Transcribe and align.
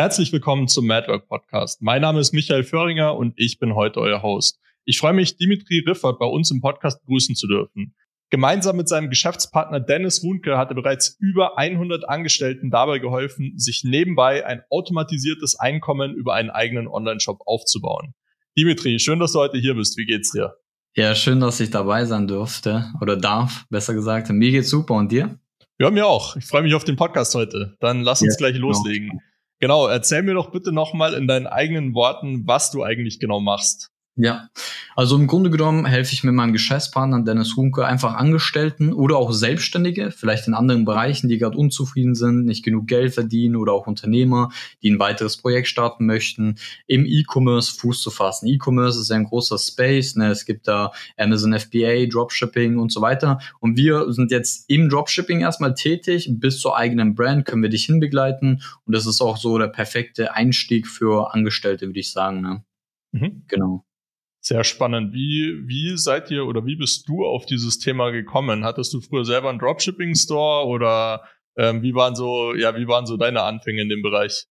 Herzlich 0.00 0.32
willkommen 0.32 0.68
zum 0.68 0.86
Madwork 0.86 1.26
Podcast. 1.26 1.82
Mein 1.82 2.02
Name 2.02 2.20
ist 2.20 2.32
Michael 2.32 2.62
Föhringer 2.62 3.16
und 3.16 3.34
ich 3.36 3.58
bin 3.58 3.74
heute 3.74 3.98
euer 3.98 4.22
Host. 4.22 4.60
Ich 4.84 5.00
freue 5.00 5.12
mich, 5.12 5.38
Dimitri 5.38 5.82
Riffert 5.84 6.20
bei 6.20 6.26
uns 6.26 6.52
im 6.52 6.60
Podcast 6.60 7.00
begrüßen 7.00 7.34
zu 7.34 7.48
dürfen. 7.48 7.96
Gemeinsam 8.30 8.76
mit 8.76 8.88
seinem 8.88 9.10
Geschäftspartner 9.10 9.80
Dennis 9.80 10.22
Runke 10.22 10.56
hat 10.56 10.70
er 10.70 10.76
bereits 10.76 11.16
über 11.18 11.58
100 11.58 12.08
Angestellten 12.08 12.70
dabei 12.70 13.00
geholfen, 13.00 13.54
sich 13.56 13.82
nebenbei 13.82 14.46
ein 14.46 14.62
automatisiertes 14.70 15.58
Einkommen 15.58 16.14
über 16.14 16.34
einen 16.34 16.50
eigenen 16.50 16.86
Online-Shop 16.86 17.40
aufzubauen. 17.44 18.14
Dimitri, 18.56 19.00
schön, 19.00 19.18
dass 19.18 19.32
du 19.32 19.40
heute 19.40 19.58
hier 19.58 19.74
bist. 19.74 19.98
Wie 19.98 20.06
geht's 20.06 20.30
dir? 20.30 20.54
Ja, 20.94 21.16
schön, 21.16 21.40
dass 21.40 21.58
ich 21.58 21.70
dabei 21.70 22.04
sein 22.04 22.28
durfte 22.28 22.84
oder 23.00 23.16
darf, 23.16 23.64
besser 23.68 23.94
gesagt. 23.94 24.30
Mir 24.30 24.52
geht's 24.52 24.70
super 24.70 24.94
und 24.94 25.10
dir? 25.10 25.40
Ja, 25.80 25.90
mir 25.90 26.06
auch. 26.06 26.36
Ich 26.36 26.44
freue 26.44 26.62
mich 26.62 26.74
auf 26.74 26.84
den 26.84 26.94
Podcast 26.94 27.34
heute. 27.34 27.76
Dann 27.80 28.02
lass 28.02 28.22
uns 28.22 28.36
ja, 28.36 28.38
gleich 28.38 28.54
genau. 28.54 28.68
loslegen. 28.68 29.08
Genau. 29.08 29.22
Genau, 29.60 29.88
erzähl 29.88 30.22
mir 30.22 30.34
doch 30.34 30.52
bitte 30.52 30.72
nochmal 30.72 31.14
in 31.14 31.26
deinen 31.26 31.46
eigenen 31.46 31.94
Worten, 31.94 32.46
was 32.46 32.70
du 32.70 32.84
eigentlich 32.84 33.18
genau 33.18 33.40
machst. 33.40 33.92
Ja, 34.20 34.48
also 34.96 35.14
im 35.14 35.28
Grunde 35.28 35.48
genommen 35.48 35.86
helfe 35.86 36.12
ich 36.12 36.24
mit 36.24 36.34
meinem 36.34 36.52
Geschäftspartner 36.52 37.22
Dennis 37.22 37.56
Runke 37.56 37.86
einfach 37.86 38.16
Angestellten 38.16 38.92
oder 38.92 39.16
auch 39.16 39.30
Selbstständige, 39.30 40.10
vielleicht 40.10 40.48
in 40.48 40.54
anderen 40.54 40.84
Bereichen, 40.84 41.28
die 41.28 41.38
gerade 41.38 41.56
unzufrieden 41.56 42.16
sind, 42.16 42.44
nicht 42.44 42.64
genug 42.64 42.88
Geld 42.88 43.14
verdienen 43.14 43.54
oder 43.54 43.72
auch 43.72 43.86
Unternehmer, 43.86 44.50
die 44.82 44.90
ein 44.90 44.98
weiteres 44.98 45.36
Projekt 45.36 45.68
starten 45.68 46.04
möchten, 46.04 46.56
im 46.88 47.06
E-Commerce 47.06 47.72
Fuß 47.78 48.02
zu 48.02 48.10
fassen. 48.10 48.48
E-Commerce 48.48 49.00
ist 49.00 49.08
ja 49.08 49.14
ein 49.14 49.22
großer 49.22 49.56
Space, 49.56 50.16
ne? 50.16 50.32
es 50.32 50.44
gibt 50.44 50.66
da 50.66 50.90
Amazon 51.16 51.56
FBA, 51.56 52.06
Dropshipping 52.06 52.76
und 52.78 52.90
so 52.90 53.00
weiter. 53.00 53.38
Und 53.60 53.76
wir 53.76 54.12
sind 54.12 54.32
jetzt 54.32 54.68
im 54.68 54.88
Dropshipping 54.88 55.42
erstmal 55.42 55.74
tätig, 55.74 56.28
bis 56.28 56.58
zur 56.58 56.76
eigenen 56.76 57.14
Brand 57.14 57.44
können 57.44 57.62
wir 57.62 57.70
dich 57.70 57.84
hinbegleiten 57.84 58.62
und 58.84 58.96
das 58.96 59.06
ist 59.06 59.20
auch 59.20 59.36
so 59.36 59.58
der 59.58 59.68
perfekte 59.68 60.34
Einstieg 60.34 60.88
für 60.88 61.32
Angestellte, 61.32 61.86
würde 61.86 62.00
ich 62.00 62.10
sagen. 62.10 62.40
Ne? 62.40 62.64
Mhm. 63.12 63.44
Genau. 63.46 63.84
Sehr 64.40 64.64
spannend. 64.64 65.12
Wie, 65.12 65.62
wie 65.66 65.96
seid 65.96 66.30
ihr 66.30 66.46
oder 66.46 66.64
wie 66.64 66.76
bist 66.76 67.08
du 67.08 67.24
auf 67.24 67.44
dieses 67.44 67.78
Thema 67.78 68.10
gekommen? 68.10 68.64
Hattest 68.64 68.94
du 68.94 69.00
früher 69.00 69.24
selber 69.24 69.50
einen 69.50 69.58
Dropshipping-Store 69.58 70.66
oder 70.66 71.22
ähm, 71.56 71.82
wie 71.82 71.94
waren 71.94 72.14
so, 72.14 72.54
ja, 72.54 72.76
wie 72.76 72.86
waren 72.86 73.06
so 73.06 73.16
deine 73.16 73.42
Anfänge 73.42 73.82
in 73.82 73.88
dem 73.88 74.02
Bereich? 74.02 74.46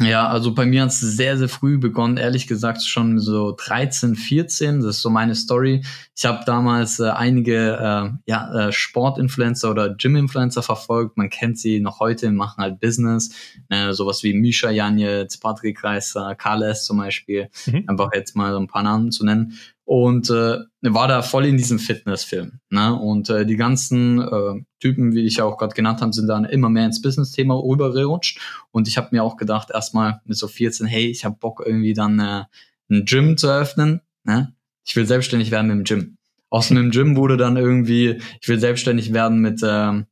Ja, 0.00 0.28
also 0.28 0.54
bei 0.54 0.64
mir 0.64 0.82
hat 0.82 0.90
es 0.90 1.00
sehr, 1.00 1.36
sehr 1.36 1.50
früh 1.50 1.76
begonnen, 1.76 2.16
ehrlich 2.16 2.46
gesagt 2.46 2.82
schon 2.82 3.18
so 3.18 3.54
13, 3.54 4.16
14, 4.16 4.80
das 4.80 4.96
ist 4.96 5.02
so 5.02 5.10
meine 5.10 5.34
Story. 5.34 5.84
Ich 6.16 6.24
habe 6.24 6.42
damals 6.46 7.00
äh, 7.00 7.10
einige 7.10 7.76
äh, 7.76 8.10
ja, 8.24 8.68
äh, 8.68 8.72
Sportinfluencer 8.72 9.70
oder 9.70 9.94
Gym-Influencer 9.94 10.62
verfolgt, 10.62 11.18
man 11.18 11.28
kennt 11.28 11.58
sie 11.58 11.80
noch 11.80 12.00
heute, 12.00 12.30
machen 12.30 12.62
halt 12.62 12.80
Business, 12.80 13.34
äh, 13.68 13.92
sowas 13.92 14.22
wie 14.22 14.32
Misha 14.32 14.70
Janjetz, 14.70 15.36
Patrick 15.36 15.84
Reiser, 15.84 16.34
Karl 16.34 16.62
S. 16.62 16.86
zum 16.86 16.96
Beispiel, 16.96 17.50
mhm. 17.66 17.84
einfach 17.86 18.10
jetzt 18.14 18.34
mal 18.34 18.52
so 18.52 18.58
ein 18.58 18.68
paar 18.68 18.82
Namen 18.82 19.12
zu 19.12 19.26
nennen 19.26 19.58
und 19.90 20.30
äh, 20.30 20.58
war 20.82 21.08
da 21.08 21.20
voll 21.20 21.46
in 21.46 21.56
diesem 21.56 21.80
Fitnessfilm. 21.80 22.60
Ne? 22.70 22.94
Und 22.94 23.28
äh, 23.28 23.44
die 23.44 23.56
ganzen 23.56 24.20
äh, 24.20 24.62
Typen, 24.78 25.16
wie 25.16 25.26
ich 25.26 25.38
ja 25.38 25.44
auch 25.44 25.58
gerade 25.58 25.74
genannt 25.74 26.00
habe, 26.00 26.12
sind 26.12 26.28
dann 26.28 26.44
immer 26.44 26.68
mehr 26.68 26.86
ins 26.86 27.02
Business-Thema 27.02 27.56
rübergerutscht. 27.56 28.38
Und 28.70 28.86
ich 28.86 28.96
habe 28.96 29.08
mir 29.10 29.24
auch 29.24 29.36
gedacht, 29.36 29.70
erstmal 29.74 30.20
mit 30.26 30.36
so 30.36 30.46
14, 30.46 30.86
hey, 30.86 31.06
ich 31.06 31.24
habe 31.24 31.38
Bock 31.40 31.60
irgendwie 31.66 31.92
dann 31.92 32.20
äh, 32.20 32.44
ein 32.88 33.04
Gym 33.04 33.36
zu 33.36 33.48
eröffnen. 33.48 34.00
Ne? 34.22 34.54
Ich 34.84 34.94
will 34.94 35.06
selbstständig 35.06 35.50
werden 35.50 35.66
mit 35.66 35.78
dem 35.78 35.84
Gym. 35.84 36.16
Aus 36.50 36.68
dem 36.68 36.92
Gym 36.92 37.16
wurde 37.16 37.36
dann 37.36 37.56
irgendwie, 37.56 38.20
ich 38.40 38.46
will 38.46 38.60
selbstständig 38.60 39.12
werden 39.12 39.40
mit 39.40 39.60
ähm, 39.64 40.06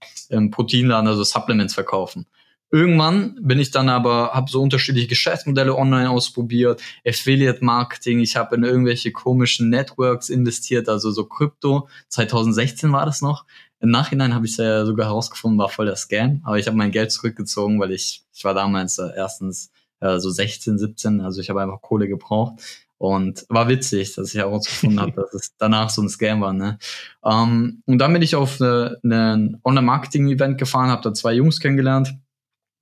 Proteinladen, 0.50 1.06
also 1.06 1.22
Supplements 1.22 1.74
verkaufen. 1.74 2.26
Irgendwann 2.70 3.38
bin 3.40 3.58
ich 3.58 3.70
dann 3.70 3.88
aber, 3.88 4.32
habe 4.34 4.50
so 4.50 4.60
unterschiedliche 4.60 5.08
Geschäftsmodelle 5.08 5.74
online 5.74 6.10
ausprobiert, 6.10 6.82
Affiliate-Marketing, 7.06 8.20
ich 8.20 8.36
habe 8.36 8.56
in 8.56 8.64
irgendwelche 8.64 9.10
komischen 9.10 9.70
Networks 9.70 10.28
investiert, 10.28 10.88
also 10.88 11.10
so 11.10 11.24
Krypto. 11.24 11.88
2016 12.08 12.92
war 12.92 13.06
das 13.06 13.22
noch. 13.22 13.46
Im 13.80 13.90
Nachhinein 13.90 14.34
habe 14.34 14.44
ich 14.44 14.52
es 14.52 14.58
ja 14.58 14.84
sogar 14.84 15.06
herausgefunden, 15.06 15.58
war 15.58 15.70
voll 15.70 15.86
der 15.86 15.96
Scam, 15.96 16.42
aber 16.44 16.58
ich 16.58 16.66
habe 16.66 16.76
mein 16.76 16.90
Geld 16.90 17.10
zurückgezogen, 17.10 17.80
weil 17.80 17.92
ich, 17.92 18.22
ich 18.34 18.44
war 18.44 18.52
damals 18.52 18.98
äh, 18.98 19.08
erstens 19.16 19.70
äh, 20.00 20.18
so 20.18 20.28
16, 20.28 20.78
17, 20.78 21.20
also 21.22 21.40
ich 21.40 21.48
habe 21.48 21.62
einfach 21.62 21.80
Kohle 21.80 22.06
gebraucht. 22.06 22.60
Und 22.98 23.46
war 23.48 23.68
witzig, 23.68 24.16
dass 24.16 24.34
ich 24.34 24.40
herausgefunden 24.40 25.00
habe, 25.00 25.12
dass 25.16 25.32
es 25.32 25.54
danach 25.56 25.88
so 25.88 26.02
ein 26.02 26.08
Scam 26.08 26.40
war. 26.40 26.52
Ne? 26.52 26.78
Um, 27.20 27.32
ähm, 27.32 27.82
und 27.86 27.98
dann 27.98 28.12
bin 28.12 28.22
ich 28.22 28.34
auf 28.34 28.60
ein 28.60 28.96
ne, 29.02 29.60
Online-Marketing-Event 29.62 30.58
gefahren, 30.58 30.90
habe 30.90 31.02
da 31.02 31.14
zwei 31.14 31.32
Jungs 31.32 31.60
kennengelernt 31.60 32.18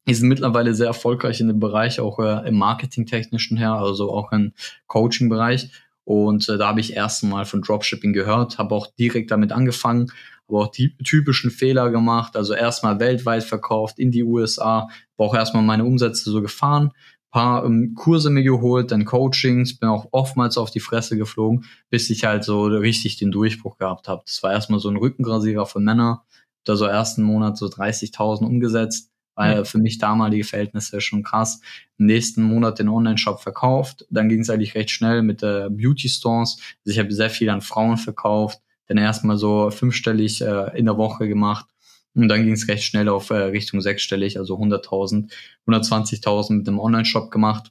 die 0.06 0.14
sind 0.14 0.28
mittlerweile 0.28 0.74
sehr 0.74 0.86
erfolgreich 0.86 1.40
in 1.40 1.48
dem 1.48 1.60
Bereich, 1.60 2.00
auch 2.00 2.18
äh, 2.18 2.46
im 2.48 2.56
Marketingtechnischen 2.56 3.56
her, 3.56 3.72
also 3.72 4.12
auch 4.12 4.32
im 4.32 4.52
Coaching-Bereich. 4.86 5.70
Und 6.04 6.48
äh, 6.48 6.58
da 6.58 6.68
habe 6.68 6.80
ich 6.80 6.92
erst 6.92 7.24
mal 7.24 7.44
von 7.44 7.62
Dropshipping 7.62 8.12
gehört, 8.12 8.58
habe 8.58 8.74
auch 8.74 8.86
direkt 8.94 9.32
damit 9.32 9.50
angefangen, 9.50 10.12
aber 10.48 10.60
auch 10.60 10.70
die 10.70 10.96
typischen 10.98 11.50
Fehler 11.50 11.90
gemacht. 11.90 12.36
Also 12.36 12.54
erstmal 12.54 13.00
weltweit 13.00 13.42
verkauft 13.42 13.98
in 13.98 14.12
die 14.12 14.22
USA, 14.22 14.82
habe 14.82 14.90
auch 15.18 15.34
erstmal 15.34 15.64
meine 15.64 15.84
Umsätze 15.84 16.30
so 16.30 16.40
gefahren, 16.40 16.92
paar 17.32 17.64
ähm, 17.64 17.94
Kurse 17.96 18.30
mir 18.30 18.44
geholt, 18.44 18.92
dann 18.92 19.04
Coachings, 19.04 19.76
bin 19.76 19.88
auch 19.88 20.06
oftmals 20.12 20.56
auf 20.56 20.70
die 20.70 20.80
Fresse 20.80 21.16
geflogen, 21.18 21.64
bis 21.90 22.08
ich 22.10 22.24
halt 22.24 22.44
so 22.44 22.66
richtig 22.66 23.16
den 23.16 23.32
Durchbruch 23.32 23.76
gehabt 23.76 24.06
habe. 24.06 24.22
Das 24.24 24.42
war 24.44 24.52
erstmal 24.52 24.78
so 24.78 24.88
ein 24.88 24.96
Rückengrasierer 24.96 25.66
für 25.66 25.80
Männer, 25.80 26.24
da 26.64 26.76
so 26.76 26.84
ersten 26.84 27.24
Monat 27.24 27.58
so 27.58 27.66
30.000 27.66 28.46
umgesetzt 28.46 29.10
weil 29.36 29.64
für 29.64 29.78
mich 29.78 29.98
damalige 29.98 30.44
Verhältnisse 30.44 31.00
schon 31.00 31.22
krass. 31.22 31.60
Im 31.98 32.06
nächsten 32.06 32.42
Monat 32.42 32.78
den 32.78 32.88
Online-Shop 32.88 33.40
verkauft. 33.40 34.06
Dann 34.10 34.28
ging 34.28 34.40
es 34.40 34.50
eigentlich 34.50 34.74
recht 34.74 34.90
schnell 34.90 35.22
mit 35.22 35.42
der 35.42 35.70
Beauty-Stores. 35.70 36.58
Also 36.58 36.92
ich 36.92 36.98
habe 36.98 37.12
sehr 37.12 37.30
viel 37.30 37.50
an 37.50 37.60
Frauen 37.60 37.98
verkauft. 37.98 38.60
Dann 38.88 38.96
erstmal 38.98 39.36
so 39.36 39.70
fünfstellig 39.70 40.40
äh, 40.40 40.76
in 40.76 40.86
der 40.86 40.96
Woche 40.96 41.28
gemacht. 41.28 41.66
Und 42.14 42.28
dann 42.28 42.44
ging 42.44 42.54
es 42.54 42.66
recht 42.66 42.84
schnell 42.84 43.10
auf 43.10 43.28
äh, 43.28 43.34
Richtung 43.34 43.82
sechsstellig, 43.82 44.38
also 44.38 44.56
100.000, 44.58 45.30
120.000 45.66 46.52
mit 46.54 46.66
dem 46.66 46.80
Online-Shop 46.80 47.30
gemacht. 47.30 47.70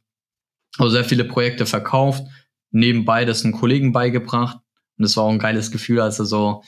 Also 0.78 0.92
sehr 0.92 1.04
viele 1.04 1.26
Projekte 1.26 1.66
verkauft, 1.66 2.24
nebenbei 2.70 3.26
das 3.26 3.44
einen 3.44 3.54
Kollegen 3.54 3.92
beigebracht. 3.92 4.58
Und 4.98 5.04
das 5.04 5.18
war 5.18 5.24
auch 5.24 5.32
ein 5.32 5.40
geiles 5.40 5.72
Gefühl, 5.72 6.00
als 6.00 6.20
er 6.20 6.26
so 6.26 6.62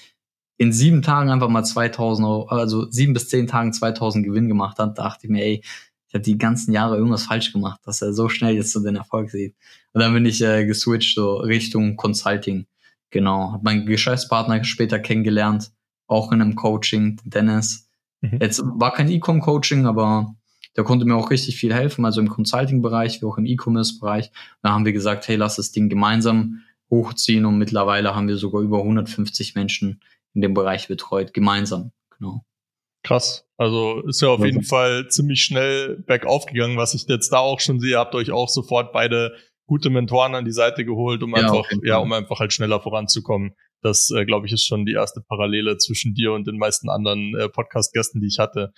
in 0.58 0.72
sieben 0.72 1.02
Tagen 1.02 1.30
einfach 1.30 1.50
mal 1.50 1.64
2000 1.64 2.28
Euro, 2.28 2.48
also 2.48 2.90
sieben 2.90 3.14
bis 3.14 3.30
zehn 3.30 3.48
Tagen 3.48 3.74
2000 3.74 4.26
Gewinn 4.26 4.48
gemacht 4.48 4.80
hat, 4.80 4.98
dachte 4.98 5.28
ich 5.28 5.30
mir, 5.30 5.44
ey, 5.44 5.62
ich 6.08 6.14
habe 6.14 6.24
die 6.24 6.38
ganzen 6.38 6.74
Jahre 6.74 6.96
irgendwas 6.96 7.26
falsch 7.26 7.52
gemacht, 7.52 7.82
dass 7.84 8.02
er 8.02 8.14
so 8.14 8.30
schnell 8.30 8.56
jetzt 8.56 8.72
so 8.72 8.82
den 8.82 8.96
Erfolg 8.96 9.30
sieht. 9.30 9.56
Und 9.94 10.02
dann 10.02 10.14
bin 10.14 10.26
ich 10.26 10.42
äh, 10.42 10.66
geswitcht 10.66 11.16
so 11.16 11.38
Richtung 11.38 11.98
Consulting. 11.98 12.66
Genau, 13.10 13.52
habe 13.54 13.64
meinen 13.64 13.86
Geschäftspartner 13.86 14.64
später 14.64 15.00
kennengelernt, 15.00 15.72
auch 16.08 16.32
in 16.32 16.42
einem 16.42 16.56
Coaching, 16.56 17.20
Dennis. 17.24 17.90
Mhm. 18.22 18.40
Jetzt 18.42 18.62
war 18.64 18.94
kein 18.94 19.10
E-Com-Coaching, 19.10 19.86
aber 19.86 20.36
der 20.76 20.84
konnte 20.84 21.06
mir 21.06 21.16
auch 21.16 21.30
richtig 21.30 21.58
viel 21.58 21.74
helfen, 21.74 22.06
also 22.06 22.22
im 22.22 22.30
Consulting-Bereich, 22.30 23.22
wie 23.22 23.26
auch 23.26 23.38
im 23.38 23.46
E-Commerce-Bereich. 23.46 24.32
Da 24.62 24.72
haben 24.72 24.86
wir 24.86 24.94
gesagt, 24.94 25.28
hey, 25.28 25.36
lass 25.36 25.56
das 25.56 25.72
Ding 25.72 25.90
gemeinsam 25.90 26.62
hochziehen 26.90 27.46
und 27.46 27.58
mittlerweile 27.58 28.16
haben 28.16 28.28
wir 28.28 28.38
sogar 28.38 28.62
über 28.62 28.80
150 28.80 29.56
Menschen 29.56 30.00
in 30.38 30.42
dem 30.42 30.54
Bereich 30.54 30.88
betreut, 30.88 31.34
gemeinsam. 31.34 31.92
Genau. 32.20 32.46
Krass. 33.04 33.48
Also 33.58 34.04
ist 34.08 34.22
ja 34.22 34.30
auf 34.30 34.46
jeden 34.46 34.64
Fall 34.64 35.08
ziemlich 35.10 35.42
schnell 35.42 35.98
bergauf 36.06 36.46
gegangen, 36.46 36.78
was 36.78 36.94
ich 36.94 37.08
jetzt 37.08 37.30
da 37.34 37.40
auch 37.40 37.60
schon 37.60 37.80
sehe. 37.80 37.98
Habt 37.98 38.14
euch 38.14 38.30
auch 38.30 38.48
sofort 38.48 38.94
beide 38.94 39.36
gute 39.66 39.90
Mentoren 39.90 40.36
an 40.36 40.46
die 40.46 40.52
Seite 40.52 40.86
geholt, 40.86 41.24
um 41.24 41.32
ja, 41.32 41.38
einfach, 41.38 41.72
ja, 41.84 41.98
um 41.98 42.14
einfach 42.14 42.40
halt 42.40 42.54
schneller 42.54 42.80
voranzukommen. 42.80 43.56
Das, 43.82 44.12
äh, 44.12 44.26
glaube 44.26 44.46
ich, 44.46 44.54
ist 44.54 44.68
schon 44.68 44.86
die 44.86 44.94
erste 44.94 45.22
Parallele 45.28 45.78
zwischen 45.78 46.14
dir 46.14 46.34
und 46.34 46.46
den 46.46 46.60
meisten 46.60 46.88
anderen 46.88 47.36
äh, 47.36 47.50
Podcast-Gästen, 47.50 48.22
die 48.22 48.28
ich 48.28 48.38
hatte. 48.38 48.74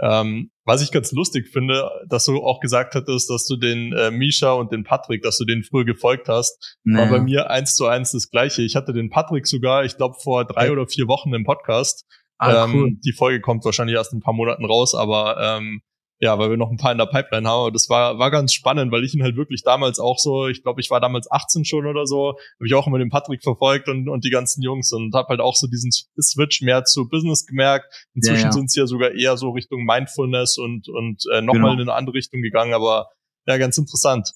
Ähm, 0.00 0.50
was 0.64 0.82
ich 0.82 0.92
ganz 0.92 1.12
lustig 1.12 1.48
finde, 1.48 1.88
dass 2.08 2.24
du 2.24 2.42
auch 2.42 2.60
gesagt 2.60 2.94
hattest, 2.94 3.30
dass 3.30 3.46
du 3.46 3.56
den 3.56 3.92
äh, 3.92 4.10
Misha 4.10 4.52
und 4.52 4.72
den 4.72 4.84
Patrick, 4.84 5.22
dass 5.22 5.38
du 5.38 5.44
den 5.44 5.62
früher 5.62 5.84
gefolgt 5.84 6.28
hast, 6.28 6.76
naja. 6.84 7.10
war 7.10 7.18
bei 7.18 7.24
mir 7.24 7.50
eins 7.50 7.76
zu 7.76 7.86
eins 7.86 8.12
das 8.12 8.30
gleiche. 8.30 8.62
Ich 8.62 8.76
hatte 8.76 8.92
den 8.92 9.08
Patrick 9.08 9.46
sogar, 9.46 9.84
ich 9.84 9.96
glaube, 9.96 10.16
vor 10.22 10.44
drei 10.44 10.70
oder 10.70 10.86
vier 10.86 11.08
Wochen 11.08 11.32
im 11.32 11.44
Podcast. 11.44 12.04
Ah, 12.38 12.64
ähm, 12.64 12.74
cool. 12.74 12.90
Die 13.04 13.12
Folge 13.12 13.40
kommt 13.40 13.64
wahrscheinlich 13.64 13.96
erst 13.96 14.12
in 14.12 14.18
ein 14.18 14.22
paar 14.22 14.34
Monaten 14.34 14.64
raus, 14.64 14.94
aber 14.94 15.38
ähm, 15.40 15.80
ja, 16.18 16.38
weil 16.38 16.50
wir 16.50 16.56
noch 16.56 16.70
ein 16.70 16.78
paar 16.78 16.92
in 16.92 16.98
der 16.98 17.06
Pipeline 17.06 17.48
haben. 17.48 17.72
das 17.72 17.88
war, 17.90 18.18
war 18.18 18.30
ganz 18.30 18.54
spannend, 18.54 18.90
weil 18.90 19.04
ich 19.04 19.14
ihn 19.14 19.22
halt 19.22 19.36
wirklich 19.36 19.62
damals 19.62 19.98
auch 19.98 20.18
so, 20.18 20.48
ich 20.48 20.62
glaube, 20.62 20.80
ich 20.80 20.90
war 20.90 21.00
damals 21.00 21.30
18 21.30 21.64
schon 21.64 21.86
oder 21.86 22.06
so, 22.06 22.28
habe 22.30 22.66
ich 22.66 22.74
auch 22.74 22.86
immer 22.86 22.98
den 22.98 23.10
Patrick 23.10 23.42
verfolgt 23.42 23.88
und, 23.88 24.08
und 24.08 24.24
die 24.24 24.30
ganzen 24.30 24.62
Jungs 24.62 24.92
und 24.92 25.14
habe 25.14 25.28
halt 25.28 25.40
auch 25.40 25.54
so 25.54 25.66
diesen 25.66 25.90
Switch 25.92 26.62
mehr 26.62 26.84
zu 26.84 27.08
Business 27.08 27.44
gemerkt. 27.44 27.86
Inzwischen 28.14 28.40
ja, 28.40 28.46
ja. 28.46 28.52
sind 28.52 28.70
sie 28.70 28.80
ja 28.80 28.86
sogar 28.86 29.12
eher 29.12 29.36
so 29.36 29.50
Richtung 29.50 29.84
Mindfulness 29.84 30.56
und, 30.56 30.88
und 30.88 31.24
äh, 31.32 31.42
nochmal 31.42 31.72
genau. 31.72 31.72
in 31.74 31.80
eine 31.88 31.94
andere 31.94 32.14
Richtung 32.14 32.40
gegangen, 32.40 32.72
aber 32.72 33.08
ja, 33.46 33.58
ganz 33.58 33.76
interessant. 33.76 34.32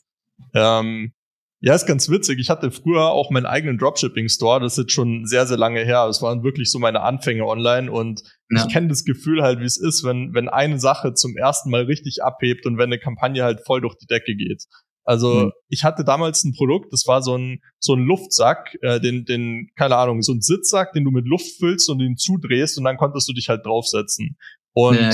Ähm, 0.55 1.13
ja, 1.63 1.75
ist 1.75 1.87
ganz 1.87 2.09
witzig. 2.09 2.39
Ich 2.41 2.49
hatte 2.49 2.71
früher 2.71 3.11
auch 3.11 3.31
meinen 3.31 3.45
eigenen 3.45 3.77
Dropshipping-Store. 3.77 4.61
Das 4.61 4.73
ist 4.73 4.85
jetzt 4.85 4.93
schon 4.93 5.27
sehr, 5.27 5.47
sehr 5.47 5.59
lange 5.59 5.85
her. 5.85 6.07
Das 6.07 6.23
waren 6.23 6.43
wirklich 6.43 6.71
so 6.71 6.79
meine 6.79 7.03
Anfänge 7.03 7.45
online 7.45 7.93
und 7.93 8.23
ja. 8.51 8.65
ich 8.67 8.73
kenne 8.73 8.89
das 8.89 9.05
Gefühl 9.05 9.43
halt, 9.43 9.61
wie 9.61 9.65
es 9.65 9.77
ist, 9.77 10.05
wenn, 10.05 10.35
wenn 10.35 10.49
eine 10.49 10.79
Sache 10.79 11.15
zum 11.15 11.37
ersten 11.37 11.71
Mal 11.71 11.85
richtig 11.85 12.23
abhebt 12.23 12.67
und 12.67 12.79
wenn 12.79 12.87
eine 12.87 12.99
Kampagne 12.99 13.45
halt 13.45 13.61
voll 13.65 13.81
durch 13.81 13.97
die 13.97 14.07
Decke 14.07 14.35
geht. 14.35 14.65
Also 15.05 15.47
mhm. 15.47 15.53
ich 15.69 15.85
hatte 15.85 16.05
damals 16.05 16.45
ein 16.45 16.55
Produkt, 16.55 16.93
das 16.93 17.07
war 17.07 17.23
so 17.23 17.37
ein 17.37 17.63
so 17.79 17.95
ein 17.95 18.01
Luftsack, 18.01 18.77
äh, 18.83 19.01
den 19.01 19.25
den 19.25 19.71
keine 19.77 19.97
Ahnung, 19.97 20.23
so 20.23 20.33
ein 20.33 20.43
Sitzsack, 20.43 20.93
den 20.93 21.05
du 21.05 21.11
mit 21.11 21.27
Luft 21.27 21.59
füllst 21.59 21.89
und 21.89 21.99
den 21.99 22.17
zudrehst 22.17 22.79
und 22.79 22.85
dann 22.85 22.97
konntest 22.97 23.29
du 23.29 23.33
dich 23.33 23.49
halt 23.49 23.65
draufsetzen. 23.65 24.37
Und 24.73 25.01
ja, 25.01 25.11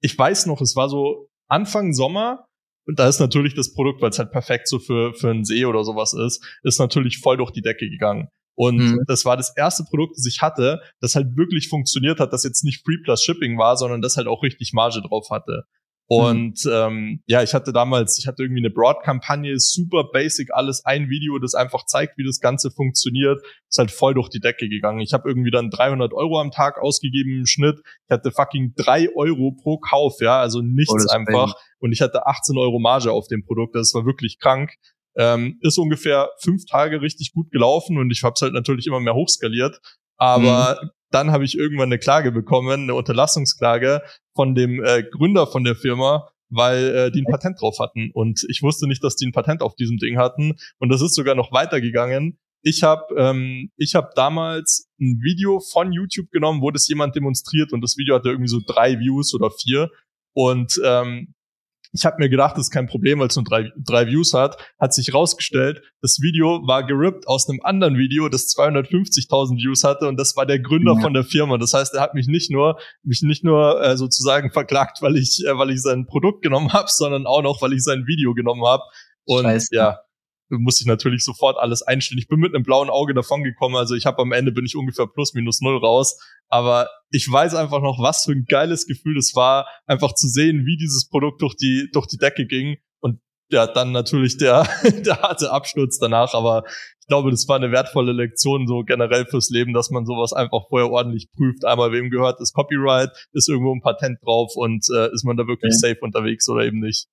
ich 0.00 0.16
weiß 0.16 0.46
noch, 0.46 0.60
es 0.60 0.76
war 0.76 0.88
so 0.88 1.28
Anfang 1.48 1.92
Sommer 1.92 2.46
und 2.86 2.98
da 2.98 3.08
ist 3.08 3.18
natürlich 3.18 3.54
das 3.54 3.74
Produkt, 3.74 4.00
weil 4.00 4.10
es 4.10 4.18
halt 4.18 4.30
perfekt 4.30 4.68
so 4.68 4.78
für 4.78 5.12
für 5.14 5.30
einen 5.30 5.44
See 5.44 5.64
oder 5.64 5.84
sowas 5.84 6.14
ist, 6.14 6.42
ist 6.62 6.78
natürlich 6.78 7.18
voll 7.18 7.36
durch 7.36 7.50
die 7.50 7.62
Decke 7.62 7.90
gegangen. 7.90 8.28
Und 8.56 8.78
mhm. 8.78 9.04
das 9.06 9.24
war 9.24 9.36
das 9.36 9.54
erste 9.56 9.84
Produkt, 9.84 10.16
das 10.16 10.26
ich 10.26 10.40
hatte, 10.40 10.80
das 11.00 11.14
halt 11.14 11.36
wirklich 11.36 11.68
funktioniert 11.68 12.20
hat, 12.20 12.32
das 12.32 12.42
jetzt 12.42 12.64
nicht 12.64 12.82
Free 12.84 12.98
Plus 13.04 13.22
Shipping 13.22 13.58
war, 13.58 13.76
sondern 13.76 14.00
das 14.00 14.16
halt 14.16 14.26
auch 14.26 14.42
richtig 14.42 14.72
Marge 14.72 15.02
drauf 15.02 15.28
hatte. 15.30 15.64
Mhm. 16.08 16.16
Und 16.16 16.64
mhm. 16.64 16.72
ähm, 16.72 17.22
ja, 17.26 17.42
ich 17.42 17.52
hatte 17.54 17.72
damals, 17.72 18.18
ich 18.18 18.26
hatte 18.26 18.42
irgendwie 18.42 18.60
eine 18.60 18.70
Broad-Kampagne, 18.70 19.58
super 19.58 20.04
basic, 20.12 20.54
alles 20.54 20.84
ein 20.84 21.10
Video, 21.10 21.38
das 21.38 21.54
einfach 21.54 21.84
zeigt, 21.84 22.16
wie 22.16 22.24
das 22.24 22.40
Ganze 22.40 22.70
funktioniert. 22.70 23.42
Ist 23.68 23.78
halt 23.78 23.90
voll 23.90 24.14
durch 24.14 24.28
die 24.28 24.40
Decke 24.40 24.68
gegangen. 24.68 25.00
Ich 25.00 25.12
habe 25.12 25.28
irgendwie 25.28 25.50
dann 25.50 25.70
300 25.70 26.12
Euro 26.12 26.40
am 26.40 26.50
Tag 26.50 26.78
ausgegeben 26.78 27.38
im 27.38 27.46
Schnitt. 27.46 27.80
Ich 28.08 28.10
hatte 28.10 28.30
fucking 28.30 28.74
drei 28.76 29.08
Euro 29.14 29.52
pro 29.52 29.78
Kauf, 29.78 30.20
ja, 30.20 30.40
also 30.40 30.62
nichts 30.62 31.06
oh, 31.08 31.12
einfach. 31.12 31.54
Und 31.78 31.92
ich 31.92 32.00
hatte 32.00 32.26
18 32.26 32.56
Euro 32.56 32.78
Marge 32.78 33.12
auf 33.12 33.26
dem 33.28 33.44
Produkt. 33.44 33.74
Das 33.74 33.92
war 33.92 34.06
wirklich 34.06 34.38
krank. 34.38 34.76
Ähm, 35.18 35.58
ist 35.62 35.78
ungefähr 35.78 36.28
fünf 36.40 36.66
Tage 36.66 37.00
richtig 37.00 37.32
gut 37.32 37.50
gelaufen 37.50 37.98
und 37.98 38.10
ich 38.10 38.22
habe 38.22 38.34
es 38.34 38.42
halt 38.42 38.52
natürlich 38.52 38.86
immer 38.86 39.00
mehr 39.00 39.14
hochskaliert. 39.14 39.80
Aber 40.18 40.78
mhm 40.82 40.90
dann 41.10 41.30
habe 41.30 41.44
ich 41.44 41.56
irgendwann 41.56 41.88
eine 41.88 41.98
Klage 41.98 42.32
bekommen, 42.32 42.82
eine 42.82 42.94
Unterlassungsklage 42.94 44.02
von 44.34 44.54
dem 44.54 44.82
äh, 44.84 45.02
Gründer 45.02 45.46
von 45.46 45.64
der 45.64 45.76
Firma, 45.76 46.28
weil 46.48 46.94
äh, 46.94 47.10
die 47.10 47.20
ein 47.22 47.30
Patent 47.30 47.60
drauf 47.60 47.78
hatten. 47.80 48.10
Und 48.12 48.44
ich 48.48 48.62
wusste 48.62 48.86
nicht, 48.86 49.02
dass 49.02 49.16
die 49.16 49.26
ein 49.26 49.32
Patent 49.32 49.62
auf 49.62 49.74
diesem 49.74 49.98
Ding 49.98 50.18
hatten. 50.18 50.54
Und 50.78 50.88
das 50.90 51.02
ist 51.02 51.14
sogar 51.14 51.34
noch 51.34 51.52
weitergegangen. 51.52 52.38
Ich 52.62 52.82
habe 52.82 53.14
ähm, 53.16 53.70
ich 53.76 53.94
hab 53.94 54.14
damals 54.14 54.88
ein 55.00 55.20
Video 55.22 55.60
von 55.60 55.92
YouTube 55.92 56.30
genommen, 56.30 56.60
wo 56.62 56.70
das 56.70 56.88
jemand 56.88 57.14
demonstriert 57.14 57.72
und 57.72 57.80
das 57.80 57.96
Video 57.96 58.16
hatte 58.16 58.30
irgendwie 58.30 58.48
so 58.48 58.60
drei 58.66 58.98
Views 58.98 59.34
oder 59.34 59.50
vier. 59.50 59.90
Und 60.34 60.80
ähm, 60.84 61.34
ich 61.98 62.04
habe 62.04 62.16
mir 62.18 62.28
gedacht, 62.28 62.56
das 62.56 62.66
ist 62.66 62.70
kein 62.70 62.86
Problem, 62.86 63.20
weil 63.20 63.28
es 63.28 63.36
nur 63.36 63.44
drei, 63.44 63.70
drei 63.76 64.06
Views 64.06 64.34
hat. 64.34 64.56
Hat 64.78 64.92
sich 64.92 65.14
rausgestellt, 65.14 65.82
das 66.02 66.20
Video 66.20 66.66
war 66.66 66.86
gerippt 66.86 67.26
aus 67.26 67.48
einem 67.48 67.60
anderen 67.62 67.96
Video, 67.96 68.28
das 68.28 68.54
250.000 68.56 69.56
Views 69.56 69.84
hatte 69.84 70.08
und 70.08 70.18
das 70.18 70.36
war 70.36 70.46
der 70.46 70.60
Gründer 70.60 70.94
ja. 70.94 71.00
von 71.00 71.14
der 71.14 71.24
Firma. 71.24 71.58
Das 71.58 71.72
heißt, 71.72 71.94
er 71.94 72.00
hat 72.00 72.14
mich 72.14 72.26
nicht 72.26 72.50
nur 72.50 72.78
mich 73.02 73.22
nicht 73.22 73.44
nur 73.44 73.82
äh, 73.82 73.96
sozusagen 73.96 74.50
verklagt, 74.50 74.98
weil 75.00 75.16
ich 75.16 75.44
äh, 75.46 75.56
weil 75.56 75.70
ich 75.70 75.82
sein 75.82 76.06
Produkt 76.06 76.42
genommen 76.42 76.72
habe, 76.72 76.88
sondern 76.88 77.26
auch 77.26 77.42
noch, 77.42 77.62
weil 77.62 77.72
ich 77.72 77.82
sein 77.82 78.06
Video 78.06 78.34
genommen 78.34 78.64
habe. 78.64 78.82
Und 79.24 79.42
Scheiße. 79.42 79.74
ja, 79.74 79.98
musste 80.48 80.82
ich 80.82 80.86
natürlich 80.86 81.24
sofort 81.24 81.58
alles 81.58 81.82
einstellen. 81.82 82.18
Ich 82.18 82.28
bin 82.28 82.40
mit 82.40 82.54
einem 82.54 82.64
blauen 82.64 82.90
Auge 82.90 83.14
davon 83.14 83.42
gekommen, 83.42 83.76
also 83.76 83.94
ich 83.94 84.06
habe 84.06 84.22
am 84.22 84.32
Ende 84.32 84.52
bin 84.52 84.64
ich 84.64 84.76
ungefähr 84.76 85.06
plus 85.06 85.34
minus 85.34 85.60
null 85.60 85.78
raus. 85.78 86.18
Aber 86.48 86.88
ich 87.10 87.30
weiß 87.30 87.54
einfach 87.54 87.80
noch, 87.80 87.98
was 88.00 88.24
für 88.24 88.32
ein 88.32 88.46
geiles 88.48 88.86
Gefühl 88.86 89.18
es 89.18 89.34
war, 89.34 89.66
einfach 89.86 90.14
zu 90.14 90.28
sehen, 90.28 90.64
wie 90.64 90.76
dieses 90.76 91.08
Produkt 91.08 91.42
durch 91.42 91.56
die 91.56 91.88
durch 91.92 92.06
die 92.06 92.18
Decke 92.18 92.46
ging 92.46 92.76
und 93.00 93.20
ja 93.50 93.66
dann 93.66 93.92
natürlich 93.92 94.36
der 94.38 94.68
der 95.04 95.22
harte 95.22 95.50
Absturz 95.50 95.98
danach. 95.98 96.34
Aber 96.34 96.64
ich 97.00 97.08
glaube, 97.08 97.30
das 97.30 97.46
war 97.46 97.56
eine 97.56 97.70
wertvolle 97.70 98.12
Lektion 98.12 98.66
so 98.66 98.82
generell 98.82 99.26
fürs 99.26 99.48
Leben, 99.50 99.72
dass 99.72 99.90
man 99.90 100.06
sowas 100.06 100.32
einfach 100.32 100.68
vorher 100.68 100.90
ordentlich 100.90 101.30
prüft. 101.32 101.64
Einmal 101.64 101.92
wem 101.92 102.10
gehört 102.10 102.40
das 102.40 102.52
Copyright, 102.52 103.10
ist 103.32 103.48
irgendwo 103.48 103.72
ein 103.72 103.80
Patent 103.80 104.18
drauf 104.24 104.52
und 104.56 104.84
äh, 104.92 105.12
ist 105.12 105.24
man 105.24 105.36
da 105.36 105.46
wirklich 105.46 105.72
okay. 105.72 105.94
safe 105.94 106.00
unterwegs 106.00 106.48
oder 106.48 106.64
eben 106.64 106.80
nicht. 106.80 107.06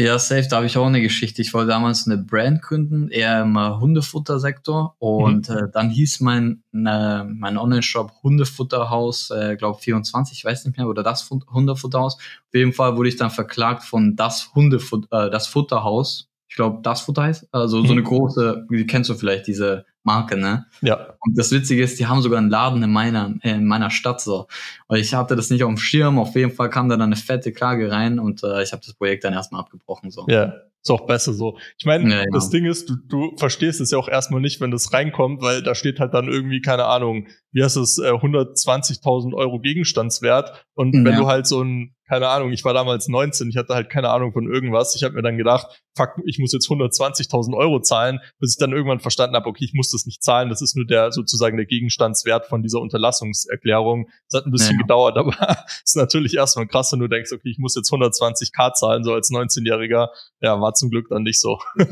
Ja, 0.00 0.18
safe, 0.18 0.48
da 0.48 0.56
habe 0.56 0.66
ich 0.66 0.78
auch 0.78 0.86
eine 0.86 1.02
Geschichte. 1.02 1.42
Ich 1.42 1.52
wollte 1.52 1.68
damals 1.68 2.06
eine 2.06 2.16
Brand 2.16 2.62
gründen, 2.62 3.10
eher 3.10 3.42
im 3.42 3.54
äh, 3.56 3.78
Hundefuttersektor. 3.78 4.96
Und 4.98 5.50
mhm. 5.50 5.56
äh, 5.56 5.68
dann 5.70 5.90
hieß 5.90 6.20
mein, 6.20 6.62
äh, 6.72 7.24
mein 7.24 7.58
Online-Shop 7.58 8.10
Hundefutterhaus, 8.22 9.30
äh, 9.30 9.56
glaube 9.56 9.78
24, 9.78 10.38
ich 10.38 10.44
weiß 10.44 10.64
nicht 10.64 10.78
mehr, 10.78 10.88
oder 10.88 11.02
das 11.02 11.28
Hundefutterhaus. 11.28 12.14
Auf 12.14 12.54
jeden 12.54 12.72
Fall 12.72 12.96
wurde 12.96 13.10
ich 13.10 13.16
dann 13.16 13.30
verklagt 13.30 13.82
von 13.82 14.16
das 14.16 14.54
Hundefutter, 14.54 15.26
äh, 15.26 15.30
das 15.30 15.46
Futterhaus. 15.48 16.30
Ich 16.48 16.56
glaube, 16.56 16.78
das 16.82 17.02
Futter 17.02 17.24
heißt. 17.24 17.48
Also 17.52 17.82
mhm. 17.82 17.86
so 17.86 17.92
eine 17.92 18.02
große, 18.02 18.66
wie 18.70 18.86
kennst 18.86 19.10
du 19.10 19.14
vielleicht 19.14 19.48
diese 19.48 19.84
Marke, 20.02 20.36
ne? 20.36 20.66
Ja. 20.80 21.14
Und 21.20 21.38
das 21.38 21.50
Witzige 21.52 21.82
ist, 21.82 21.98
die 21.98 22.06
haben 22.06 22.22
sogar 22.22 22.38
einen 22.38 22.50
Laden 22.50 22.82
in 22.82 22.92
meiner, 22.92 23.34
in 23.42 23.66
meiner 23.66 23.90
Stadt 23.90 24.20
so. 24.20 24.46
Und 24.88 24.98
ich 24.98 25.14
hatte 25.14 25.36
das 25.36 25.50
nicht 25.50 25.62
auf 25.62 25.68
dem 25.68 25.76
Schirm. 25.76 26.18
Auf 26.18 26.34
jeden 26.34 26.52
Fall 26.52 26.70
kam 26.70 26.88
da 26.88 26.96
dann 26.96 27.08
eine 27.08 27.16
fette 27.16 27.52
Klage 27.52 27.90
rein 27.90 28.18
und 28.18 28.42
äh, 28.42 28.62
ich 28.62 28.72
habe 28.72 28.82
das 28.84 28.94
Projekt 28.94 29.24
dann 29.24 29.34
erstmal 29.34 29.60
abgebrochen. 29.60 30.10
So. 30.10 30.26
Ja. 30.28 30.54
Ist 30.82 30.90
auch 30.90 31.06
besser 31.06 31.34
so. 31.34 31.58
Ich 31.78 31.84
meine, 31.84 32.10
ja, 32.10 32.24
das 32.32 32.48
Ding 32.48 32.64
ist, 32.64 32.88
du, 32.88 32.96
du 33.06 33.36
verstehst 33.36 33.82
es 33.82 33.90
ja 33.90 33.98
auch 33.98 34.08
erstmal 34.08 34.40
nicht, 34.40 34.62
wenn 34.62 34.70
das 34.70 34.94
reinkommt, 34.94 35.42
weil 35.42 35.62
da 35.62 35.74
steht 35.74 36.00
halt 36.00 36.14
dann 36.14 36.26
irgendwie, 36.26 36.62
keine 36.62 36.86
Ahnung, 36.86 37.26
wie 37.52 37.62
heißt 37.62 37.76
es, 37.76 37.98
äh, 37.98 38.12
120.000 38.12 39.34
Euro 39.34 39.60
Gegenstandswert. 39.60 40.64
Und 40.72 40.94
ja. 40.94 41.04
wenn 41.04 41.16
du 41.16 41.26
halt 41.26 41.46
so 41.46 41.62
ein, 41.62 41.94
keine 42.08 42.28
Ahnung, 42.28 42.50
ich 42.52 42.64
war 42.64 42.72
damals 42.72 43.08
19, 43.08 43.50
ich 43.50 43.58
hatte 43.58 43.74
halt 43.74 43.90
keine 43.90 44.08
Ahnung 44.08 44.32
von 44.32 44.50
irgendwas. 44.50 44.96
Ich 44.96 45.04
habe 45.04 45.16
mir 45.16 45.22
dann 45.22 45.36
gedacht, 45.36 45.82
fuck, 45.94 46.14
ich 46.24 46.38
muss 46.38 46.54
jetzt 46.54 46.70
120.000 46.70 47.54
Euro 47.54 47.80
zahlen, 47.80 48.20
bis 48.38 48.52
ich 48.54 48.58
dann 48.58 48.72
irgendwann 48.72 49.00
verstanden 49.00 49.36
habe, 49.36 49.50
okay, 49.50 49.66
ich 49.66 49.74
muss 49.74 49.90
das 49.90 49.99
nicht 50.06 50.22
zahlen, 50.22 50.48
das 50.48 50.62
ist 50.62 50.76
nur 50.76 50.86
der 50.86 51.12
sozusagen 51.12 51.56
der 51.56 51.66
Gegenstandswert 51.66 52.46
von 52.46 52.62
dieser 52.62 52.80
Unterlassungserklärung. 52.80 54.08
Das 54.28 54.40
hat 54.40 54.46
ein 54.46 54.52
bisschen 54.52 54.76
ja. 54.76 54.82
gedauert, 54.82 55.16
aber 55.16 55.34
ist 55.84 55.96
natürlich 55.96 56.34
erstmal 56.34 56.66
krass, 56.66 56.92
wenn 56.92 57.00
du 57.00 57.08
denkst, 57.08 57.32
okay, 57.32 57.50
ich 57.50 57.58
muss 57.58 57.74
jetzt 57.74 57.92
120k 57.92 58.74
zahlen, 58.74 59.04
so 59.04 59.12
als 59.12 59.30
19-Jähriger. 59.30 60.08
Ja, 60.40 60.60
war 60.60 60.74
zum 60.74 60.90
Glück 60.90 61.08
dann 61.10 61.22
nicht 61.22 61.40
so. 61.40 61.58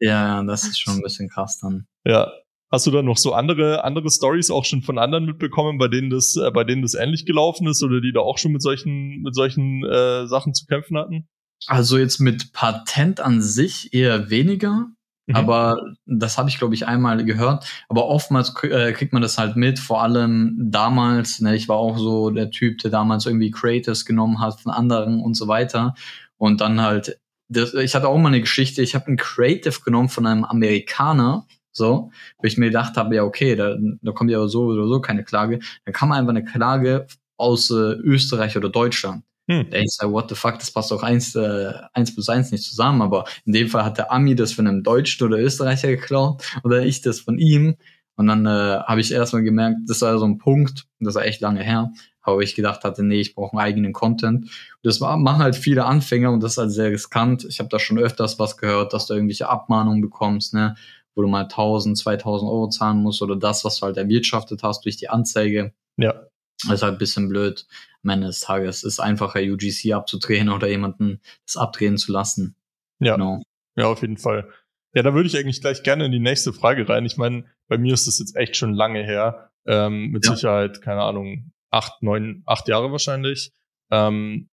ja, 0.00 0.42
das 0.44 0.64
ist 0.64 0.80
schon 0.80 0.94
ein 0.94 1.02
bisschen 1.02 1.28
krass 1.28 1.58
dann. 1.60 1.86
Ja, 2.04 2.32
Hast 2.72 2.86
du 2.86 2.92
da 2.92 3.02
noch 3.02 3.16
so 3.16 3.32
andere 3.32 3.82
andere 3.82 4.08
Stories 4.10 4.50
auch 4.52 4.64
schon 4.64 4.82
von 4.82 4.96
anderen 4.96 5.24
mitbekommen, 5.24 5.78
bei 5.78 5.88
denen 5.88 6.08
das 6.08 6.36
äh, 6.36 6.52
bei 6.52 6.62
denen 6.62 6.82
das 6.82 6.94
ähnlich 6.94 7.26
gelaufen 7.26 7.66
ist 7.66 7.82
oder 7.82 8.00
die 8.00 8.12
da 8.12 8.20
auch 8.20 8.38
schon 8.38 8.52
mit 8.52 8.62
solchen 8.62 9.22
mit 9.22 9.34
solchen 9.34 9.84
äh, 9.84 10.28
Sachen 10.28 10.54
zu 10.54 10.66
kämpfen 10.66 10.96
hatten? 10.96 11.28
Also 11.66 11.98
jetzt 11.98 12.20
mit 12.20 12.52
Patent 12.52 13.20
an 13.20 13.42
sich 13.42 13.92
eher 13.92 14.30
weniger, 14.30 14.86
mhm. 15.26 15.36
aber 15.36 15.94
das 16.06 16.38
habe 16.38 16.48
ich 16.48 16.58
glaube 16.58 16.74
ich 16.74 16.86
einmal 16.86 17.24
gehört. 17.24 17.66
Aber 17.88 18.06
oftmals 18.06 18.54
äh, 18.62 18.92
kriegt 18.92 19.12
man 19.12 19.22
das 19.22 19.38
halt 19.38 19.56
mit, 19.56 19.78
vor 19.78 20.02
allem 20.02 20.56
damals. 20.58 21.40
Ne, 21.40 21.56
ich 21.56 21.68
war 21.68 21.76
auch 21.76 21.98
so 21.98 22.30
der 22.30 22.50
Typ, 22.50 22.78
der 22.78 22.90
damals 22.90 23.26
irgendwie 23.26 23.50
Creators 23.50 24.04
genommen 24.04 24.40
hat 24.40 24.60
von 24.60 24.72
anderen 24.72 25.20
und 25.20 25.34
so 25.34 25.48
weiter 25.48 25.94
und 26.36 26.60
dann 26.60 26.80
halt. 26.80 27.18
Das, 27.52 27.74
ich 27.74 27.96
hatte 27.96 28.06
auch 28.06 28.16
mal 28.16 28.28
eine 28.28 28.40
Geschichte. 28.40 28.80
Ich 28.80 28.94
habe 28.94 29.10
ein 29.10 29.16
Creative 29.16 29.80
genommen 29.84 30.08
von 30.08 30.24
einem 30.24 30.44
Amerikaner, 30.44 31.46
so, 31.72 32.12
wo 32.38 32.46
ich 32.46 32.56
mir 32.56 32.66
gedacht 32.66 32.96
habe, 32.96 33.16
ja, 33.16 33.24
okay, 33.24 33.56
da, 33.56 33.76
da 34.02 34.12
kommt 34.12 34.30
ja 34.30 34.46
so 34.46 34.66
oder 34.66 34.86
so 34.86 35.00
keine 35.00 35.24
Klage. 35.24 35.58
Dann 35.84 35.92
kam 35.92 36.12
einfach 36.12 36.30
eine 36.30 36.44
Klage 36.44 37.08
aus 37.36 37.70
äh, 37.70 37.74
Österreich 37.74 38.56
oder 38.56 38.68
Deutschland. 38.68 39.24
Hm. 39.50 39.66
Ich 39.72 39.94
sage, 39.94 40.12
what 40.12 40.28
the 40.28 40.36
fuck, 40.36 40.60
das 40.60 40.70
passt 40.70 40.92
doch 40.92 41.02
eins, 41.02 41.34
äh, 41.34 41.72
eins 41.92 42.14
plus 42.14 42.28
eins 42.28 42.52
nicht 42.52 42.62
zusammen. 42.62 43.02
Aber 43.02 43.24
in 43.44 43.52
dem 43.52 43.66
Fall 43.66 43.84
hat 43.84 43.98
der 43.98 44.12
Ami 44.12 44.36
das 44.36 44.52
von 44.52 44.68
einem 44.68 44.84
Deutschen 44.84 45.26
oder 45.26 45.38
Österreicher 45.38 45.88
geklaut 45.88 46.44
oder 46.62 46.82
ich 46.84 47.00
das 47.00 47.18
von 47.18 47.36
ihm. 47.36 47.74
Und 48.14 48.28
dann 48.28 48.46
äh, 48.46 48.78
habe 48.84 49.00
ich 49.00 49.10
erstmal 49.10 49.42
gemerkt, 49.42 49.78
das 49.88 50.02
war 50.02 50.16
so 50.20 50.24
ein 50.24 50.38
Punkt, 50.38 50.86
das 51.00 51.16
war 51.16 51.24
echt 51.24 51.40
lange 51.40 51.64
her, 51.64 51.90
aber 52.20 52.42
ich 52.42 52.54
gedacht 52.54 52.84
hatte, 52.84 53.02
nee, 53.02 53.20
ich 53.20 53.34
brauche 53.34 53.56
einen 53.56 53.66
eigenen 53.66 53.92
Content. 53.92 54.44
Und 54.44 54.50
das 54.82 55.00
machen 55.00 55.38
halt 55.38 55.56
viele 55.56 55.84
Anfänger 55.84 56.30
und 56.30 56.42
das 56.42 56.52
ist 56.52 56.58
halt 56.58 56.70
sehr 56.70 56.90
riskant. 56.90 57.44
Ich 57.46 57.58
habe 57.58 57.70
da 57.70 57.80
schon 57.80 57.98
öfters 57.98 58.38
was 58.38 58.56
gehört, 58.56 58.92
dass 58.92 59.06
du 59.06 59.14
irgendwelche 59.14 59.48
Abmahnungen 59.48 60.00
bekommst, 60.00 60.54
ne? 60.54 60.76
wo 61.16 61.22
du 61.22 61.28
mal 61.28 61.42
1000, 61.42 61.98
2000 61.98 62.48
Euro 62.48 62.68
zahlen 62.68 63.02
musst 63.02 63.20
oder 63.20 63.34
das, 63.34 63.64
was 63.64 63.80
du 63.80 63.86
halt 63.86 63.96
erwirtschaftet 63.96 64.62
hast 64.62 64.84
durch 64.84 64.96
die 64.96 65.08
Anzeige. 65.08 65.72
Ja. 65.96 66.29
Das 66.68 66.76
ist 66.76 66.82
halt 66.82 66.94
ein 66.94 66.98
bisschen 66.98 67.28
blöd. 67.28 67.66
Am 68.02 68.10
Ende 68.10 68.26
des 68.28 68.40
Tages 68.40 68.84
ist 68.84 69.00
einfacher, 69.00 69.40
UGC 69.40 69.92
abzudrehen 69.92 70.48
oder 70.48 70.68
jemanden 70.68 71.20
das 71.46 71.56
abdrehen 71.56 71.96
zu 71.96 72.12
lassen. 72.12 72.56
Ja. 72.98 73.14
Genau. 73.14 73.42
Ja, 73.76 73.86
auf 73.86 74.02
jeden 74.02 74.16
Fall. 74.16 74.50
Ja, 74.94 75.02
da 75.02 75.14
würde 75.14 75.28
ich 75.28 75.36
eigentlich 75.36 75.60
gleich 75.60 75.82
gerne 75.82 76.06
in 76.06 76.12
die 76.12 76.18
nächste 76.18 76.52
Frage 76.52 76.88
rein. 76.88 77.06
Ich 77.06 77.16
meine, 77.16 77.44
bei 77.68 77.78
mir 77.78 77.94
ist 77.94 78.06
das 78.06 78.18
jetzt 78.18 78.36
echt 78.36 78.56
schon 78.56 78.74
lange 78.74 79.02
her. 79.04 79.50
Ähm, 79.66 80.10
mit 80.10 80.26
ja. 80.26 80.34
Sicherheit, 80.34 80.82
keine 80.82 81.02
Ahnung, 81.02 81.52
acht, 81.70 82.02
neun, 82.02 82.42
acht 82.46 82.66
Jahre 82.68 82.90
wahrscheinlich. 82.90 83.52
Ähm, 83.90 84.48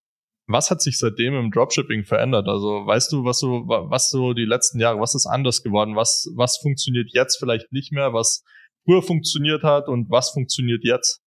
was 0.47 0.71
hat 0.71 0.81
sich 0.81 0.97
seitdem 0.97 1.33
im 1.35 1.51
Dropshipping 1.51 2.05
verändert? 2.05 2.47
Also 2.47 2.85
weißt 2.85 3.11
du, 3.11 3.25
was 3.25 3.39
so, 3.39 3.67
was 3.67 4.09
so 4.09 4.33
die 4.33 4.45
letzten 4.45 4.79
Jahre, 4.79 4.99
was 4.99 5.15
ist 5.15 5.25
anders 5.25 5.61
geworden? 5.61 5.95
Was, 5.95 6.29
was 6.35 6.57
funktioniert 6.57 7.09
jetzt 7.13 7.37
vielleicht 7.37 7.71
nicht 7.71 7.91
mehr, 7.91 8.13
was 8.13 8.43
früher 8.85 9.01
funktioniert 9.01 9.63
hat 9.63 9.87
und 9.87 10.09
was 10.09 10.31
funktioniert 10.31 10.83
jetzt? 10.83 11.21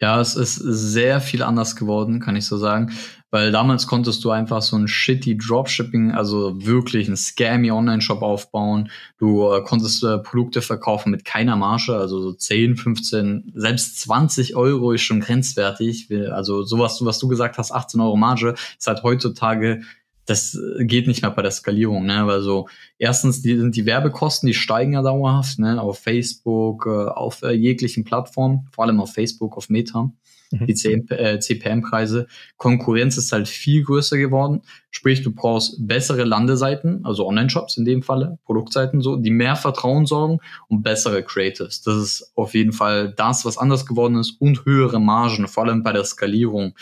Ja, 0.00 0.20
es 0.20 0.36
ist 0.36 0.54
sehr 0.54 1.20
viel 1.20 1.42
anders 1.42 1.76
geworden, 1.76 2.20
kann 2.20 2.36
ich 2.36 2.46
so 2.46 2.56
sagen. 2.56 2.92
Weil 3.30 3.52
damals 3.52 3.86
konntest 3.86 4.24
du 4.24 4.30
einfach 4.30 4.62
so 4.62 4.76
ein 4.76 4.88
shitty 4.88 5.36
Dropshipping, 5.36 6.12
also 6.12 6.64
wirklich 6.64 7.08
ein 7.08 7.16
scammy 7.16 7.70
Online-Shop 7.70 8.22
aufbauen. 8.22 8.90
Du 9.18 9.52
äh, 9.52 9.62
konntest 9.62 10.02
äh, 10.02 10.18
Produkte 10.18 10.62
verkaufen 10.62 11.10
mit 11.10 11.26
keiner 11.26 11.54
Marge, 11.54 11.94
also 11.94 12.22
so 12.22 12.32
10, 12.32 12.76
15, 12.76 13.52
selbst 13.54 14.00
20 14.00 14.56
Euro 14.56 14.92
ist 14.92 15.02
schon 15.02 15.20
grenzwertig. 15.20 16.08
Also 16.32 16.62
sowas, 16.62 16.98
was 17.02 17.18
du 17.18 17.28
gesagt 17.28 17.58
hast, 17.58 17.70
18 17.70 18.00
Euro 18.00 18.16
Marge, 18.16 18.54
ist 18.78 18.86
halt 18.86 19.02
heutzutage 19.02 19.82
das 20.28 20.58
geht 20.80 21.06
nicht 21.06 21.22
mehr 21.22 21.30
bei 21.30 21.42
der 21.42 21.50
Skalierung, 21.50 22.04
ne? 22.04 22.26
Weil 22.26 22.42
so 22.42 22.68
erstens 22.98 23.40
die 23.40 23.56
sind 23.56 23.74
die 23.76 23.86
Werbekosten, 23.86 24.46
die 24.46 24.54
steigen 24.54 24.92
ja 24.92 25.02
dauerhaft, 25.02 25.58
ne? 25.58 25.80
Auf 25.80 26.00
Facebook, 26.00 26.86
äh, 26.86 27.08
auf 27.08 27.42
äh, 27.42 27.52
jeglichen 27.52 28.04
Plattformen, 28.04 28.68
vor 28.70 28.84
allem 28.84 29.00
auf 29.00 29.14
Facebook, 29.14 29.56
auf 29.56 29.70
Meta, 29.70 30.12
mhm. 30.50 30.66
die 30.66 30.72
äh, 31.14 31.38
CPM-Preise. 31.40 32.26
Konkurrenz 32.58 33.16
ist 33.16 33.32
halt 33.32 33.48
viel 33.48 33.82
größer 33.84 34.18
geworden. 34.18 34.60
Sprich, 34.90 35.22
du 35.22 35.34
brauchst 35.34 35.76
bessere 35.86 36.24
Landeseiten, 36.24 37.06
also 37.06 37.26
Online-Shops 37.26 37.78
in 37.78 37.86
dem 37.86 38.02
Falle, 38.02 38.38
Produktseiten 38.44 39.00
so, 39.00 39.16
die 39.16 39.30
mehr 39.30 39.56
Vertrauen 39.56 40.04
sorgen 40.04 40.40
und 40.68 40.82
bessere 40.82 41.22
Creatives. 41.22 41.80
Das 41.80 41.96
ist 41.96 42.32
auf 42.34 42.52
jeden 42.54 42.72
Fall 42.72 43.14
das, 43.16 43.46
was 43.46 43.56
anders 43.56 43.86
geworden 43.86 44.16
ist 44.16 44.32
und 44.40 44.66
höhere 44.66 45.00
Margen, 45.00 45.48
vor 45.48 45.64
allem 45.64 45.82
bei 45.82 45.92
der 45.92 46.04
Skalierung. 46.04 46.74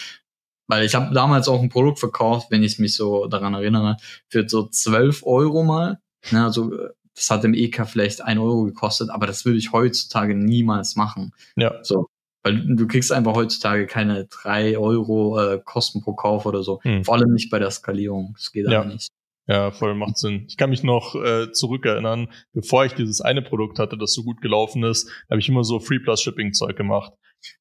Weil 0.68 0.84
ich 0.84 0.94
habe 0.94 1.14
damals 1.14 1.48
auch 1.48 1.62
ein 1.62 1.68
Produkt 1.68 1.98
verkauft, 1.98 2.48
wenn 2.50 2.62
ich 2.62 2.78
mich 2.78 2.96
so 2.96 3.26
daran 3.26 3.54
erinnere, 3.54 3.96
für 4.28 4.48
so 4.48 4.66
12 4.66 5.24
Euro 5.24 5.62
mal. 5.62 5.98
Ne, 6.30 6.44
also 6.44 6.72
das 7.14 7.30
hat 7.30 7.44
im 7.44 7.54
EK 7.54 7.86
vielleicht 7.86 8.20
ein 8.22 8.38
Euro 8.38 8.64
gekostet, 8.64 9.10
aber 9.10 9.26
das 9.26 9.44
würde 9.44 9.58
ich 9.58 9.72
heutzutage 9.72 10.34
niemals 10.34 10.96
machen. 10.96 11.32
Ja. 11.56 11.82
So. 11.82 12.08
Weil 12.42 12.76
du 12.76 12.86
kriegst 12.86 13.10
einfach 13.10 13.34
heutzutage 13.34 13.86
keine 13.86 14.26
drei 14.26 14.78
Euro 14.78 15.40
äh, 15.40 15.60
Kosten 15.64 16.02
pro 16.02 16.14
Kauf 16.14 16.46
oder 16.46 16.62
so. 16.62 16.80
Hm. 16.82 17.04
Vor 17.04 17.14
allem 17.14 17.32
nicht 17.32 17.50
bei 17.50 17.58
der 17.58 17.70
Skalierung. 17.70 18.34
Das 18.36 18.52
geht 18.52 18.68
ja. 18.68 18.84
nicht. 18.84 19.08
Ja, 19.48 19.70
voll 19.70 19.94
macht 19.94 20.18
Sinn. 20.18 20.44
Ich 20.48 20.56
kann 20.56 20.70
mich 20.70 20.82
noch 20.82 21.14
äh, 21.14 21.52
zurückerinnern, 21.52 22.28
bevor 22.52 22.84
ich 22.84 22.94
dieses 22.94 23.20
eine 23.20 23.42
Produkt 23.42 23.78
hatte, 23.78 23.96
das 23.96 24.12
so 24.12 24.24
gut 24.24 24.40
gelaufen 24.40 24.82
ist, 24.82 25.08
habe 25.30 25.38
ich 25.38 25.48
immer 25.48 25.62
so 25.62 25.78
Free 25.78 26.00
Plus 26.00 26.20
Shipping 26.20 26.52
Zeug 26.52 26.76
gemacht. 26.76 27.12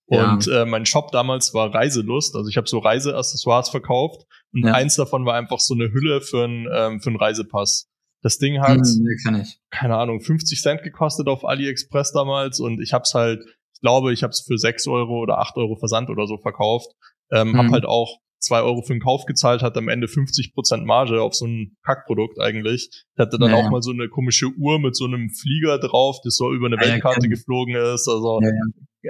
Und 0.08 0.46
ja. 0.46 0.62
äh, 0.62 0.66
mein 0.66 0.86
Shop 0.86 1.12
damals 1.12 1.54
war 1.54 1.74
Reiselust, 1.74 2.36
also 2.36 2.48
ich 2.50 2.58
habe 2.58 2.68
so 2.68 2.80
Reiseaccessoires 2.80 3.70
verkauft 3.70 4.26
und 4.54 4.66
ja. 4.66 4.74
eins 4.74 4.96
davon 4.96 5.26
war 5.26 5.34
einfach 5.36 5.60
so 5.60 5.74
eine 5.74 5.92
Hülle 5.92 6.22
für 6.22 6.44
einen 6.44 6.68
ähm, 6.72 7.02
für 7.02 7.10
einen 7.10 7.18
Reisepass. 7.18 7.90
Das 8.22 8.38
Ding 8.38 8.60
hat, 8.60 8.80
hm, 8.80 9.46
keine 9.70 9.98
Ahnung, 9.98 10.20
50 10.20 10.60
Cent 10.62 10.84
gekostet 10.84 11.28
auf 11.28 11.46
AliExpress 11.46 12.12
damals 12.12 12.60
und 12.60 12.82
ich 12.82 12.94
habe 12.94 13.04
es 13.04 13.14
halt, 13.14 13.44
ich 13.74 13.82
glaube, 13.82 14.14
ich 14.14 14.24
habe 14.24 14.32
es 14.32 14.42
für 14.42 14.58
6 14.58 14.88
Euro 14.88 15.22
oder 15.22 15.40
8 15.40 15.58
Euro 15.58 15.76
Versand 15.76 16.10
oder 16.10 16.26
so 16.26 16.38
verkauft. 16.38 16.92
Ähm, 17.32 17.50
hm. 17.50 17.58
Hab 17.58 17.72
halt 17.72 17.86
auch 17.86 18.20
zwei 18.46 18.62
Euro 18.62 18.82
für 18.82 18.94
den 18.94 19.02
Kauf 19.02 19.26
gezahlt, 19.26 19.62
hat 19.62 19.76
am 19.78 19.90
Ende 19.90 20.08
50 20.08 20.54
Prozent 20.54 20.86
Marge 20.86 21.22
auf 21.22 21.34
so 21.34 21.46
ein 21.46 21.76
Kackprodukt 21.84 22.40
eigentlich. 22.40 22.90
Ich 22.92 23.20
hatte 23.20 23.38
dann 23.38 23.52
ja, 23.52 23.58
auch 23.58 23.70
mal 23.70 23.82
so 23.82 23.92
eine 23.92 24.08
komische 24.08 24.48
Uhr 24.48 24.80
mit 24.80 24.96
so 24.96 25.06
einem 25.06 25.30
Flieger 25.30 25.80
drauf, 25.80 26.18
das 26.24 26.36
so 26.36 26.54
über 26.54 26.68
eine 26.68 26.78
ja, 26.78 26.82
Weltkarte 26.82 27.28
geflogen 27.28 27.76
ist. 27.76 28.08
Also 28.08 28.40
ja, 28.42 28.50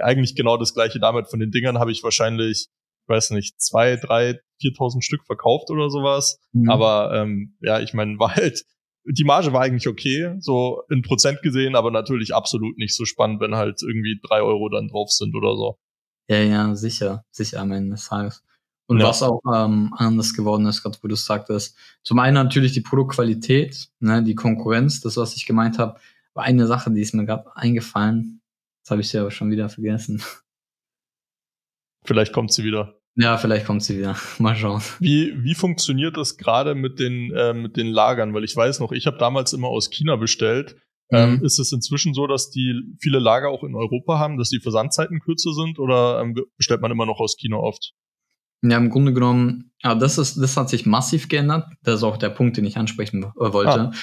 eigentlich 0.01 0.35
genau 0.35 0.57
das 0.57 0.73
gleiche 0.73 0.99
damit. 0.99 1.29
Von 1.29 1.39
den 1.39 1.51
Dingern 1.51 1.79
habe 1.79 1.91
ich 1.91 2.03
wahrscheinlich, 2.03 2.67
ich 2.69 3.09
weiß 3.09 3.31
nicht, 3.31 3.59
zwei, 3.61 3.95
drei, 3.95 4.39
viertausend 4.59 5.03
Stück 5.03 5.25
verkauft 5.25 5.69
oder 5.69 5.89
sowas. 5.89 6.39
Mhm. 6.53 6.69
Aber 6.69 7.13
ähm, 7.13 7.57
ja, 7.61 7.79
ich 7.79 7.93
meine, 7.93 8.19
war 8.19 8.35
halt 8.35 8.65
die 9.05 9.23
Marge 9.23 9.53
war 9.53 9.61
eigentlich 9.61 9.87
okay, 9.87 10.35
so 10.39 10.81
in 10.89 11.01
Prozent 11.01 11.41
gesehen, 11.41 11.75
aber 11.75 11.91
natürlich 11.91 12.33
absolut 12.33 12.77
nicht 12.77 12.95
so 12.95 13.05
spannend, 13.05 13.39
wenn 13.39 13.55
halt 13.55 13.81
irgendwie 13.81 14.19
drei 14.23 14.41
Euro 14.41 14.69
dann 14.69 14.87
drauf 14.87 15.11
sind 15.11 15.35
oder 15.35 15.55
so. 15.55 15.77
Ja, 16.27 16.37
ja, 16.37 16.75
sicher, 16.75 17.23
sicher 17.31 17.61
am 17.61 17.71
Ende 17.71 17.91
des 17.91 18.07
Tages. 18.07 18.43
Und 18.87 18.99
ja. 18.99 19.07
was 19.07 19.23
auch 19.23 19.41
ähm, 19.53 19.93
anders 19.97 20.33
geworden 20.33 20.65
ist, 20.65 20.83
gerade 20.83 20.97
wo 21.01 21.07
du 21.07 21.15
sagtest, 21.15 21.77
zum 22.03 22.19
einen 22.19 22.35
natürlich 22.35 22.73
die 22.73 22.81
Produktqualität, 22.81 23.89
ne, 23.99 24.23
die 24.23 24.35
Konkurrenz, 24.35 25.01
das, 25.01 25.17
was 25.17 25.35
ich 25.35 25.45
gemeint 25.45 25.79
habe, 25.79 25.99
war 26.33 26.43
eine 26.43 26.67
Sache, 26.67 26.91
die 26.91 27.01
ist 27.01 27.13
mir 27.13 27.25
gerade 27.25 27.55
eingefallen. 27.55 28.41
Das 28.85 28.91
habe 28.91 29.01
ich 29.01 29.11
ja 29.13 29.21
aber 29.21 29.31
schon 29.31 29.49
wieder 29.49 29.67
vergessen. 29.67 30.21
Vielleicht 32.05 32.33
kommt 32.33 32.53
sie 32.53 32.63
wieder. 32.63 32.99
Ja, 33.15 33.37
vielleicht 33.37 33.65
kommt 33.65 33.81
sie 33.81 33.97
wieder. 33.97 34.15
Mal 34.37 34.55
schauen. 34.55 34.83
Wie, 34.99 35.33
wie 35.43 35.55
funktioniert 35.55 36.17
das 36.17 36.37
gerade 36.37 36.75
mit 36.75 36.99
den, 36.99 37.31
äh, 37.31 37.55
mit 37.55 37.77
den 37.77 37.87
Lagern? 37.87 38.35
Weil 38.35 38.43
ich 38.43 38.55
weiß 38.55 38.79
noch, 38.81 38.91
ich 38.91 39.07
habe 39.07 39.17
damals 39.17 39.53
immer 39.53 39.69
aus 39.69 39.89
China 39.89 40.17
bestellt. 40.17 40.75
Ähm, 41.11 41.37
mhm. 41.37 41.45
ist 41.45 41.59
es 41.59 41.71
inzwischen 41.71 42.13
so, 42.13 42.27
dass 42.27 42.49
die 42.49 42.81
viele 42.99 43.19
Lager 43.19 43.49
auch 43.49 43.63
in 43.63 43.75
Europa 43.75 44.19
haben, 44.19 44.37
dass 44.37 44.49
die 44.49 44.59
Versandzeiten 44.59 45.19
kürzer 45.19 45.53
sind 45.53 45.77
oder 45.77 46.19
ähm, 46.19 46.35
bestellt 46.57 46.81
man 46.81 46.91
immer 46.91 47.05
noch 47.05 47.19
aus 47.19 47.37
China 47.37 47.57
oft? 47.57 47.93
Ja, 48.63 48.77
im 48.77 48.89
Grunde 48.89 49.13
genommen, 49.13 49.71
ja, 49.83 49.93
das 49.93 50.17
ist, 50.17 50.37
das 50.37 50.57
hat 50.57 50.69
sich 50.69 50.87
massiv 50.87 51.27
geändert. 51.27 51.67
Das 51.83 51.95
ist 51.97 52.03
auch 52.03 52.17
der 52.17 52.29
Punkt, 52.29 52.57
den 52.57 52.65
ich 52.65 52.77
ansprechen 52.77 53.23
äh, 53.23 53.53
wollte. 53.53 53.81
Ah. 53.81 53.93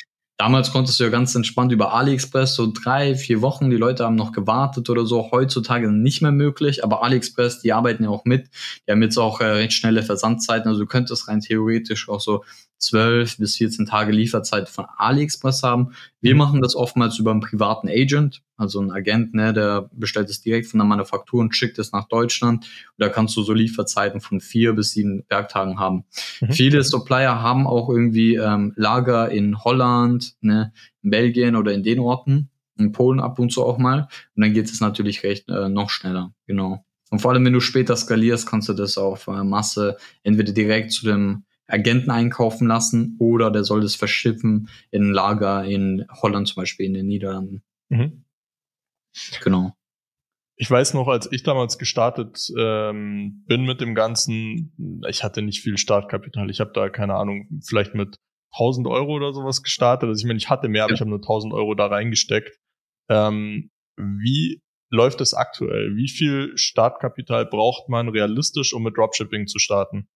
Damals 0.42 0.72
konntest 0.72 0.98
du 0.98 1.04
ja 1.04 1.10
ganz 1.10 1.36
entspannt 1.36 1.70
über 1.70 1.94
AliExpress 1.94 2.56
so 2.56 2.66
drei, 2.66 3.14
vier 3.14 3.42
Wochen, 3.42 3.70
die 3.70 3.76
Leute 3.76 4.04
haben 4.04 4.16
noch 4.16 4.32
gewartet 4.32 4.90
oder 4.90 5.06
so. 5.06 5.30
Heutzutage 5.30 5.92
nicht 5.92 6.20
mehr 6.20 6.32
möglich, 6.32 6.82
aber 6.82 7.04
AliExpress, 7.04 7.60
die 7.60 7.72
arbeiten 7.72 8.02
ja 8.02 8.10
auch 8.10 8.24
mit. 8.24 8.50
Die 8.84 8.90
haben 8.90 9.02
jetzt 9.02 9.18
auch 9.18 9.40
äh, 9.40 9.44
recht 9.44 9.74
schnelle 9.74 10.02
Versandzeiten. 10.02 10.66
Also 10.66 10.80
du 10.80 10.86
könntest 10.86 11.28
rein 11.28 11.42
theoretisch 11.42 12.08
auch 12.08 12.18
so 12.18 12.42
12 12.82 13.38
bis 13.38 13.56
14 13.56 13.86
Tage 13.86 14.12
Lieferzeit 14.12 14.68
von 14.68 14.86
AliExpress 14.96 15.62
haben. 15.62 15.92
Wir 16.20 16.34
mhm. 16.34 16.38
machen 16.38 16.62
das 16.62 16.74
oftmals 16.74 17.18
über 17.18 17.30
einen 17.30 17.40
privaten 17.40 17.88
Agent, 17.88 18.42
also 18.56 18.80
ein 18.80 18.90
Agent, 18.90 19.34
ne, 19.34 19.52
der 19.52 19.88
bestellt 19.92 20.28
es 20.28 20.42
direkt 20.42 20.66
von 20.66 20.78
der 20.78 20.86
Manufaktur 20.86 21.40
und 21.40 21.56
schickt 21.56 21.78
es 21.78 21.92
nach 21.92 22.08
Deutschland. 22.08 22.64
Und 22.64 22.98
da 22.98 23.08
kannst 23.08 23.36
du 23.36 23.42
so 23.42 23.52
Lieferzeiten 23.52 24.20
von 24.20 24.40
vier 24.40 24.72
bis 24.72 24.90
sieben 24.90 25.24
Werktagen 25.28 25.78
haben. 25.78 26.04
Mhm. 26.40 26.52
Viele 26.52 26.82
Supplier 26.82 27.40
haben 27.40 27.66
auch 27.66 27.88
irgendwie 27.88 28.34
ähm, 28.34 28.72
Lager 28.76 29.30
in 29.30 29.62
Holland, 29.62 30.34
ne, 30.40 30.72
in 31.02 31.10
Belgien 31.10 31.56
oder 31.56 31.72
in 31.72 31.84
den 31.84 32.00
Orten, 32.00 32.50
in 32.78 32.90
Polen 32.90 33.20
ab 33.20 33.38
und 33.38 33.52
zu 33.52 33.64
auch 33.64 33.78
mal. 33.78 34.08
Und 34.34 34.42
dann 34.42 34.52
geht 34.52 34.66
es 34.66 34.80
natürlich 34.80 35.22
recht 35.22 35.48
äh, 35.48 35.68
noch 35.68 35.88
schneller, 35.88 36.32
genau. 36.46 36.84
Und 37.10 37.20
vor 37.20 37.30
allem, 37.30 37.44
wenn 37.44 37.52
du 37.52 37.60
später 37.60 37.94
skalierst, 37.94 38.48
kannst 38.48 38.70
du 38.70 38.72
das 38.72 38.96
auf 38.96 39.28
äh, 39.28 39.44
Masse 39.44 39.98
entweder 40.22 40.52
direkt 40.52 40.92
zu 40.92 41.04
dem 41.04 41.44
Agenten 41.66 42.10
einkaufen 42.10 42.66
lassen 42.66 43.16
oder 43.18 43.50
der 43.50 43.64
soll 43.64 43.80
das 43.80 43.94
verschiffen 43.94 44.68
in 44.90 45.08
ein 45.10 45.12
Lager 45.12 45.64
in 45.64 46.06
Holland 46.10 46.48
zum 46.48 46.56
Beispiel, 46.56 46.86
in 46.86 46.94
den 46.94 47.06
Niederlanden. 47.06 47.62
Mhm. 47.88 48.24
Genau. 49.42 49.72
Ich 50.56 50.70
weiß 50.70 50.94
noch, 50.94 51.08
als 51.08 51.30
ich 51.32 51.42
damals 51.42 51.78
gestartet 51.78 52.52
ähm, 52.56 53.44
bin 53.46 53.64
mit 53.64 53.80
dem 53.80 53.94
Ganzen, 53.94 55.00
ich 55.08 55.24
hatte 55.24 55.42
nicht 55.42 55.60
viel 55.60 55.78
Startkapital. 55.78 56.50
Ich 56.50 56.60
habe 56.60 56.72
da, 56.72 56.88
keine 56.88 57.14
Ahnung, 57.14 57.48
vielleicht 57.66 57.94
mit 57.94 58.16
1000 58.52 58.86
Euro 58.86 59.14
oder 59.14 59.32
sowas 59.32 59.62
gestartet. 59.62 60.08
Also 60.08 60.20
ich 60.20 60.26
meine, 60.26 60.36
ich 60.36 60.50
hatte 60.50 60.68
mehr, 60.68 60.84
aber 60.84 60.92
ja. 60.92 60.94
ich 60.94 61.00
habe 61.00 61.10
nur 61.10 61.20
1000 61.20 61.52
Euro 61.54 61.74
da 61.74 61.86
reingesteckt. 61.86 62.58
Ähm, 63.08 63.70
wie 63.96 64.60
läuft 64.90 65.20
es 65.20 65.34
aktuell? 65.34 65.96
Wie 65.96 66.08
viel 66.08 66.56
Startkapital 66.56 67.46
braucht 67.46 67.88
man 67.88 68.08
realistisch, 68.08 68.74
um 68.74 68.82
mit 68.82 68.96
Dropshipping 68.96 69.46
zu 69.46 69.58
starten? 69.58 70.06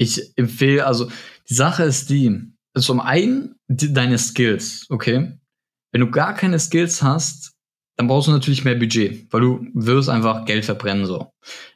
Ich 0.00 0.32
empfehle, 0.36 0.86
also 0.86 1.10
die 1.50 1.54
Sache 1.54 1.82
ist 1.82 2.08
die, 2.08 2.54
zum 2.74 3.00
einen 3.00 3.56
die, 3.68 3.92
deine 3.92 4.16
Skills, 4.16 4.86
okay? 4.88 5.38
Wenn 5.92 6.00
du 6.00 6.10
gar 6.10 6.34
keine 6.34 6.58
Skills 6.58 7.02
hast, 7.02 7.52
dann 7.98 8.08
brauchst 8.08 8.28
du 8.28 8.32
natürlich 8.32 8.64
mehr 8.64 8.76
Budget, 8.76 9.30
weil 9.30 9.42
du 9.42 9.66
wirst 9.74 10.08
einfach 10.08 10.46
Geld 10.46 10.64
verbrennen 10.64 11.04
so. 11.04 11.30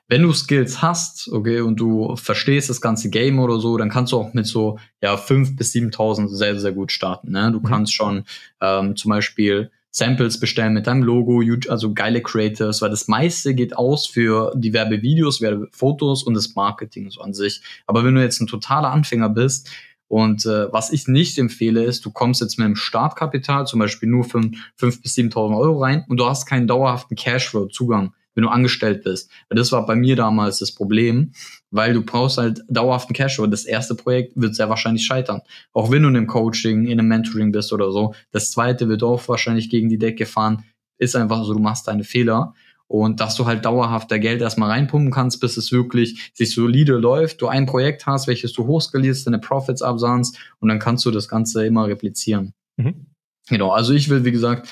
Wenn 0.08 0.22
du 0.22 0.32
Skills 0.32 0.80
hast, 0.80 1.28
okay, 1.28 1.60
und 1.60 1.76
du 1.78 2.16
verstehst 2.16 2.70
das 2.70 2.80
ganze 2.80 3.10
Game 3.10 3.38
oder 3.40 3.60
so, 3.60 3.76
dann 3.76 3.90
kannst 3.90 4.12
du 4.12 4.18
auch 4.18 4.32
mit 4.32 4.46
so 4.46 4.78
ja 5.02 5.18
fünf 5.18 5.54
bis 5.54 5.74
7.000 5.74 6.28
sehr 6.28 6.58
sehr 6.58 6.72
gut 6.72 6.92
starten. 6.92 7.30
Ne? 7.30 7.52
Du 7.52 7.58
mhm. 7.58 7.64
kannst 7.64 7.92
schon 7.92 8.24
ähm, 8.62 8.96
zum 8.96 9.10
Beispiel 9.10 9.70
Samples 9.96 10.40
bestellen 10.40 10.74
mit 10.74 10.88
deinem 10.88 11.04
Logo, 11.04 11.40
also 11.68 11.94
geile 11.94 12.20
Creators, 12.20 12.82
weil 12.82 12.90
das 12.90 13.06
meiste 13.06 13.54
geht 13.54 13.76
aus 13.76 14.08
für 14.08 14.52
die 14.56 14.72
Werbevideos, 14.72 15.40
Werbefotos 15.40 16.24
und 16.24 16.34
das 16.34 16.56
Marketing 16.56 17.10
so 17.10 17.20
an 17.20 17.32
sich. 17.32 17.62
Aber 17.86 18.04
wenn 18.04 18.16
du 18.16 18.20
jetzt 18.20 18.40
ein 18.40 18.48
totaler 18.48 18.90
Anfänger 18.90 19.28
bist 19.28 19.70
und 20.08 20.46
äh, 20.46 20.72
was 20.72 20.92
ich 20.92 21.06
nicht 21.06 21.38
empfehle, 21.38 21.84
ist, 21.84 22.04
du 22.04 22.10
kommst 22.10 22.40
jetzt 22.40 22.58
mit 22.58 22.64
einem 22.64 22.74
Startkapital, 22.74 23.68
zum 23.68 23.78
Beispiel 23.78 24.08
nur 24.08 24.24
für 24.24 24.38
5.000 24.38 25.02
bis 25.02 25.14
7.000 25.14 25.56
Euro 25.56 25.80
rein 25.80 26.04
und 26.08 26.16
du 26.16 26.26
hast 26.26 26.46
keinen 26.46 26.66
dauerhaften 26.66 27.14
Cashflow-Zugang 27.14 28.12
wenn 28.34 28.42
du 28.42 28.50
angestellt 28.50 29.04
bist. 29.04 29.30
Das 29.48 29.72
war 29.72 29.86
bei 29.86 29.94
mir 29.94 30.16
damals 30.16 30.58
das 30.58 30.72
Problem, 30.72 31.34
weil 31.74 31.92
du 31.92 32.02
brauchst 32.02 32.38
halt 32.38 32.62
dauerhaften 32.68 33.14
Cashflow. 33.14 33.48
Das 33.48 33.64
erste 33.64 33.96
Projekt 33.96 34.32
wird 34.36 34.54
sehr 34.54 34.68
wahrscheinlich 34.68 35.04
scheitern. 35.04 35.42
Auch 35.72 35.90
wenn 35.90 36.02
du 36.02 36.08
in 36.08 36.16
einem 36.16 36.28
Coaching, 36.28 36.86
in 36.86 37.00
einem 37.00 37.08
Mentoring 37.08 37.50
bist 37.50 37.72
oder 37.72 37.90
so. 37.90 38.14
Das 38.30 38.52
zweite 38.52 38.88
wird 38.88 39.02
auch 39.02 39.26
wahrscheinlich 39.28 39.70
gegen 39.70 39.88
die 39.88 39.98
Decke 39.98 40.24
fahren. 40.24 40.62
Ist 40.98 41.16
einfach 41.16 41.42
so, 41.44 41.52
du 41.52 41.58
machst 41.58 41.88
deine 41.88 42.04
Fehler. 42.04 42.54
Und 42.86 43.18
dass 43.18 43.34
du 43.34 43.46
halt 43.46 43.64
dauerhaft 43.64 44.08
der 44.12 44.20
Geld 44.20 44.40
erstmal 44.40 44.70
reinpumpen 44.70 45.10
kannst, 45.10 45.40
bis 45.40 45.56
es 45.56 45.72
wirklich 45.72 46.30
sich 46.32 46.54
solide 46.54 46.92
läuft, 46.92 47.40
du 47.42 47.48
ein 47.48 47.66
Projekt 47.66 48.06
hast, 48.06 48.28
welches 48.28 48.52
du 48.52 48.66
hochskalierst, 48.66 49.26
deine 49.26 49.40
Profits 49.40 49.82
absahnst 49.82 50.38
und 50.60 50.68
dann 50.68 50.78
kannst 50.78 51.04
du 51.04 51.10
das 51.10 51.26
Ganze 51.26 51.66
immer 51.66 51.88
replizieren. 51.88 52.52
Mhm. 52.76 53.06
Genau, 53.48 53.70
also 53.70 53.92
ich 53.94 54.08
will, 54.10 54.24
wie 54.24 54.32
gesagt, 54.32 54.68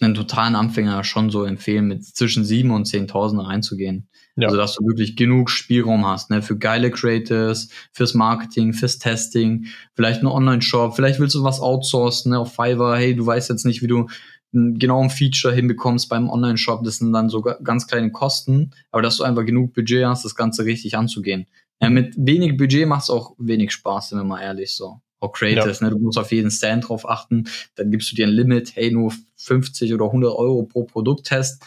einen 0.00 0.14
totalen 0.14 0.56
Anfänger 0.56 1.04
schon 1.04 1.30
so 1.30 1.44
empfehlen, 1.44 1.86
mit 1.86 2.04
zwischen 2.04 2.44
7 2.44 2.70
und 2.70 2.86
10.000 2.86 3.46
reinzugehen. 3.46 4.08
Ja. 4.36 4.48
Also, 4.48 4.58
dass 4.58 4.74
du 4.74 4.84
wirklich 4.86 5.16
genug 5.16 5.48
Spielraum 5.48 6.06
hast, 6.06 6.30
ne, 6.30 6.42
für 6.42 6.58
geile 6.58 6.90
Creators, 6.90 7.70
fürs 7.92 8.12
Marketing, 8.12 8.74
fürs 8.74 8.98
Testing, 8.98 9.66
vielleicht 9.94 10.18
einen 10.18 10.28
Online-Shop, 10.28 10.94
vielleicht 10.94 11.18
willst 11.18 11.34
du 11.34 11.42
was 11.42 11.60
outsourcen, 11.60 12.32
ne, 12.32 12.38
auf 12.38 12.54
Fiverr, 12.54 12.96
hey, 12.96 13.16
du 13.16 13.24
weißt 13.24 13.48
jetzt 13.48 13.64
nicht, 13.64 13.80
wie 13.80 13.86
du 13.86 14.06
genau 14.52 15.02
ein 15.02 15.10
Feature 15.10 15.54
hinbekommst 15.54 16.08
beim 16.08 16.28
Online-Shop, 16.28 16.84
das 16.84 16.98
sind 16.98 17.12
dann 17.12 17.30
so 17.30 17.40
ganz 17.40 17.86
kleine 17.86 18.10
Kosten, 18.12 18.72
aber 18.90 19.02
dass 19.02 19.16
du 19.16 19.24
einfach 19.24 19.44
genug 19.44 19.72
Budget 19.72 20.04
hast, 20.04 20.24
das 20.24 20.34
Ganze 20.34 20.66
richtig 20.66 20.96
anzugehen. 20.96 21.46
Ja, 21.80 21.90
mit 21.90 22.14
wenig 22.18 22.56
Budget 22.56 22.86
macht 22.86 23.04
es 23.04 23.10
auch 23.10 23.34
wenig 23.38 23.72
Spaß, 23.72 24.10
sind 24.10 24.18
wir 24.18 24.24
mal 24.24 24.40
ehrlich 24.40 24.74
so. 24.74 25.00
Auch 25.20 25.32
Creators, 25.32 25.80
ja. 25.80 25.86
ne? 25.86 25.92
du 25.92 25.98
musst 25.98 26.18
auf 26.18 26.30
jeden 26.32 26.50
Stand 26.50 26.88
drauf 26.88 27.08
achten, 27.08 27.44
dann 27.74 27.90
gibst 27.90 28.12
du 28.12 28.16
dir 28.16 28.26
ein 28.26 28.32
Limit, 28.32 28.76
hey, 28.76 28.90
nur 28.90 29.12
50 29.36 29.94
oder 29.94 30.06
100 30.06 30.34
Euro 30.34 30.64
pro 30.64 30.84
Produkttest. 30.84 31.64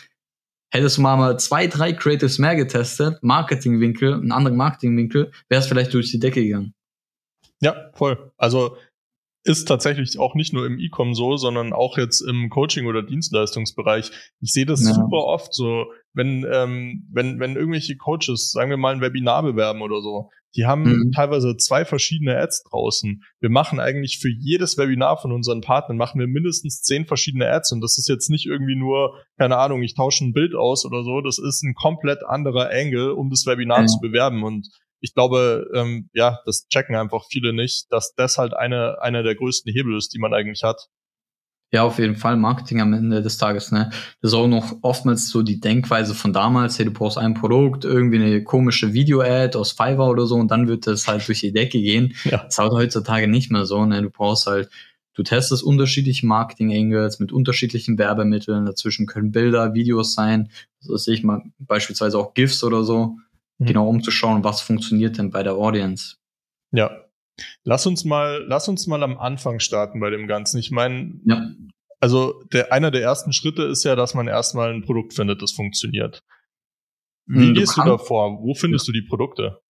Hättest 0.71 0.97
du 0.97 1.01
mal, 1.01 1.17
mal 1.17 1.39
zwei, 1.39 1.65
drei 1.65 1.93
Creatives 1.93 2.37
mehr 2.37 2.55
getestet, 2.55 3.17
Marketingwinkel, 3.23 4.13
einen 4.13 4.31
anderen 4.31 4.55
Marketingwinkel, 4.55 5.31
wäre 5.49 5.61
es 5.61 5.67
vielleicht 5.67 5.93
durch 5.93 6.11
die 6.11 6.19
Decke 6.19 6.43
gegangen. 6.43 6.75
Ja, 7.61 7.89
voll. 7.93 8.31
Also 8.37 8.77
ist 9.43 9.67
tatsächlich 9.67 10.19
auch 10.19 10.35
nicht 10.35 10.53
nur 10.53 10.65
im 10.65 10.79
E-Com 10.79 11.13
so, 11.13 11.37
sondern 11.37 11.73
auch 11.73 11.97
jetzt 11.97 12.21
im 12.21 12.49
Coaching- 12.49 12.87
oder 12.87 13.03
Dienstleistungsbereich. 13.03 14.11
Ich 14.41 14.51
sehe 14.51 14.65
das 14.65 14.83
ja. 14.83 14.93
super 14.93 15.23
oft 15.25 15.53
so, 15.53 15.85
wenn, 16.13 16.45
ähm, 16.51 17.07
wenn, 17.11 17.39
wenn 17.39 17.55
irgendwelche 17.55 17.95
Coaches, 17.95 18.51
sagen 18.51 18.69
wir 18.69 18.77
mal, 18.77 18.93
ein 18.93 19.01
Webinar 19.01 19.43
bewerben 19.43 19.81
oder 19.81 20.01
so, 20.01 20.29
die 20.55 20.65
haben 20.65 20.83
mhm. 20.83 21.11
teilweise 21.11 21.55
zwei 21.57 21.85
verschiedene 21.85 22.35
Ads 22.37 22.63
draußen. 22.63 23.23
Wir 23.39 23.49
machen 23.49 23.79
eigentlich 23.79 24.19
für 24.19 24.29
jedes 24.29 24.77
Webinar 24.77 25.17
von 25.17 25.31
unseren 25.31 25.61
Partnern, 25.61 25.97
machen 25.97 26.19
wir 26.19 26.27
mindestens 26.27 26.81
zehn 26.81 27.05
verschiedene 27.05 27.47
Ads 27.47 27.71
und 27.73 27.81
das 27.81 27.97
ist 27.97 28.09
jetzt 28.09 28.29
nicht 28.29 28.47
irgendwie 28.47 28.75
nur, 28.75 29.23
keine 29.37 29.57
Ahnung, 29.57 29.83
ich 29.83 29.95
tausche 29.95 30.25
ein 30.25 30.33
Bild 30.33 30.55
aus 30.55 30.85
oder 30.85 31.03
so, 31.03 31.21
das 31.21 31.37
ist 31.37 31.63
ein 31.63 31.75
komplett 31.75 32.23
anderer 32.25 32.71
Angle, 32.71 33.13
um 33.13 33.29
das 33.29 33.45
Webinar 33.45 33.81
mhm. 33.81 33.87
zu 33.87 33.99
bewerben 34.01 34.43
und 34.43 34.67
ich 35.01 35.13
glaube, 35.13 35.69
ähm, 35.73 36.09
ja, 36.13 36.39
das 36.45 36.67
checken 36.67 36.95
einfach 36.95 37.25
viele 37.29 37.53
nicht, 37.53 37.91
dass 37.91 38.13
das 38.15 38.37
halt 38.37 38.53
eine, 38.53 39.01
einer 39.01 39.23
der 39.23 39.35
größten 39.35 39.71
Hebel 39.71 39.97
ist, 39.97 40.13
die 40.13 40.19
man 40.19 40.33
eigentlich 40.33 40.63
hat. 40.63 40.89
Ja, 41.71 41.83
auf 41.83 41.99
jeden 41.99 42.15
Fall 42.15 42.35
Marketing 42.35 42.81
am 42.81 42.93
Ende 42.93 43.21
des 43.21 43.37
Tages, 43.37 43.71
ne? 43.71 43.91
Das 44.21 44.31
ist 44.31 44.33
auch 44.33 44.47
noch 44.47 44.77
oftmals 44.81 45.29
so 45.29 45.43
die 45.43 45.59
Denkweise 45.59 46.15
von 46.15 46.33
damals, 46.33 46.79
hey, 46.79 46.85
du 46.85 46.91
brauchst 46.91 47.19
ein 47.19 47.35
Produkt, 47.35 47.85
irgendwie 47.85 48.17
eine 48.17 48.43
komische 48.43 48.93
Video-Ad 48.93 49.55
aus 49.55 49.73
Fiverr 49.73 50.09
oder 50.09 50.25
so 50.25 50.35
und 50.35 50.49
dann 50.49 50.67
wird 50.67 50.87
das 50.87 51.07
halt 51.07 51.27
durch 51.27 51.41
die 51.41 51.53
Decke 51.53 51.79
gehen. 51.79 52.15
Ja. 52.29 52.37
Das 52.37 52.55
ist 52.55 52.57
halt 52.57 52.71
heutzutage 52.73 53.27
nicht 53.27 53.51
mehr 53.51 53.65
so, 53.65 53.85
ne? 53.85 54.01
Du 54.01 54.09
brauchst 54.09 54.47
halt, 54.47 54.69
du 55.13 55.21
testest 55.21 55.63
unterschiedliche 55.63 56.25
Marketing-Angles 56.25 57.19
mit 57.19 57.31
unterschiedlichen 57.31 57.97
Werbemitteln, 57.99 58.65
dazwischen 58.65 59.05
können 59.05 59.31
Bilder, 59.31 59.73
Videos 59.75 60.15
sein, 60.15 60.49
so 60.79 60.97
sehe 60.97 61.13
ich 61.13 61.23
mal 61.23 61.43
beispielsweise 61.59 62.17
auch 62.17 62.33
GIFs 62.33 62.63
oder 62.63 62.83
so 62.83 63.17
mhm. 63.59 63.65
genau 63.65 63.87
um 63.87 64.01
zu 64.01 64.11
schauen, 64.11 64.43
was 64.43 64.61
funktioniert 64.61 65.17
denn 65.17 65.29
bei 65.29 65.43
der 65.43 65.53
Audience. 65.53 66.15
Ja. 66.71 67.05
Lass 67.63 67.85
uns 67.85 68.03
mal, 68.03 68.43
lass 68.47 68.67
uns 68.67 68.87
mal 68.87 69.01
am 69.03 69.17
Anfang 69.17 69.59
starten 69.59 69.99
bei 69.99 70.09
dem 70.09 70.27
Ganzen. 70.27 70.57
Ich 70.57 70.71
meine, 70.71 71.13
ja. 71.25 71.49
also 71.99 72.43
der, 72.51 72.73
einer 72.73 72.91
der 72.91 73.01
ersten 73.01 73.31
Schritte 73.31 73.63
ist 73.63 73.85
ja, 73.85 73.95
dass 73.95 74.13
man 74.13 74.27
erstmal 74.27 74.73
ein 74.73 74.81
Produkt 74.81 75.13
findet, 75.13 75.41
das 75.41 75.51
funktioniert. 75.51 76.21
Wie 77.27 77.39
hm, 77.39 77.53
du 77.53 77.59
gehst 77.59 77.75
kannst, 77.75 77.87
du 77.87 77.91
da 77.91 77.97
vor? 77.97 78.41
Wo 78.41 78.53
findest 78.55 78.87
ja. 78.87 78.91
du 78.91 78.99
die 78.99 79.07
Produkte? 79.07 79.61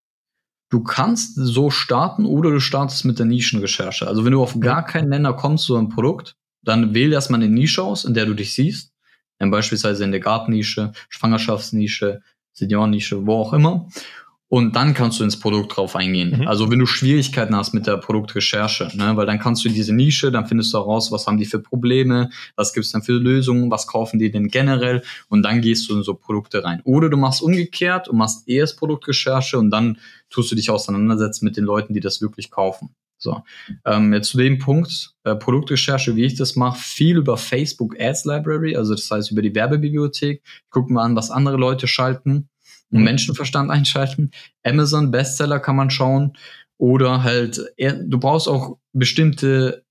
Du 0.72 0.82
kannst 0.82 1.36
so 1.36 1.70
starten 1.70 2.26
oder 2.26 2.52
du 2.52 2.60
startest 2.60 3.04
mit 3.06 3.20
der 3.20 3.26
Nischenrecherche. 3.26 4.08
Also 4.08 4.24
wenn 4.24 4.32
du 4.32 4.42
auf 4.42 4.60
gar 4.60 4.86
keinen 4.86 5.10
Nenner 5.10 5.34
kommst, 5.34 5.66
so 5.66 5.76
ein 5.76 5.90
Produkt, 5.90 6.36
dann 6.64 6.94
wähl 6.94 7.12
erstmal 7.12 7.42
eine 7.42 7.52
Nische 7.52 7.84
aus, 7.84 8.06
in 8.06 8.14
der 8.14 8.26
du 8.26 8.34
dich 8.34 8.54
siehst. 8.54 8.94
Dann 9.40 9.52
beispielsweise 9.52 10.04
in 10.04 10.12
der 10.12 10.20
Gartennische, 10.20 10.92
Schwangerschaftsnische, 11.10 12.22
Seniorennische, 12.60 13.26
wo 13.26 13.36
auch 13.36 13.54
immer. 13.54 13.88
Und 14.52 14.76
dann 14.76 14.96
kannst 14.96 15.20
du 15.20 15.24
ins 15.24 15.40
Produkt 15.40 15.78
drauf 15.78 15.96
eingehen. 15.96 16.40
Mhm. 16.40 16.48
Also 16.48 16.72
wenn 16.72 16.80
du 16.80 16.88
Schwierigkeiten 16.88 17.56
hast 17.56 17.74
mit 17.74 17.86
der 17.86 17.98
Produktrecherche, 17.98 18.90
ne, 18.96 19.16
weil 19.16 19.28
dann 19.28 19.38
kannst 19.38 19.64
du 19.64 19.70
diese 19.70 19.94
Nische, 19.94 20.32
dann 20.32 20.48
findest 20.48 20.74
du 20.74 20.80
heraus, 20.80 21.12
was 21.12 21.28
haben 21.28 21.38
die 21.38 21.46
für 21.46 21.60
Probleme, 21.60 22.32
was 22.56 22.74
gibt's 22.74 22.92
dann 22.92 23.04
für 23.04 23.14
Lösungen, 23.14 23.70
was 23.70 23.86
kaufen 23.86 24.18
die 24.18 24.32
denn 24.32 24.48
generell 24.48 25.04
und 25.30 25.44
dann 25.44 25.62
gehst 25.62 25.88
du 25.88 25.96
in 25.96 26.04
so 26.04 26.16
Produkte 26.16 26.64
rein. 26.64 26.82
Oder 26.84 27.10
du 27.10 27.18
machst 27.18 27.44
umgekehrt 27.44 28.08
und 28.08 28.18
machst 28.18 28.50
erst 28.50 28.80
Produktrecherche 28.80 29.60
und 29.60 29.70
dann 29.70 30.00
tust 30.32 30.52
du 30.52 30.56
dich 30.56 30.72
auseinandersetzen 30.72 31.46
mit 31.46 31.56
den 31.56 31.64
Leuten, 31.64 31.94
die 31.94 32.00
das 32.00 32.20
wirklich 32.20 32.50
kaufen. 32.50 32.90
So, 33.22 33.44
ähm, 33.86 34.14
jetzt 34.14 34.30
zu 34.30 34.38
dem 34.38 34.60
Punkt, 34.60 35.14
äh, 35.26 35.36
Produktrecherche, 35.36 36.16
wie 36.16 36.24
ich 36.24 36.36
das 36.36 36.56
mache, 36.56 36.80
viel 36.80 37.18
über 37.18 37.36
Facebook 37.36 38.00
Ads 38.00 38.24
Library, 38.26 38.78
also 38.78 38.96
das 38.96 39.12
heißt 39.12 39.32
über 39.32 39.42
die 39.42 39.54
Werbebibliothek. 39.54 40.42
Ich 40.44 40.70
gucke 40.70 40.92
mal 40.92 41.04
an, 41.04 41.18
was 41.18 41.30
andere 41.30 41.58
Leute 41.58 41.88
schalten 41.88 42.50
und 42.92 43.00
mhm. 43.00 43.04
Menschenverstand 43.04 43.70
einschalten. 43.72 44.32
Amazon 44.64 45.12
Bestseller 45.12 45.60
kann 45.60 45.76
man 45.76 45.90
schauen 45.90 46.38
oder 46.78 47.24
halt, 47.24 47.62
du 47.78 48.20
brauchst 48.20 48.48
auch 48.48 48.78
bestimmte 48.94 49.84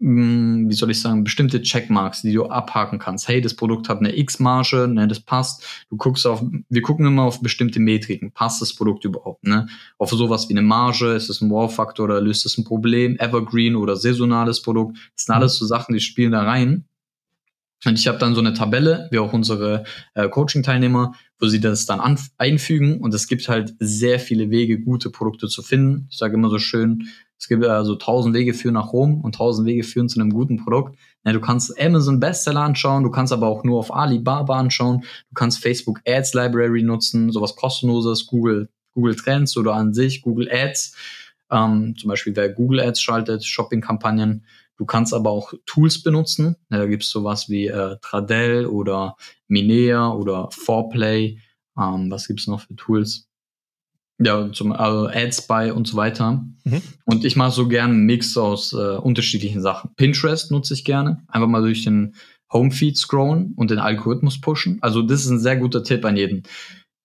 wie 0.00 0.74
soll 0.74 0.90
ich 0.90 1.00
sagen, 1.00 1.24
bestimmte 1.24 1.60
Checkmarks, 1.60 2.22
die 2.22 2.32
du 2.32 2.46
abhaken 2.46 3.00
kannst. 3.00 3.26
Hey, 3.26 3.40
das 3.40 3.54
Produkt 3.54 3.88
hat 3.88 3.98
eine 3.98 4.16
X-Marge, 4.16 4.86
ne, 4.86 5.08
das 5.08 5.18
passt. 5.18 5.64
Du 5.90 5.96
guckst 5.96 6.24
auf, 6.26 6.44
wir 6.68 6.82
gucken 6.82 7.06
immer 7.06 7.24
auf 7.24 7.40
bestimmte 7.40 7.80
Metriken. 7.80 8.30
Passt 8.30 8.62
das 8.62 8.74
Produkt 8.74 9.04
überhaupt, 9.04 9.44
ne? 9.44 9.66
Auf 9.98 10.10
sowas 10.10 10.48
wie 10.48 10.54
eine 10.54 10.62
Marge, 10.62 11.14
ist 11.14 11.30
es 11.30 11.40
ein 11.40 11.50
Wow-Faktor 11.50 12.04
oder 12.04 12.20
löst 12.20 12.46
es 12.46 12.56
ein 12.58 12.64
Problem? 12.64 13.18
Evergreen 13.18 13.74
oder 13.74 13.96
saisonales 13.96 14.62
Produkt. 14.62 14.98
Das 15.16 15.24
sind 15.24 15.34
alles 15.34 15.56
so 15.56 15.66
Sachen, 15.66 15.94
die 15.94 16.00
spielen 16.00 16.32
da 16.32 16.42
rein. 16.42 16.84
Und 17.84 17.98
ich 17.98 18.08
habe 18.08 18.18
dann 18.18 18.34
so 18.34 18.40
eine 18.40 18.54
Tabelle, 18.54 19.08
wie 19.12 19.18
auch 19.18 19.32
unsere 19.32 19.84
äh, 20.14 20.28
Coaching-Teilnehmer, 20.28 21.14
wo 21.38 21.46
sie 21.46 21.60
das 21.60 21.86
dann 21.86 22.18
einfügen. 22.36 23.00
Und 23.00 23.14
es 23.14 23.28
gibt 23.28 23.48
halt 23.48 23.74
sehr 23.78 24.18
viele 24.18 24.50
Wege, 24.50 24.80
gute 24.80 25.10
Produkte 25.10 25.46
zu 25.46 25.62
finden. 25.62 26.08
Ich 26.10 26.18
sage 26.18 26.34
immer 26.34 26.50
so 26.50 26.58
schön, 26.58 27.08
es 27.38 27.46
gibt 27.46 27.64
also 27.64 27.94
tausend 27.94 28.34
Wege 28.34 28.52
führen 28.52 28.74
nach 28.74 28.92
Rom 28.92 29.20
und 29.20 29.36
tausend 29.36 29.66
Wege 29.66 29.84
führen 29.84 30.08
zu 30.08 30.20
einem 30.20 30.30
guten 30.30 30.56
Produkt. 30.56 30.98
Ja, 31.24 31.32
du 31.32 31.40
kannst 31.40 31.80
Amazon 31.80 32.18
Bestseller 32.18 32.62
anschauen, 32.62 33.04
du 33.04 33.10
kannst 33.10 33.32
aber 33.32 33.46
auch 33.46 33.62
nur 33.62 33.78
auf 33.78 33.94
Alibaba 33.94 34.58
anschauen, 34.58 35.00
du 35.00 35.34
kannst 35.34 35.62
Facebook 35.62 36.00
Ads 36.06 36.34
Library 36.34 36.82
nutzen, 36.82 37.30
sowas 37.30 37.54
kostenloses, 37.54 38.26
Google, 38.26 38.68
Google 38.92 39.14
Trends 39.14 39.56
oder 39.56 39.74
an 39.74 39.94
sich 39.94 40.22
Google 40.22 40.50
Ads. 40.50 40.96
Ähm, 41.50 41.94
zum 41.96 42.08
Beispiel 42.08 42.34
wer 42.34 42.48
Google 42.48 42.80
Ads 42.80 43.00
schaltet, 43.00 43.44
Shopping-Kampagnen. 43.44 44.44
Du 44.76 44.84
kannst 44.84 45.14
aber 45.14 45.30
auch 45.30 45.52
Tools 45.66 46.02
benutzen. 46.02 46.56
Ja, 46.70 46.78
da 46.78 46.86
gibt's 46.86 47.08
sowas 47.08 47.48
wie 47.48 47.68
äh, 47.68 47.96
Tradell 48.02 48.66
oder 48.66 49.16
Minea 49.46 50.10
oder 50.10 50.48
Foreplay. 50.50 51.38
Ähm, 51.78 52.10
was 52.10 52.26
gibt's 52.26 52.46
noch 52.46 52.60
für 52.60 52.74
Tools? 52.76 53.27
Ja, 54.20 54.50
zum 54.52 54.72
also 54.72 55.06
Ads 55.06 55.46
bei 55.46 55.72
und 55.72 55.86
so 55.86 55.96
weiter. 55.96 56.44
Mhm. 56.64 56.82
Und 57.04 57.24
ich 57.24 57.36
mache 57.36 57.52
so 57.52 57.68
gerne 57.68 57.94
einen 57.94 58.04
Mix 58.04 58.36
aus 58.36 58.72
äh, 58.72 58.96
unterschiedlichen 58.96 59.62
Sachen. 59.62 59.90
Pinterest 59.96 60.50
nutze 60.50 60.74
ich 60.74 60.84
gerne. 60.84 61.22
Einfach 61.28 61.48
mal 61.48 61.62
durch 61.62 61.84
den 61.84 62.14
Homefeed 62.52 62.96
scrollen 62.96 63.52
und 63.56 63.70
den 63.70 63.78
Algorithmus 63.78 64.40
pushen. 64.40 64.78
Also 64.80 65.02
das 65.02 65.20
ist 65.20 65.30
ein 65.30 65.38
sehr 65.38 65.56
guter 65.56 65.84
Tipp 65.84 66.04
an 66.04 66.16
jeden. 66.16 66.42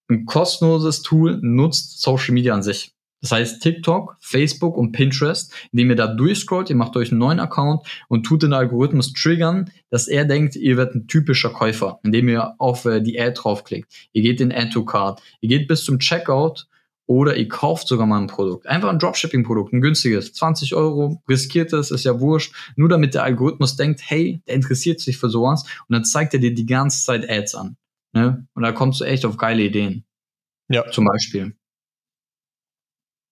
Ein 0.10 0.26
kostenloses 0.26 1.02
Tool 1.02 1.40
nutzt 1.42 2.02
Social 2.02 2.34
Media 2.34 2.54
an 2.54 2.64
sich. 2.64 2.94
Das 3.22 3.32
heißt 3.32 3.62
TikTok, 3.62 4.18
Facebook 4.20 4.76
und 4.76 4.92
Pinterest, 4.92 5.54
indem 5.72 5.92
ihr 5.92 5.96
da 5.96 6.08
durchscrollt, 6.08 6.70
ihr 6.70 6.76
macht 6.76 6.98
euch 6.98 7.12
einen 7.12 7.20
neuen 7.20 7.40
Account 7.40 7.88
und 8.10 8.24
tut 8.24 8.44
den 8.44 8.52
Algorithmus 8.52 9.14
triggern, 9.14 9.72
dass 9.90 10.10
er 10.10 10.26
denkt, 10.26 10.58
ihr 10.58 10.76
werdet 10.76 10.96
ein 10.96 11.08
typischer 11.08 11.52
Käufer, 11.52 12.00
indem 12.04 12.28
ihr 12.28 12.56
auf 12.60 12.84
äh, 12.84 13.00
die 13.00 13.18
Ad 13.18 13.36
draufklickt. 13.38 13.90
Ihr 14.12 14.24
geht 14.24 14.42
in 14.42 14.52
Add 14.52 14.72
to 14.72 14.84
Card, 14.84 15.22
ihr 15.40 15.48
geht 15.48 15.70
bis 15.70 15.86
zum 15.86 16.00
Checkout 16.00 16.68
oder 17.06 17.36
ihr 17.36 17.48
kauft 17.48 17.88
sogar 17.88 18.08
mal 18.08 18.20
ein 18.20 18.28
Produkt. 18.28 18.68
Einfach 18.68 18.90
ein 18.90 19.00
Dropshipping-Produkt, 19.00 19.74
ein 19.74 19.82
günstiges. 19.82 20.34
20 20.34 20.76
Euro, 20.76 21.22
riskiert 21.28 21.74
es, 21.74 21.92
ist 21.92 22.06
ja 22.06 22.20
wurscht. 22.20 22.56
Nur 22.76 22.90
damit 22.90 23.14
der 23.14 23.24
Algorithmus 23.24 23.76
denkt, 23.76 24.02
hey, 24.06 24.42
der 24.48 24.56
interessiert 24.56 25.00
sich 25.00 25.18
für 25.18 25.30
sowas. 25.30 25.64
Und 25.88 25.94
dann 25.94 26.06
zeigt 26.06 26.34
er 26.34 26.40
dir 26.40 26.54
die 26.54 26.66
ganze 26.66 27.04
Zeit 27.04 27.30
Ads 27.30 27.56
an. 27.56 27.78
Ne? 28.14 28.48
Und 28.54 28.64
da 28.64 28.72
kommst 28.72 29.02
du 29.02 29.06
echt 29.06 29.26
auf 29.26 29.38
geile 29.38 29.64
Ideen. 29.64 30.06
Ja. 30.70 30.90
Zum 30.92 31.06
Beispiel. 31.06 31.56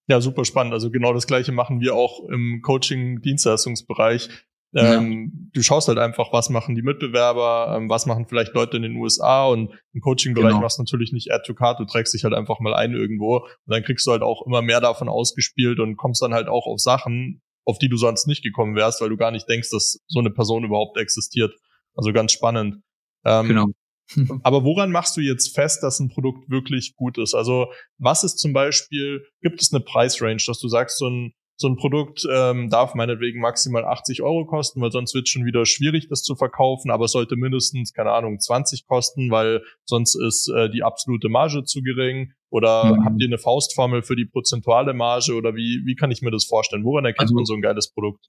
Ja, 0.07 0.19
super 0.19 0.43
spannend. 0.43 0.73
Also 0.73 0.91
genau 0.91 1.13
das 1.13 1.27
Gleiche 1.27 1.53
machen 1.53 1.79
wir 1.79 1.95
auch 1.95 2.27
im 2.27 2.61
Coaching-Dienstleistungsbereich. 2.61 4.29
Ähm, 4.73 5.31
ja. 5.33 5.49
Du 5.53 5.61
schaust 5.63 5.89
halt 5.89 5.97
einfach, 5.97 6.31
was 6.31 6.49
machen 6.49 6.75
die 6.75 6.81
Mitbewerber, 6.81 7.75
ähm, 7.75 7.89
was 7.89 8.05
machen 8.05 8.25
vielleicht 8.27 8.53
Leute 8.53 8.77
in 8.77 8.83
den 8.83 8.95
USA 8.95 9.45
und 9.45 9.73
im 9.93 10.01
Coaching-Bereich 10.01 10.51
genau. 10.51 10.61
machst 10.61 10.77
du 10.77 10.83
natürlich 10.83 11.11
nicht 11.11 11.31
Add 11.31 11.43
to 11.45 11.53
Card, 11.53 11.79
du 11.79 11.85
trägst 11.85 12.13
dich 12.13 12.23
halt 12.23 12.33
einfach 12.33 12.59
mal 12.59 12.73
ein 12.73 12.93
irgendwo 12.93 13.39
und 13.39 13.49
dann 13.65 13.83
kriegst 13.83 14.07
du 14.07 14.11
halt 14.11 14.21
auch 14.21 14.45
immer 14.45 14.61
mehr 14.61 14.79
davon 14.79 15.09
ausgespielt 15.09 15.79
und 15.79 15.97
kommst 15.97 16.21
dann 16.21 16.33
halt 16.33 16.47
auch 16.47 16.67
auf 16.67 16.79
Sachen, 16.79 17.41
auf 17.65 17.79
die 17.79 17.89
du 17.89 17.97
sonst 17.97 18.27
nicht 18.27 18.43
gekommen 18.43 18.75
wärst, 18.75 19.01
weil 19.01 19.09
du 19.09 19.17
gar 19.17 19.31
nicht 19.31 19.49
denkst, 19.49 19.69
dass 19.71 19.99
so 20.07 20.19
eine 20.19 20.31
Person 20.31 20.63
überhaupt 20.63 20.97
existiert. 20.97 21.53
Also 21.93 22.13
ganz 22.13 22.31
spannend. 22.31 22.77
Ähm, 23.25 23.47
genau. 23.47 23.65
aber 24.43 24.63
woran 24.63 24.91
machst 24.91 25.17
du 25.17 25.21
jetzt 25.21 25.53
fest, 25.53 25.83
dass 25.83 25.99
ein 25.99 26.09
Produkt 26.09 26.49
wirklich 26.49 26.95
gut 26.95 27.17
ist? 27.17 27.33
Also 27.33 27.67
was 27.97 28.23
ist 28.23 28.37
zum 28.37 28.53
Beispiel, 28.53 29.25
gibt 29.41 29.61
es 29.61 29.73
eine 29.73 29.83
Preisrange, 29.83 30.41
dass 30.45 30.59
du 30.59 30.69
sagst, 30.69 30.97
so 30.97 31.09
ein 31.09 31.33
so 31.61 31.67
ein 31.67 31.77
Produkt 31.77 32.27
ähm, 32.29 32.69
darf 32.69 32.95
meinetwegen 32.95 33.39
maximal 33.39 33.85
80 33.85 34.21
Euro 34.21 34.45
kosten, 34.45 34.81
weil 34.81 34.91
sonst 34.91 35.13
wird 35.13 35.27
es 35.27 35.29
schon 35.29 35.45
wieder 35.45 35.65
schwierig, 35.65 36.07
das 36.09 36.23
zu 36.23 36.35
verkaufen, 36.35 36.91
aber 36.91 37.05
es 37.05 37.11
sollte 37.11 37.35
mindestens, 37.35 37.93
keine 37.93 38.11
Ahnung, 38.11 38.39
20 38.39 38.87
kosten, 38.87 39.31
weil 39.31 39.61
sonst 39.85 40.15
ist 40.15 40.49
äh, 40.49 40.69
die 40.69 40.83
absolute 40.83 41.29
Marge 41.29 41.63
zu 41.63 41.81
gering. 41.81 42.33
Oder 42.49 42.95
mhm. 42.95 43.05
habt 43.05 43.21
ihr 43.21 43.27
eine 43.27 43.37
Faustformel 43.37 44.01
für 44.01 44.17
die 44.17 44.25
prozentuale 44.25 44.93
Marge 44.93 45.35
oder 45.35 45.55
wie, 45.55 45.83
wie 45.85 45.95
kann 45.95 46.11
ich 46.11 46.21
mir 46.21 46.31
das 46.31 46.45
vorstellen? 46.45 46.83
Woran 46.83 47.05
erkennt 47.05 47.21
also, 47.21 47.35
man 47.35 47.45
so 47.45 47.53
ein 47.53 47.61
geiles 47.61 47.93
Produkt? 47.93 48.25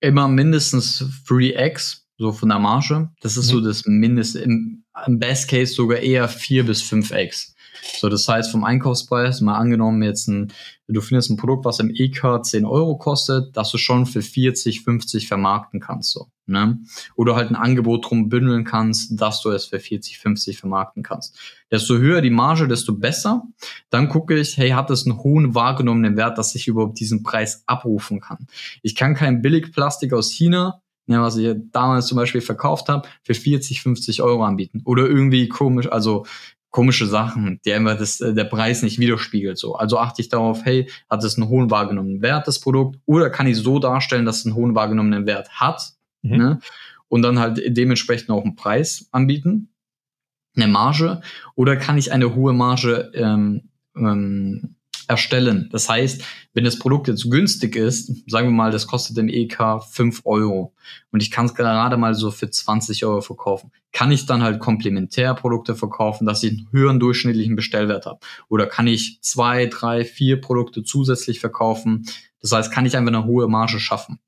Immer 0.00 0.26
mindestens 0.26 1.04
3x, 1.28 2.02
so 2.18 2.32
von 2.32 2.48
der 2.48 2.58
Marge. 2.58 3.10
Das 3.20 3.36
ist 3.36 3.52
mhm. 3.52 3.58
so 3.58 3.60
das 3.60 3.84
Mindest, 3.86 4.34
im, 4.34 4.84
im 5.06 5.18
Best 5.18 5.48
Case 5.48 5.74
sogar 5.74 5.98
eher 5.98 6.26
4 6.26 6.66
bis 6.66 6.82
5x. 6.82 7.51
So, 7.82 8.08
das 8.08 8.28
heißt, 8.28 8.50
vom 8.50 8.62
Einkaufspreis, 8.62 9.40
mal 9.40 9.56
angenommen 9.56 10.02
jetzt 10.02 10.28
ein, 10.28 10.52
du 10.86 11.00
findest 11.00 11.30
ein 11.30 11.36
Produkt, 11.36 11.64
was 11.64 11.80
im 11.80 11.90
EK 11.90 12.44
10 12.44 12.64
Euro 12.64 12.96
kostet, 12.96 13.56
dass 13.56 13.72
du 13.72 13.78
schon 13.78 14.06
für 14.06 14.22
40, 14.22 14.82
50 14.82 15.26
vermarkten 15.26 15.80
kannst, 15.80 16.12
so, 16.12 16.28
ne? 16.46 16.78
Oder 17.16 17.34
halt 17.34 17.50
ein 17.50 17.56
Angebot 17.56 18.08
drum 18.08 18.28
bündeln 18.28 18.64
kannst, 18.64 19.20
dass 19.20 19.42
du 19.42 19.50
es 19.50 19.66
für 19.66 19.80
40, 19.80 20.18
50 20.18 20.58
vermarkten 20.58 21.02
kannst. 21.02 21.36
Desto 21.72 21.96
höher 21.96 22.20
die 22.20 22.30
Marge, 22.30 22.68
desto 22.68 22.94
besser. 22.94 23.42
Dann 23.90 24.08
gucke 24.08 24.38
ich, 24.38 24.56
hey, 24.56 24.70
hat 24.70 24.90
es 24.90 25.04
einen 25.04 25.18
hohen 25.18 25.54
wahrgenommenen 25.54 26.16
Wert, 26.16 26.38
dass 26.38 26.54
ich 26.54 26.68
überhaupt 26.68 27.00
diesen 27.00 27.24
Preis 27.24 27.64
abrufen 27.66 28.20
kann? 28.20 28.46
Ich 28.82 28.94
kann 28.94 29.14
kein 29.14 29.42
Billigplastik 29.42 30.12
aus 30.12 30.30
China 30.30 30.82
ja, 31.06 31.20
was 31.20 31.36
ich 31.36 31.56
damals 31.72 32.06
zum 32.06 32.16
Beispiel 32.16 32.40
verkauft 32.40 32.88
habe, 32.88 33.08
für 33.24 33.34
40, 33.34 33.82
50 33.82 34.22
Euro 34.22 34.44
anbieten. 34.44 34.82
Oder 34.84 35.06
irgendwie 35.08 35.48
komisch, 35.48 35.90
also 35.90 36.24
komische 36.72 37.06
Sachen, 37.06 37.60
die 37.64 37.72
einfach 37.72 37.96
das, 37.96 38.20
äh, 38.20 38.34
der 38.34 38.44
Preis 38.44 38.82
nicht 38.82 38.98
widerspiegelt. 38.98 39.58
So. 39.58 39.76
Also 39.76 39.98
achte 39.98 40.20
ich 40.20 40.28
darauf, 40.28 40.64
hey, 40.64 40.90
hat 41.08 41.22
es 41.22 41.36
einen 41.36 41.48
hohen 41.48 41.70
wahrgenommenen 41.70 42.22
Wert, 42.22 42.48
das 42.48 42.58
Produkt, 42.58 42.98
oder 43.06 43.30
kann 43.30 43.46
ich 43.46 43.58
so 43.58 43.78
darstellen, 43.78 44.24
dass 44.24 44.38
es 44.38 44.46
einen 44.46 44.56
hohen 44.56 44.74
wahrgenommenen 44.74 45.26
Wert 45.26 45.50
hat, 45.50 45.92
mhm. 46.22 46.36
ne? 46.36 46.60
und 47.08 47.22
dann 47.22 47.38
halt 47.38 47.60
dementsprechend 47.76 48.30
auch 48.30 48.42
einen 48.42 48.56
Preis 48.56 49.06
anbieten, 49.12 49.68
eine 50.56 50.66
Marge, 50.66 51.20
oder 51.54 51.76
kann 51.76 51.98
ich 51.98 52.10
eine 52.10 52.34
hohe 52.34 52.54
Marge 52.54 53.12
ähm, 53.14 53.68
ähm, 53.94 54.74
erstellen. 55.12 55.68
Das 55.70 55.88
heißt, 55.88 56.24
wenn 56.54 56.64
das 56.64 56.78
Produkt 56.78 57.06
jetzt 57.06 57.30
günstig 57.30 57.76
ist, 57.76 58.28
sagen 58.28 58.48
wir 58.48 58.52
mal, 58.52 58.70
das 58.70 58.86
kostet 58.86 59.16
im 59.18 59.28
EK 59.28 59.82
5 59.82 60.22
Euro 60.24 60.74
und 61.12 61.22
ich 61.22 61.30
kann 61.30 61.46
es 61.46 61.54
gerade 61.54 61.96
mal 61.96 62.14
so 62.14 62.30
für 62.30 62.50
20 62.50 63.04
Euro 63.04 63.20
verkaufen, 63.20 63.70
kann 63.92 64.10
ich 64.10 64.26
dann 64.26 64.42
halt 64.42 64.58
Komplementärprodukte 64.58 65.74
verkaufen, 65.74 66.26
dass 66.26 66.42
ich 66.42 66.52
einen 66.52 66.68
höheren 66.72 66.98
durchschnittlichen 66.98 67.56
Bestellwert 67.56 68.06
habe? 68.06 68.20
Oder 68.48 68.66
kann 68.66 68.86
ich 68.86 69.18
zwei, 69.20 69.66
drei, 69.66 70.04
vier 70.04 70.40
Produkte 70.40 70.82
zusätzlich 70.82 71.40
verkaufen? 71.40 72.06
Das 72.40 72.52
heißt, 72.52 72.72
kann 72.72 72.86
ich 72.86 72.96
einfach 72.96 73.12
eine 73.12 73.24
hohe 73.24 73.48
Marge 73.48 73.78
schaffen? 73.78 74.18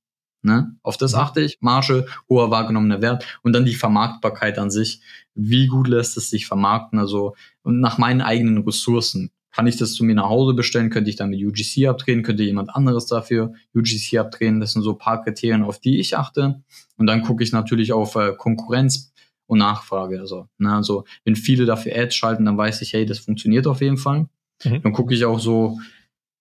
Ne? 0.43 0.77
Auf 0.83 0.99
das 0.99 1.15
achte 1.15 1.41
ich. 1.41 1.57
Marge, 1.61 2.07
hoher 2.29 2.51
wahrgenommener 2.51 3.01
Wert 3.01 3.25
und 3.43 3.55
dann 3.55 3.65
die 3.65 3.75
Vermarktbarkeit 3.75 4.59
an 4.59 4.71
sich. 4.71 5.01
Wie 5.35 5.69
gut 5.69 5.89
lässt 5.89 6.19
es 6.19 6.29
sich 6.29 6.47
vermarkten? 6.47 6.99
Also 6.99 7.35
nach 7.65 7.97
meinen 7.97 8.21
eigenen 8.21 8.63
Ressourcen. 8.63 9.31
Kann 9.55 9.69
ich 9.69 9.77
das 9.77 9.95
zu 9.95 10.05
mir 10.05 10.17
nach 10.17 10.29
Hause 10.29 10.53
bestellen? 10.53 10.91
Könnte 10.91 11.11
ich 11.11 11.17
dann 11.17 11.31
mit 11.31 11.41
UGC 11.41 11.87
abdrehen? 11.87 12.25
Könnte 12.25 12.43
jemand 12.43 12.75
anderes 12.75 13.07
dafür 13.07 13.53
UGC 13.73 14.19
abdrehen? 14.19 14.59
Das 14.59 14.73
sind 14.73 14.83
so 14.83 14.95
paar 14.95 15.23
Kriterien, 15.23 15.63
auf 15.63 15.79
die 15.79 16.01
ich 16.01 16.17
achte. 16.17 16.63
Und 16.97 17.07
dann 17.07 17.23
gucke 17.23 17.45
ich 17.45 17.53
natürlich 17.53 17.93
auf 17.93 18.17
äh, 18.17 18.33
Konkurrenz 18.37 19.13
und 19.47 19.59
Nachfrage. 19.59 20.19
Also, 20.19 20.49
ne, 20.59 20.75
also 20.75 21.05
wenn 21.25 21.37
viele 21.37 21.67
dafür 21.67 21.93
Ads 21.95 22.17
schalten, 22.17 22.45
dann 22.47 22.59
weiß 22.59 22.83
ich, 22.83 22.95
hey, 22.95 23.07
das 23.07 23.21
funktioniert 23.21 23.69
auf 23.69 23.81
jeden 23.81 23.97
Fall. 23.97 24.27
Mhm. 24.65 24.83
Dann 24.83 24.93
gucke 24.93 25.15
ich 25.15 25.25
auch 25.25 25.39
so, 25.39 25.79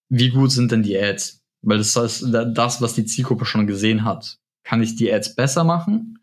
wie 0.09 0.29
gut 0.29 0.51
sind 0.51 0.71
denn 0.71 0.81
die 0.81 0.97
Ads? 0.97 1.43
Weil 1.61 1.77
das 1.77 1.95
heißt, 1.95 2.25
das, 2.31 2.81
was 2.81 2.95
die 2.95 3.05
Zielgruppe 3.05 3.45
schon 3.45 3.67
gesehen 3.67 4.05
hat. 4.05 4.39
Kann 4.63 4.81
ich 4.81 4.95
die 4.95 5.13
Ads 5.13 5.35
besser 5.35 5.63
machen? 5.63 6.17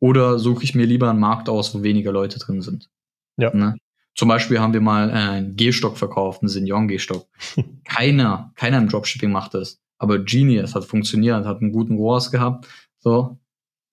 Oder 0.00 0.40
suche 0.40 0.64
ich 0.64 0.74
mir 0.74 0.86
lieber 0.86 1.10
einen 1.10 1.20
Markt 1.20 1.48
aus, 1.48 1.74
wo 1.74 1.84
weniger 1.84 2.10
Leute 2.10 2.40
drin 2.40 2.60
sind? 2.60 2.90
Ja. 3.36 3.54
Ne? 3.54 3.76
Zum 4.14 4.28
Beispiel 4.28 4.60
haben 4.60 4.72
wir 4.72 4.80
mal 4.80 5.10
einen 5.10 5.56
Gehstock 5.56 5.98
verkauft, 5.98 6.42
einen 6.42 6.48
Senioren-Gehstock. 6.48 7.26
keiner, 7.84 8.52
keiner 8.54 8.78
im 8.78 8.88
Dropshipping 8.88 9.32
macht 9.32 9.54
das. 9.54 9.80
Aber 9.98 10.18
Genius 10.18 10.74
hat 10.74 10.84
funktioniert, 10.84 11.44
hat 11.44 11.60
einen 11.60 11.72
guten 11.72 11.96
ROAS 11.96 12.30
gehabt. 12.30 12.68
So, 12.98 13.38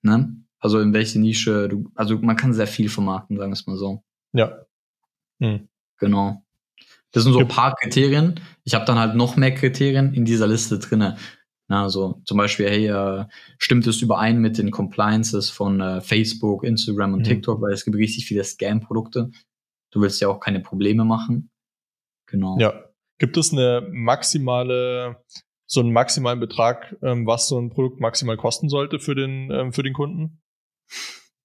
ne? 0.03 0.36
Also 0.60 0.79
in 0.79 0.93
welche 0.93 1.19
Nische, 1.19 1.67
du, 1.69 1.91
also 1.95 2.19
man 2.19 2.36
kann 2.36 2.53
sehr 2.53 2.67
viel 2.67 2.89
vermarkten, 2.89 3.38
sagen 3.38 3.51
wir 3.51 3.53
es 3.55 3.65
mal 3.65 3.77
so. 3.77 4.03
Ja. 4.34 4.60
Hm. 5.39 5.67
Genau. 5.97 6.43
Das 7.12 7.23
sind 7.23 7.34
so 7.34 7.39
ein 7.39 7.47
paar 7.47 7.75
Kriterien. 7.75 8.39
Ich 8.63 8.75
habe 8.75 8.86
dann 8.86 8.99
halt 8.99 9.15
noch 9.15 9.36
mehr 9.36 9.53
Kriterien 9.53 10.13
in 10.13 10.23
dieser 10.23 10.47
Liste 10.47 10.79
drinne. 10.79 11.17
Na, 11.67 11.84
also 11.84 12.21
zum 12.25 12.38
Beispiel, 12.38 12.69
hey, 12.69 12.88
äh, 12.88 13.25
stimmt 13.57 13.88
es 13.88 14.01
überein 14.01 14.39
mit 14.39 14.57
den 14.57 14.71
Compliances 14.71 15.49
von 15.49 15.81
äh, 15.81 16.01
Facebook, 16.01 16.63
Instagram 16.63 17.13
und 17.13 17.19
mhm. 17.19 17.23
TikTok, 17.23 17.62
weil 17.62 17.73
es 17.73 17.86
gibt 17.86 17.97
richtig 17.97 18.25
viele 18.25 18.43
Scam-Produkte. 18.43 19.31
Du 19.91 20.01
willst 20.01 20.21
ja 20.21 20.30
auch 20.30 20.39
keine 20.39 20.62
Probleme 20.62 21.06
machen. 21.06 21.51
Genau. 22.27 22.58
Ja. 22.60 22.73
Gibt 23.19 23.38
es 23.38 23.51
eine 23.51 23.88
maximale, 23.91 25.23
so 25.67 25.82
einen 25.82 25.93
maximalen 25.93 26.39
Betrag, 26.39 26.95
ähm, 27.04 27.27
was 27.27 27.47
so 27.47 27.60
ein 27.60 27.69
Produkt 27.69 27.99
maximal 27.99 28.38
kosten 28.38 28.67
sollte 28.67 28.99
für 28.99 29.13
den, 29.13 29.51
ähm, 29.51 29.73
für 29.73 29.84
den 29.84 29.93
Kunden? 29.93 30.41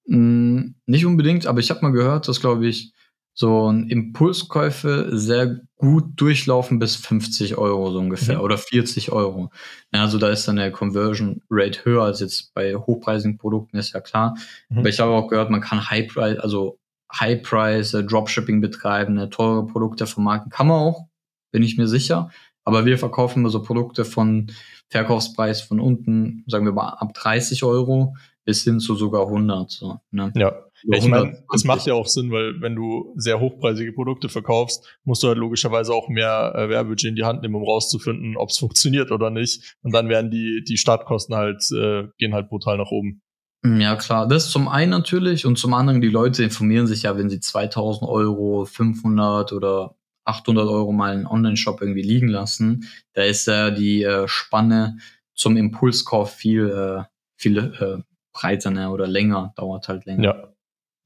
Mm, 0.07 0.75
nicht 0.85 1.05
unbedingt, 1.05 1.45
aber 1.45 1.59
ich 1.59 1.69
habe 1.69 1.81
mal 1.81 1.91
gehört, 1.91 2.27
dass, 2.27 2.39
glaube 2.39 2.65
ich, 2.67 2.93
so 3.39 3.71
ein 3.71 3.87
Impulskäufe 3.87 5.09
sehr 5.11 5.59
gut 5.75 6.05
durchlaufen 6.15 6.79
bis 6.79 6.95
50 6.95 7.55
Euro 7.59 7.91
so 7.91 7.99
ungefähr 7.99 8.39
mhm. 8.39 8.43
oder 8.43 8.57
40 8.57 9.11
Euro. 9.11 9.51
Also 9.91 10.17
da 10.17 10.29
ist 10.29 10.47
dann 10.47 10.55
der 10.55 10.71
Conversion 10.71 11.43
Rate 11.51 11.85
höher 11.85 12.01
als 12.01 12.19
jetzt 12.19 12.51
bei 12.55 12.73
hochpreisigen 12.73 13.37
Produkten, 13.37 13.77
ist 13.77 13.93
ja 13.93 14.01
klar. 14.01 14.35
Mhm. 14.69 14.79
Aber 14.79 14.89
ich 14.89 14.99
habe 14.99 15.11
auch 15.11 15.27
gehört, 15.27 15.51
man 15.51 15.61
kann 15.61 15.87
High 15.87 16.11
Price, 16.11 16.39
also 16.39 16.79
High 17.13 17.41
Price, 17.41 17.93
äh, 17.93 18.03
Dropshipping 18.03 18.61
betreiben, 18.61 19.17
äh, 19.17 19.29
teure 19.29 19.65
Produkte 19.65 20.07
vermarkten. 20.07 20.51
Kann 20.51 20.67
man 20.67 20.77
auch, 20.77 21.07
bin 21.51 21.63
ich 21.63 21.77
mir 21.77 21.87
sicher. 21.87 22.29
Aber 22.63 22.85
wir 22.85 22.97
verkaufen 22.97 23.39
immer 23.39 23.49
so 23.49 23.61
Produkte 23.63 24.03
von 24.03 24.51
Verkaufspreis 24.89 25.61
von 25.61 25.79
unten, 25.79 26.43
sagen 26.47 26.65
wir 26.65 26.73
mal 26.73 26.89
ab 26.89 27.13
30 27.13 27.63
Euro 27.63 28.15
bis 28.43 28.63
hin 28.63 28.79
zu 28.79 28.95
sogar 28.95 29.27
100. 29.27 29.69
So, 29.69 29.99
ne? 30.11 30.31
Ja. 30.35 30.53
Ich 30.91 31.07
meine, 31.07 31.43
es 31.53 31.63
macht 31.63 31.85
ja 31.87 31.95
auch 31.95 32.07
Sinn, 32.07 32.31
weil 32.31 32.61
wenn 32.61 32.75
du 32.75 33.13
sehr 33.17 33.39
hochpreisige 33.39 33.93
Produkte 33.93 34.29
verkaufst, 34.29 34.99
musst 35.03 35.23
du 35.23 35.27
halt 35.27 35.37
logischerweise 35.37 35.93
auch 35.93 36.07
mehr 36.07 36.53
äh, 36.55 36.69
Werbebudget 36.69 37.09
in 37.09 37.15
die 37.15 37.23
Hand 37.23 37.41
nehmen, 37.41 37.55
um 37.55 37.63
rauszufinden, 37.63 38.37
ob 38.37 38.49
es 38.49 38.57
funktioniert 38.57 39.11
oder 39.11 39.29
nicht. 39.29 39.75
Und 39.81 39.93
dann 39.93 40.07
werden 40.07 40.29
die, 40.29 40.63
die 40.65 40.77
Startkosten 40.77 41.35
halt, 41.35 41.63
äh, 41.71 42.07
gehen 42.17 42.33
halt 42.33 42.49
brutal 42.49 42.77
nach 42.77 42.91
oben. 42.91 43.21
Ja, 43.63 43.95
klar. 43.95 44.27
Das 44.27 44.49
zum 44.49 44.67
einen 44.67 44.91
natürlich 44.91 45.45
und 45.45 45.57
zum 45.57 45.73
anderen, 45.73 46.01
die 46.01 46.09
Leute 46.09 46.43
informieren 46.43 46.87
sich 46.87 47.03
ja, 47.03 47.17
wenn 47.17 47.29
sie 47.29 47.39
2000 47.39 48.09
Euro, 48.09 48.65
500 48.65 49.51
oder 49.51 49.95
800 50.25 50.67
Euro 50.67 50.91
mal 50.91 51.13
einen 51.13 51.27
Online-Shop 51.27 51.81
irgendwie 51.81 52.01
liegen 52.01 52.27
lassen. 52.27 52.87
Da 53.13 53.23
ist 53.23 53.47
ja 53.47 53.71
die 53.71 54.03
äh, 54.03 54.27
Spanne 54.27 54.97
zum 55.33 55.57
Impulskauf 55.57 56.33
viel, 56.33 56.69
äh, 56.69 57.03
viel 57.37 57.57
äh, 57.57 58.03
breiter 58.33 58.71
ne? 58.71 58.89
oder 58.89 59.07
länger, 59.07 59.53
dauert 59.55 59.87
halt 59.87 60.05
länger. 60.05 60.23
Ja. 60.23 60.53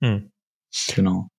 Hm. 0.03 0.31
Genau. 0.95 1.29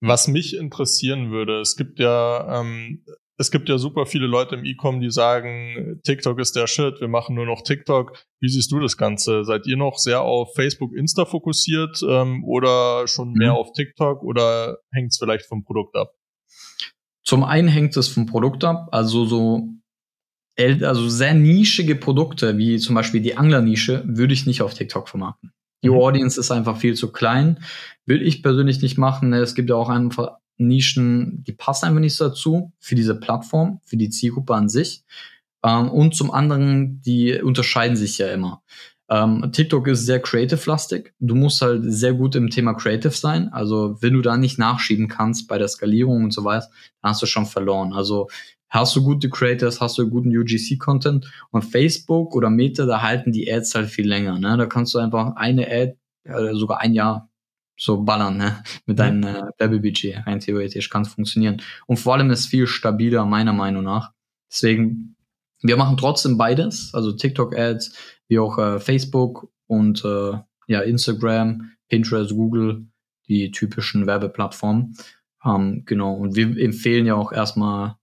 Was 0.00 0.28
mich 0.28 0.56
interessieren 0.56 1.30
würde, 1.30 1.60
es 1.60 1.76
gibt 1.76 1.98
ja 1.98 2.60
ähm, 2.60 3.04
es 3.40 3.50
gibt 3.50 3.70
ja 3.70 3.78
super 3.78 4.04
viele 4.04 4.26
Leute 4.26 4.54
im 4.54 4.66
E-Com, 4.66 5.00
die 5.00 5.10
sagen, 5.10 5.98
TikTok 6.04 6.38
ist 6.38 6.56
der 6.56 6.66
Shit, 6.66 7.00
wir 7.00 7.08
machen 7.08 7.34
nur 7.34 7.46
noch 7.46 7.62
TikTok. 7.62 8.22
Wie 8.38 8.50
siehst 8.50 8.70
du 8.70 8.80
das 8.80 8.98
Ganze? 8.98 9.44
Seid 9.44 9.66
ihr 9.66 9.78
noch 9.78 9.96
sehr 9.96 10.20
auf 10.20 10.52
Facebook, 10.54 10.94
Insta 10.94 11.24
fokussiert 11.24 12.02
ähm, 12.06 12.44
oder 12.44 13.08
schon 13.08 13.32
mehr 13.32 13.52
mhm. 13.52 13.56
auf 13.56 13.72
TikTok 13.72 14.22
oder 14.22 14.76
hängt 14.92 15.12
es 15.12 15.18
vielleicht 15.18 15.46
vom 15.46 15.64
Produkt 15.64 15.96
ab? 15.96 16.12
Zum 17.24 17.42
einen 17.42 17.68
hängt 17.68 17.96
es 17.96 18.08
vom 18.08 18.26
Produkt 18.26 18.62
ab, 18.62 18.88
also 18.92 19.24
so 19.24 19.68
also 20.58 21.08
sehr 21.08 21.32
nischige 21.32 21.96
Produkte, 21.96 22.58
wie 22.58 22.76
zum 22.76 22.94
Beispiel 22.94 23.22
die 23.22 23.38
Anglernische, 23.38 24.04
würde 24.06 24.34
ich 24.34 24.44
nicht 24.44 24.60
auf 24.60 24.74
TikTok 24.74 25.08
vermarkten. 25.08 25.52
Die 25.82 25.88
mhm. 25.88 25.96
Audience 25.96 26.38
ist 26.38 26.50
einfach 26.50 26.76
viel 26.76 26.92
zu 26.92 27.10
klein. 27.10 27.64
Will 28.04 28.20
ich 28.20 28.42
persönlich 28.42 28.82
nicht 28.82 28.98
machen. 28.98 29.32
Es 29.32 29.54
gibt 29.54 29.70
ja 29.70 29.76
auch 29.76 29.88
einfach 29.88 30.39
Nischen, 30.60 31.42
die 31.44 31.52
passen 31.52 31.86
einfach 31.86 32.00
nicht 32.00 32.20
dazu 32.20 32.72
für 32.78 32.94
diese 32.94 33.14
Plattform, 33.14 33.80
für 33.84 33.96
die 33.96 34.10
Zielgruppe 34.10 34.54
an 34.54 34.68
sich. 34.68 35.04
Ähm, 35.64 35.90
und 35.90 36.14
zum 36.14 36.30
anderen, 36.30 37.00
die 37.02 37.40
unterscheiden 37.40 37.96
sich 37.96 38.18
ja 38.18 38.28
immer. 38.28 38.62
Ähm, 39.10 39.50
TikTok 39.52 39.88
ist 39.88 40.06
sehr 40.06 40.20
creative-lastig. 40.20 41.12
Du 41.18 41.34
musst 41.34 41.60
halt 41.62 41.82
sehr 41.84 42.12
gut 42.12 42.36
im 42.36 42.48
Thema 42.48 42.74
Creative 42.74 43.10
sein. 43.10 43.52
Also 43.52 43.96
wenn 44.00 44.14
du 44.14 44.22
da 44.22 44.36
nicht 44.36 44.58
nachschieben 44.58 45.08
kannst 45.08 45.48
bei 45.48 45.58
der 45.58 45.66
Skalierung 45.66 46.24
und 46.24 46.32
so 46.32 46.44
weiter, 46.44 46.68
dann 47.02 47.10
hast 47.10 47.22
du 47.22 47.26
schon 47.26 47.46
verloren. 47.46 47.92
Also 47.92 48.28
hast 48.68 48.94
du 48.94 49.02
gute 49.02 49.28
Creators, 49.28 49.80
hast 49.80 49.98
du 49.98 50.08
guten 50.08 50.36
UGC-Content 50.36 51.28
und 51.50 51.62
Facebook 51.62 52.36
oder 52.36 52.50
Meta, 52.50 52.86
da 52.86 53.02
halten 53.02 53.32
die 53.32 53.52
Ads 53.52 53.74
halt 53.74 53.88
viel 53.88 54.08
länger. 54.08 54.38
Ne? 54.38 54.56
Da 54.56 54.66
kannst 54.66 54.94
du 54.94 54.98
einfach 54.98 55.34
eine 55.34 55.66
Ad, 55.66 55.96
äh, 56.24 56.54
sogar 56.54 56.80
ein 56.80 56.94
Jahr 56.94 57.29
so 57.80 58.02
ballern, 58.02 58.36
ne? 58.36 58.62
Mit 58.84 58.98
deinem 58.98 59.22
äh, 59.22 59.42
Werbebudget. 59.56 60.26
Rein 60.26 60.40
theoretisch 60.40 60.90
kann 60.90 61.02
es 61.02 61.14
funktionieren. 61.14 61.62
Und 61.86 61.96
vor 61.96 62.14
allem 62.14 62.30
ist 62.30 62.46
viel 62.46 62.66
stabiler, 62.66 63.24
meiner 63.24 63.54
Meinung 63.54 63.84
nach. 63.84 64.12
Deswegen 64.52 65.16
Wir 65.62 65.76
machen 65.76 65.96
trotzdem 65.96 66.38
beides, 66.38 66.94
also 66.94 67.12
TikTok-Ads, 67.12 67.92
wie 68.28 68.38
auch 68.38 68.58
äh, 68.58 68.80
Facebook 68.80 69.52
und 69.66 70.04
äh, 70.04 70.32
ja, 70.68 70.80
Instagram, 70.80 71.72
Pinterest, 71.88 72.30
Google, 72.30 72.86
die 73.28 73.50
typischen 73.50 74.06
Werbeplattformen. 74.06 74.96
Ähm, 75.44 75.82
genau. 75.84 76.14
Und 76.14 76.36
wir 76.36 76.56
empfehlen 76.58 77.06
ja 77.06 77.14
auch 77.14 77.32
erstmal 77.32 77.96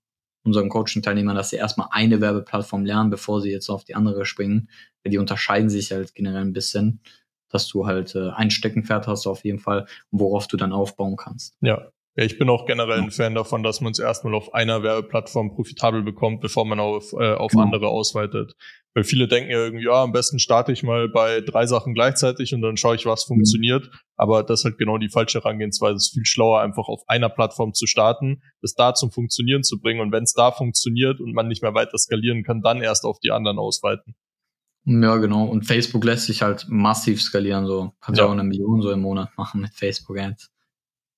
unseren 0.44 0.70
Coaching-Teilnehmern, 0.70 1.36
dass 1.36 1.50
sie 1.50 1.58
erstmal 1.58 1.90
eine 1.92 2.22
Werbeplattform 2.22 2.86
lernen, 2.86 3.10
bevor 3.10 3.42
sie 3.42 3.52
jetzt 3.52 3.70
auf 3.70 3.84
die 3.84 3.96
andere 3.96 4.26
springen. 4.26 4.70
Die 5.06 5.18
unterscheiden 5.18 5.70
sich 5.70 5.92
halt 5.92 6.14
generell 6.16 6.42
ein 6.42 6.54
bisschen, 6.54 7.02
dass 7.50 7.68
du 7.68 7.86
halt 7.86 8.16
äh, 8.16 8.30
ein 8.30 8.52
Steckenpferd 8.52 9.08
hast 9.08 9.28
auf 9.28 9.44
jeden 9.44 9.60
Fall, 9.60 9.88
worauf 10.12 10.48
du 10.48 10.58
dann 10.58 10.74
aufbauen 10.74 11.16
kannst. 11.16 11.56
Ja. 11.62 11.88
Ja, 12.20 12.24
ich 12.24 12.40
bin 12.40 12.50
auch 12.50 12.66
generell 12.66 13.00
ein 13.00 13.12
Fan 13.12 13.36
davon, 13.36 13.62
dass 13.62 13.80
man 13.80 13.92
es 13.92 14.00
erstmal 14.00 14.34
auf 14.34 14.52
einer 14.56 14.82
Werbeplattform 14.82 15.54
profitabel 15.54 16.02
bekommt, 16.02 16.42
bevor 16.42 16.66
man 16.66 16.80
auf, 16.80 17.14
äh, 17.14 17.36
auf 17.36 17.52
genau. 17.52 17.64
andere 17.64 17.90
ausweitet. 17.90 18.56
Weil 18.96 19.04
viele 19.04 19.28
denken 19.28 19.52
ja 19.52 19.60
irgendwie, 19.60 19.86
ja, 19.86 20.02
am 20.02 20.14
besten 20.14 20.40
starte 20.40 20.72
ich 20.72 20.82
mal 20.82 21.10
bei 21.10 21.42
drei 21.42 21.68
Sachen 21.68 21.94
gleichzeitig 21.94 22.56
und 22.56 22.64
dann 22.64 22.76
schaue 22.76 22.96
ich, 22.96 23.06
was 23.06 23.30
mhm. 23.30 23.36
funktioniert. 23.36 23.92
Aber 24.16 24.42
das 24.42 24.62
ist 24.62 24.66
halt 24.66 24.80
genau 24.80 24.98
die 24.98 25.10
falsche 25.10 25.42
Herangehensweise. 25.42 25.98
Es 25.98 26.08
ist 26.08 26.14
viel 26.16 26.26
schlauer, 26.26 26.62
einfach 26.62 26.88
auf 26.88 27.04
einer 27.06 27.30
Plattform 27.30 27.76
zu 27.76 27.86
starten, 27.86 28.42
das 28.64 28.74
da 28.74 28.96
zum 28.96 29.12
Funktionieren 29.12 29.62
zu 29.62 29.80
bringen. 29.80 30.02
Und 30.02 30.12
wenn 30.12 30.24
es 30.24 30.34
da 30.34 30.52
funktioniert 30.52 31.20
und 31.20 31.34
man 31.34 31.48
nicht 31.48 31.62
mehr 31.62 31.76
weiter 31.76 32.00
skalieren 32.00 32.44
kann, 32.44 32.64
dann 32.64 32.82
erst 32.82 33.06
auf 33.06 33.20
die 33.20 33.30
anderen 33.30 33.60
ausweiten. 33.60 34.16
Ja, 34.90 35.18
genau. 35.18 35.44
Und 35.46 35.66
Facebook 35.66 36.06
lässt 36.06 36.28
sich 36.28 36.42
halt 36.42 36.66
massiv 36.70 37.22
skalieren. 37.22 37.66
So 37.66 37.92
kannst 38.00 38.20
ja 38.20 38.26
auch 38.26 38.32
eine 38.32 38.46
Million 38.46 38.82
so 38.82 38.90
im 38.92 39.02
Monat 39.02 39.38
machen 39.38 39.60
mit 39.60 39.74
Facebook 39.74 40.18
Ads. 40.18 40.50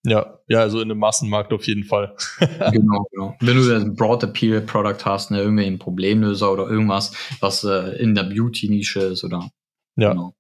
Ja, 0.06 0.40
ja, 0.48 0.60
also 0.60 0.80
in 0.80 0.90
einem 0.90 1.00
Massenmarkt 1.00 1.52
auf 1.54 1.68
jeden 1.68 1.84
Fall. 1.84 2.16
genau, 2.40 3.06
genau. 3.12 3.36
Wenn 3.40 3.58
du 3.58 3.76
ein 3.76 3.96
Broad 3.96 4.24
Appeal 4.24 4.62
Product 4.62 5.06
hast, 5.06 5.30
ne, 5.30 5.42
irgendwie 5.42 5.66
ein 5.66 5.78
Problemlöser 5.78 6.52
oder 6.52 6.68
irgendwas, 6.68 7.14
was 7.42 7.64
äh, 7.64 8.02
in 8.02 8.16
der 8.16 8.24
Beauty-Nische 8.24 9.02
ist 9.02 9.24
oder. 9.24 9.52
Ja. 9.98 10.14
Genau. 10.14 10.34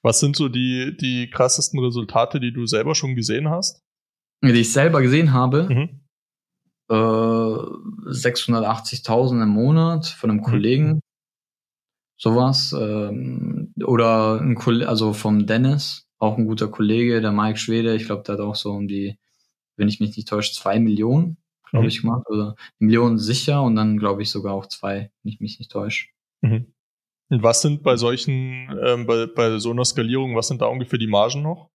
Was 0.00 0.20
sind 0.20 0.36
so 0.36 0.48
die, 0.48 0.96
die 0.98 1.28
krassesten 1.30 1.78
Resultate, 1.80 2.40
die 2.40 2.52
du 2.52 2.66
selber 2.66 2.94
schon 2.94 3.16
gesehen 3.16 3.50
hast? 3.50 3.82
Die 4.42 4.52
ich 4.52 4.72
selber 4.72 5.02
gesehen 5.02 5.34
habe, 5.34 5.64
mhm. 5.64 6.00
äh, 6.88 6.94
680.000 6.94 9.42
im 9.42 9.50
Monat 9.50 10.06
von 10.06 10.30
einem 10.30 10.40
mhm. 10.40 10.44
Kollegen. 10.44 11.02
Sowas. 12.22 12.72
Ähm, 12.78 13.74
oder 13.84 14.40
ein 14.40 14.54
Kollege, 14.54 14.88
also 14.88 15.12
vom 15.12 15.44
Dennis, 15.44 16.06
auch 16.18 16.38
ein 16.38 16.46
guter 16.46 16.68
Kollege, 16.68 17.20
der 17.20 17.32
Mike 17.32 17.58
Schwede, 17.58 17.96
ich 17.96 18.04
glaube, 18.04 18.22
der 18.22 18.34
hat 18.34 18.40
auch 18.40 18.54
so 18.54 18.70
um 18.70 18.86
die, 18.86 19.18
wenn 19.76 19.88
ich 19.88 19.98
mich 19.98 20.16
nicht 20.16 20.28
täusche, 20.28 20.52
zwei 20.52 20.78
Millionen, 20.78 21.38
glaube 21.68 21.82
mhm. 21.82 21.88
ich, 21.88 22.00
gemacht. 22.00 22.24
Oder 22.28 22.54
Millionen 22.78 23.18
sicher 23.18 23.60
und 23.64 23.74
dann, 23.74 23.98
glaube 23.98 24.22
ich, 24.22 24.30
sogar 24.30 24.54
auch 24.54 24.66
zwei, 24.66 25.10
wenn 25.22 25.32
ich 25.32 25.40
mich 25.40 25.58
nicht 25.58 25.72
täusche. 25.72 26.10
Mhm. 26.42 26.72
Und 27.28 27.42
was 27.42 27.60
sind 27.60 27.82
bei 27.82 27.96
solchen, 27.96 28.70
ähm, 28.84 29.04
bei, 29.04 29.26
bei 29.26 29.58
so 29.58 29.72
einer 29.72 29.84
Skalierung, 29.84 30.36
was 30.36 30.46
sind 30.46 30.62
da 30.62 30.66
ungefähr 30.66 31.00
die 31.00 31.08
Margen 31.08 31.42
noch? 31.42 31.70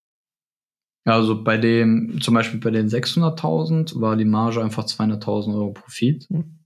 Also 1.04 1.44
bei 1.44 1.58
dem, 1.58 2.22
zum 2.22 2.32
Beispiel 2.32 2.60
bei 2.60 2.70
den 2.70 2.88
600.000 2.88 4.00
war 4.00 4.16
die 4.16 4.24
Marge 4.24 4.62
einfach 4.62 4.86
200.000 4.86 5.54
Euro 5.54 5.72
Profit. 5.72 6.26
Mhm. 6.30 6.58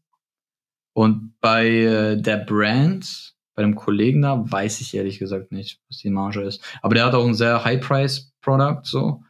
Und 0.94 1.34
bei 1.40 1.66
äh, 1.68 2.22
der 2.22 2.36
Brand 2.36 3.34
bei 3.54 3.62
dem 3.62 3.74
Kollegen 3.74 4.22
da 4.22 4.50
weiß 4.50 4.80
ich 4.80 4.94
ehrlich 4.94 5.18
gesagt 5.18 5.52
nicht, 5.52 5.80
was 5.88 5.98
die 5.98 6.10
Marge 6.10 6.42
ist. 6.42 6.62
Aber 6.80 6.94
der 6.94 7.04
hat 7.04 7.14
auch 7.14 7.26
ein 7.26 7.34
sehr 7.34 7.64
High-Price-Product, 7.64 8.80
so. 8.84 9.22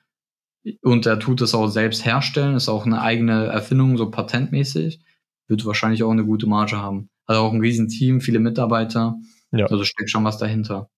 Und 0.82 1.06
er 1.06 1.18
tut 1.18 1.40
es 1.40 1.54
auch 1.54 1.66
selbst 1.66 2.04
herstellen, 2.04 2.54
ist 2.54 2.68
auch 2.68 2.86
eine 2.86 3.02
eigene 3.02 3.46
Erfindung, 3.46 3.96
so 3.96 4.10
patentmäßig. 4.10 5.00
Wird 5.48 5.66
wahrscheinlich 5.66 6.04
auch 6.04 6.10
eine 6.12 6.24
gute 6.24 6.46
Marge 6.46 6.76
haben. 6.78 7.10
Hat 7.26 7.36
auch 7.36 7.52
ein 7.52 7.60
riesen 7.60 7.88
Team, 7.88 8.20
viele 8.20 8.38
Mitarbeiter. 8.38 9.16
Ja. 9.50 9.66
Also 9.66 9.84
steckt 9.84 10.10
schon 10.10 10.24
was 10.24 10.38
dahinter. 10.38 10.88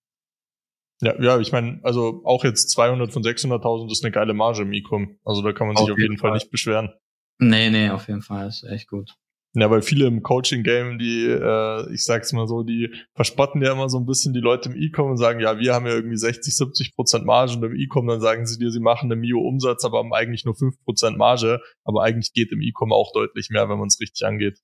Ja, 1.00 1.20
ja, 1.20 1.38
ich 1.40 1.50
meine, 1.50 1.80
also 1.82 2.22
auch 2.24 2.44
jetzt 2.44 2.70
200 2.70 3.12
von 3.12 3.22
600.000 3.22 3.90
ist 3.90 4.04
eine 4.04 4.12
geile 4.12 4.34
Marge 4.34 4.62
im 4.62 4.72
E-Com. 4.72 5.18
Also 5.24 5.42
da 5.42 5.52
kann 5.52 5.66
man 5.66 5.76
sich 5.76 5.90
auf 5.90 5.98
jeden 5.98 6.18
Fall. 6.18 6.30
Fall 6.30 6.38
nicht 6.38 6.50
beschweren. 6.50 6.92
Nee, 7.38 7.70
nee, 7.70 7.90
auf 7.90 8.06
jeden 8.08 8.22
Fall. 8.22 8.48
Ist 8.48 8.64
echt 8.64 8.88
gut. 8.88 9.16
Ja, 9.56 9.70
weil 9.70 9.82
viele 9.82 10.06
im 10.06 10.22
Coaching-Game, 10.24 10.98
die, 10.98 11.26
äh, 11.26 11.92
ich 11.94 12.04
sag's 12.04 12.32
mal 12.32 12.48
so, 12.48 12.64
die 12.64 12.92
verspotten 13.14 13.62
ja 13.62 13.72
immer 13.72 13.88
so 13.88 13.98
ein 13.98 14.06
bisschen 14.06 14.32
die 14.32 14.40
Leute 14.40 14.68
im 14.68 14.76
E-Com 14.76 15.12
und 15.12 15.16
sagen, 15.16 15.38
ja, 15.38 15.60
wir 15.60 15.72
haben 15.72 15.86
ja 15.86 15.92
irgendwie 15.92 16.16
60, 16.16 16.56
70 16.56 16.96
Prozent 16.96 17.24
Marge 17.24 17.56
und 17.56 17.62
im 17.62 17.76
E-Com, 17.76 18.08
dann 18.08 18.20
sagen 18.20 18.46
sie 18.46 18.58
dir, 18.58 18.72
sie 18.72 18.80
machen 18.80 19.12
eine 19.12 19.20
Mio-Umsatz, 19.20 19.84
aber 19.84 19.98
haben 19.98 20.12
eigentlich 20.12 20.44
nur 20.44 20.56
5 20.56 20.82
Prozent 20.84 21.18
Marge. 21.18 21.60
Aber 21.84 22.02
eigentlich 22.02 22.32
geht 22.32 22.50
im 22.50 22.60
E-Com 22.60 22.92
auch 22.92 23.12
deutlich 23.12 23.50
mehr, 23.50 23.68
wenn 23.68 23.78
man 23.78 23.86
es 23.86 24.00
richtig 24.00 24.26
angeht. 24.26 24.58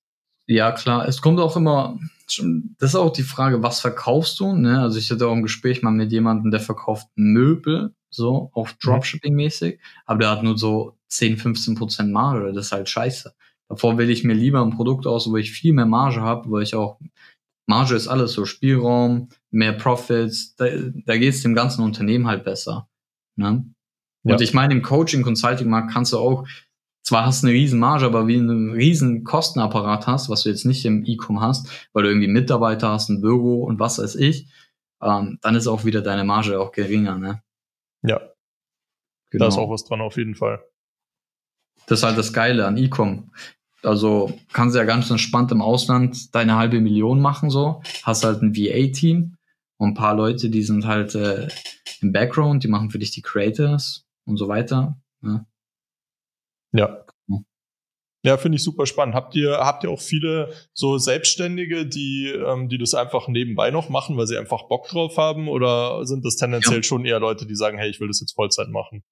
Ja, 0.45 0.73
klar. 0.73 1.07
Es 1.07 1.21
kommt 1.21 1.39
auch 1.39 1.55
immer, 1.55 1.97
das 2.27 2.89
ist 2.89 2.95
auch 2.95 3.13
die 3.13 3.23
Frage, 3.23 3.63
was 3.63 3.79
verkaufst 3.79 4.41
du? 4.41 4.53
Ne? 4.53 4.81
Also 4.81 4.99
ich 4.99 5.09
hatte 5.09 5.27
auch 5.27 5.33
ein 5.33 5.43
Gespräch 5.43 5.81
mal 5.83 5.91
mit 5.91 6.11
jemandem, 6.11 6.51
der 6.51 6.59
verkauft 6.59 7.07
Möbel, 7.15 7.95
so 8.09 8.49
auf 8.53 8.73
mhm. 8.73 8.89
Dropshipping-mäßig, 8.89 9.79
aber 10.05 10.19
der 10.19 10.31
hat 10.31 10.43
nur 10.43 10.57
so 10.57 10.97
10, 11.07 11.37
15 11.37 11.75
Prozent 11.75 12.11
Marge. 12.11 12.51
Das 12.51 12.65
ist 12.65 12.71
halt 12.73 12.89
scheiße. 12.89 13.33
Davor 13.71 13.97
wähle 13.97 14.11
ich 14.11 14.25
mir 14.25 14.33
lieber 14.33 14.61
ein 14.61 14.75
Produkt 14.75 15.07
aus, 15.07 15.31
wo 15.31 15.37
ich 15.37 15.53
viel 15.53 15.71
mehr 15.71 15.85
Marge 15.85 16.19
habe, 16.19 16.49
wo 16.49 16.59
ich 16.59 16.75
auch, 16.75 16.99
Marge 17.67 17.95
ist 17.95 18.09
alles 18.09 18.33
so, 18.33 18.43
Spielraum, 18.43 19.29
mehr 19.49 19.71
Profits, 19.71 20.57
da, 20.57 20.65
da 21.05 21.17
geht 21.17 21.33
es 21.33 21.41
dem 21.41 21.55
ganzen 21.55 21.81
Unternehmen 21.81 22.27
halt 22.27 22.43
besser. 22.43 22.89
Ne? 23.37 23.65
Und 24.23 24.31
ja. 24.31 24.41
ich 24.41 24.53
meine, 24.53 24.73
im 24.73 24.81
Coaching, 24.81 25.23
Consulting-Markt 25.23 25.93
kannst 25.93 26.11
du 26.11 26.17
auch, 26.17 26.45
zwar 27.01 27.25
hast 27.25 27.43
du 27.43 27.47
eine 27.47 27.55
riesen 27.55 27.79
Marge, 27.79 28.05
aber 28.05 28.27
wie 28.27 28.35
einen 28.35 28.71
riesen 28.71 29.23
Kostenapparat 29.23 30.05
hast, 30.05 30.27
was 30.27 30.43
du 30.43 30.49
jetzt 30.49 30.65
nicht 30.65 30.83
im 30.83 31.05
E-Com 31.05 31.39
hast, 31.39 31.87
weil 31.93 32.03
du 32.03 32.09
irgendwie 32.09 32.27
Mitarbeiter 32.27 32.89
hast, 32.89 33.07
ein 33.07 33.21
Büro 33.21 33.63
und 33.63 33.79
was 33.79 33.99
weiß 33.99 34.15
ich, 34.15 34.49
ähm, 35.01 35.39
dann 35.41 35.55
ist 35.55 35.67
auch 35.67 35.85
wieder 35.85 36.01
deine 36.01 36.25
Marge 36.25 36.59
auch 36.59 36.73
geringer, 36.73 37.17
ne? 37.17 37.41
Ja. 38.03 38.19
Genau. 39.29 39.45
Da 39.45 39.47
ist 39.47 39.57
auch 39.57 39.69
was 39.69 39.85
dran 39.85 40.01
auf 40.01 40.17
jeden 40.17 40.35
Fall. 40.35 40.61
Das 41.87 41.99
ist 41.99 42.03
halt 42.03 42.17
das 42.17 42.33
Geile 42.33 42.67
an 42.67 42.75
E-Com. 42.75 43.31
Also 43.83 44.37
kannst 44.53 44.75
du 44.75 44.79
ja 44.79 44.85
ganz 44.85 45.09
entspannt 45.09 45.51
im 45.51 45.61
Ausland 45.61 46.33
deine 46.35 46.55
halbe 46.55 46.79
Million 46.79 47.19
machen, 47.19 47.49
so. 47.49 47.81
Hast 48.03 48.23
halt 48.23 48.41
ein 48.41 48.55
VA-Team 48.55 49.35
und 49.77 49.89
ein 49.89 49.93
paar 49.95 50.15
Leute, 50.15 50.49
die 50.49 50.63
sind 50.63 50.85
halt 50.85 51.15
äh, 51.15 51.47
im 52.01 52.11
Background, 52.11 52.63
die 52.63 52.67
machen 52.67 52.91
für 52.91 52.99
dich 52.99 53.11
die 53.11 53.21
Creators 53.21 54.05
und 54.25 54.37
so 54.37 54.47
weiter. 54.47 54.97
Ne? 55.21 55.45
Ja. 56.73 57.05
Ja, 58.23 58.37
finde 58.37 58.57
ich 58.57 58.63
super 58.63 58.85
spannend. 58.85 59.15
Habt 59.15 59.35
ihr, 59.35 59.57
habt 59.57 59.83
ihr 59.83 59.89
auch 59.89 59.99
viele 59.99 60.53
so 60.73 60.99
Selbstständige, 60.99 61.87
die, 61.87 62.27
ähm, 62.27 62.69
die 62.69 62.77
das 62.77 62.93
einfach 62.93 63.27
nebenbei 63.27 63.71
noch 63.71 63.89
machen, 63.89 64.15
weil 64.15 64.27
sie 64.27 64.37
einfach 64.37 64.67
Bock 64.67 64.87
drauf 64.89 65.17
haben? 65.17 65.47
Oder 65.47 66.05
sind 66.05 66.23
das 66.23 66.35
tendenziell 66.35 66.77
ja. 66.77 66.83
schon 66.83 67.03
eher 67.03 67.19
Leute, 67.19 67.47
die 67.47 67.55
sagen, 67.55 67.79
hey, 67.79 67.89
ich 67.89 67.99
will 67.99 68.07
das 68.07 68.19
jetzt 68.19 68.33
Vollzeit 68.33 68.69
machen? 68.69 69.03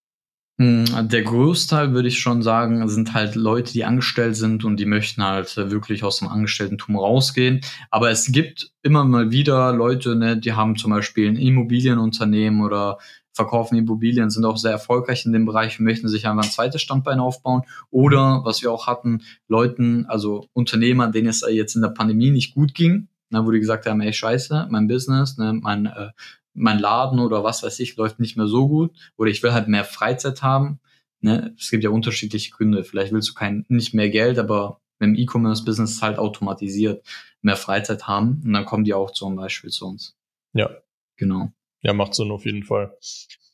Hm, 0.59 1.07
der 1.07 1.23
Großteil, 1.23 1.93
würde 1.93 2.09
ich 2.09 2.19
schon 2.19 2.41
sagen, 2.41 2.85
sind 2.89 3.13
halt 3.13 3.35
Leute, 3.35 3.71
die 3.71 3.85
angestellt 3.85 4.35
sind 4.35 4.65
und 4.65 4.77
die 4.77 4.85
möchten 4.85 5.23
halt 5.23 5.55
wirklich 5.55 6.03
aus 6.03 6.19
dem 6.19 6.27
Angestelltentum 6.27 6.97
rausgehen. 6.97 7.61
Aber 7.91 8.09
es 8.09 8.29
gibt 8.29 8.73
immer 8.81 9.05
mal 9.05 9.31
wieder 9.31 9.71
Leute, 9.71 10.17
ne, 10.17 10.35
die 10.35 10.51
haben 10.51 10.75
zum 10.75 10.91
Beispiel 10.91 11.29
ein 11.29 11.37
Immobilienunternehmen 11.37 12.59
oder 12.61 12.97
verkaufen 13.31 13.77
Immobilien, 13.77 14.29
sind 14.29 14.43
auch 14.43 14.57
sehr 14.57 14.71
erfolgreich 14.71 15.25
in 15.25 15.31
dem 15.31 15.45
Bereich 15.45 15.79
und 15.79 15.85
möchten 15.85 16.09
sich 16.09 16.27
einfach 16.27 16.43
ein 16.43 16.51
zweites 16.51 16.81
Standbein 16.81 17.21
aufbauen. 17.21 17.61
Oder, 17.89 18.41
was 18.43 18.61
wir 18.61 18.69
auch 18.73 18.85
hatten, 18.85 19.21
Leuten, 19.47 20.07
also 20.07 20.49
Unternehmer, 20.51 21.07
denen 21.07 21.29
es 21.29 21.41
jetzt 21.49 21.75
in 21.75 21.81
der 21.81 21.89
Pandemie 21.89 22.31
nicht 22.31 22.53
gut 22.53 22.73
ging, 22.73 23.07
ne, 23.29 23.45
wo 23.45 23.51
die 23.51 23.61
gesagt 23.61 23.85
haben, 23.85 24.01
ey, 24.01 24.11
scheiße, 24.11 24.67
mein 24.69 24.89
Business, 24.89 25.37
ne, 25.37 25.53
mein 25.53 25.85
äh, 25.85 26.09
mein 26.53 26.79
Laden 26.79 27.19
oder 27.19 27.43
was 27.43 27.63
weiß 27.63 27.79
ich 27.79 27.95
läuft 27.95 28.19
nicht 28.19 28.37
mehr 28.37 28.47
so 28.47 28.67
gut 28.67 28.91
oder 29.17 29.29
ich 29.29 29.41
will 29.43 29.53
halt 29.53 29.67
mehr 29.67 29.85
Freizeit 29.85 30.41
haben. 30.41 30.79
Ne? 31.21 31.53
Es 31.57 31.69
gibt 31.69 31.83
ja 31.83 31.89
unterschiedliche 31.89 32.51
Gründe. 32.51 32.83
Vielleicht 32.83 33.13
willst 33.13 33.29
du 33.29 33.33
kein, 33.33 33.65
nicht 33.69 33.93
mehr 33.93 34.09
Geld, 34.09 34.39
aber 34.39 34.81
im 34.99 35.15
E-Commerce-Business 35.15 36.01
halt 36.01 36.17
automatisiert 36.17 37.05
mehr 37.41 37.55
Freizeit 37.55 38.07
haben 38.07 38.41
und 38.43 38.53
dann 38.53 38.65
kommen 38.65 38.83
die 38.83 38.93
auch 38.93 39.11
zum 39.11 39.35
Beispiel 39.35 39.69
zu 39.69 39.87
uns. 39.87 40.17
Ja. 40.53 40.69
Genau. 41.17 41.51
Ja, 41.81 41.93
macht 41.93 42.15
Sinn 42.15 42.31
auf 42.31 42.45
jeden 42.45 42.63
Fall. 42.63 42.97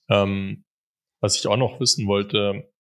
Ähm, 0.07 0.63
was 1.19 1.35
ich 1.35 1.47
auch 1.47 1.57
noch 1.57 1.79
wissen 1.79 2.07
wollte, 2.07 2.71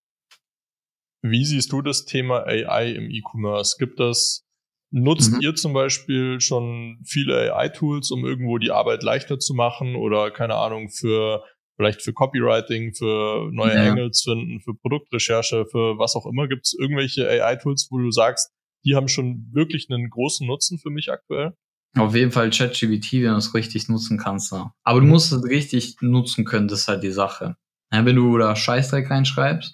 wie 1.23 1.43
siehst 1.43 1.71
du 1.71 1.81
das 1.81 2.05
Thema 2.05 2.45
AI 2.45 2.91
im 2.91 3.09
E-Commerce? 3.09 3.77
Gibt 3.79 3.99
es 3.99 4.44
Nutzt 4.91 5.33
mhm. 5.33 5.41
ihr 5.41 5.55
zum 5.55 5.73
Beispiel 5.73 6.39
schon 6.39 6.99
viele 7.05 7.53
AI-Tools, 7.53 8.11
um 8.11 8.25
irgendwo 8.25 8.57
die 8.57 8.71
Arbeit 8.71 9.03
leichter 9.03 9.39
zu 9.39 9.53
machen 9.53 9.95
oder 9.95 10.31
keine 10.31 10.55
Ahnung 10.55 10.89
für 10.89 11.43
vielleicht 11.75 12.01
für 12.01 12.13
Copywriting, 12.13 12.93
für 12.93 13.49
neue 13.51 13.75
ja. 13.75 13.89
Angles 13.89 14.21
finden, 14.21 14.61
für 14.61 14.73
Produktrecherche, 14.73 15.65
für 15.65 15.97
was 15.97 16.15
auch 16.15 16.25
immer? 16.25 16.47
Gibt 16.47 16.65
es 16.65 16.73
irgendwelche 16.73 17.27
AI-Tools, 17.27 17.89
wo 17.91 17.97
du 17.97 18.11
sagst, 18.11 18.51
die 18.85 18.95
haben 18.95 19.07
schon 19.07 19.49
wirklich 19.51 19.87
einen 19.89 20.09
großen 20.09 20.47
Nutzen 20.47 20.77
für 20.77 20.89
mich 20.89 21.11
aktuell? 21.11 21.53
Auf 21.97 22.15
jeden 22.15 22.31
Fall 22.31 22.49
ChatGPT, 22.49 23.13
wenn 23.13 23.31
du 23.31 23.37
es 23.37 23.53
richtig 23.53 23.87
nutzen 23.87 24.17
kannst. 24.17 24.51
Ja. 24.51 24.73
Aber 24.83 24.99
du 24.99 25.07
musst 25.07 25.31
es 25.31 25.43
richtig 25.43 25.97
nutzen 26.01 26.45
können, 26.45 26.67
das 26.67 26.81
ist 26.81 26.87
halt 26.87 27.03
die 27.03 27.11
Sache. 27.11 27.55
Ja, 27.91 28.05
wenn 28.05 28.15
du 28.15 28.37
da 28.37 28.55
Scheißdreck 28.55 29.09
reinschreibst, 29.09 29.73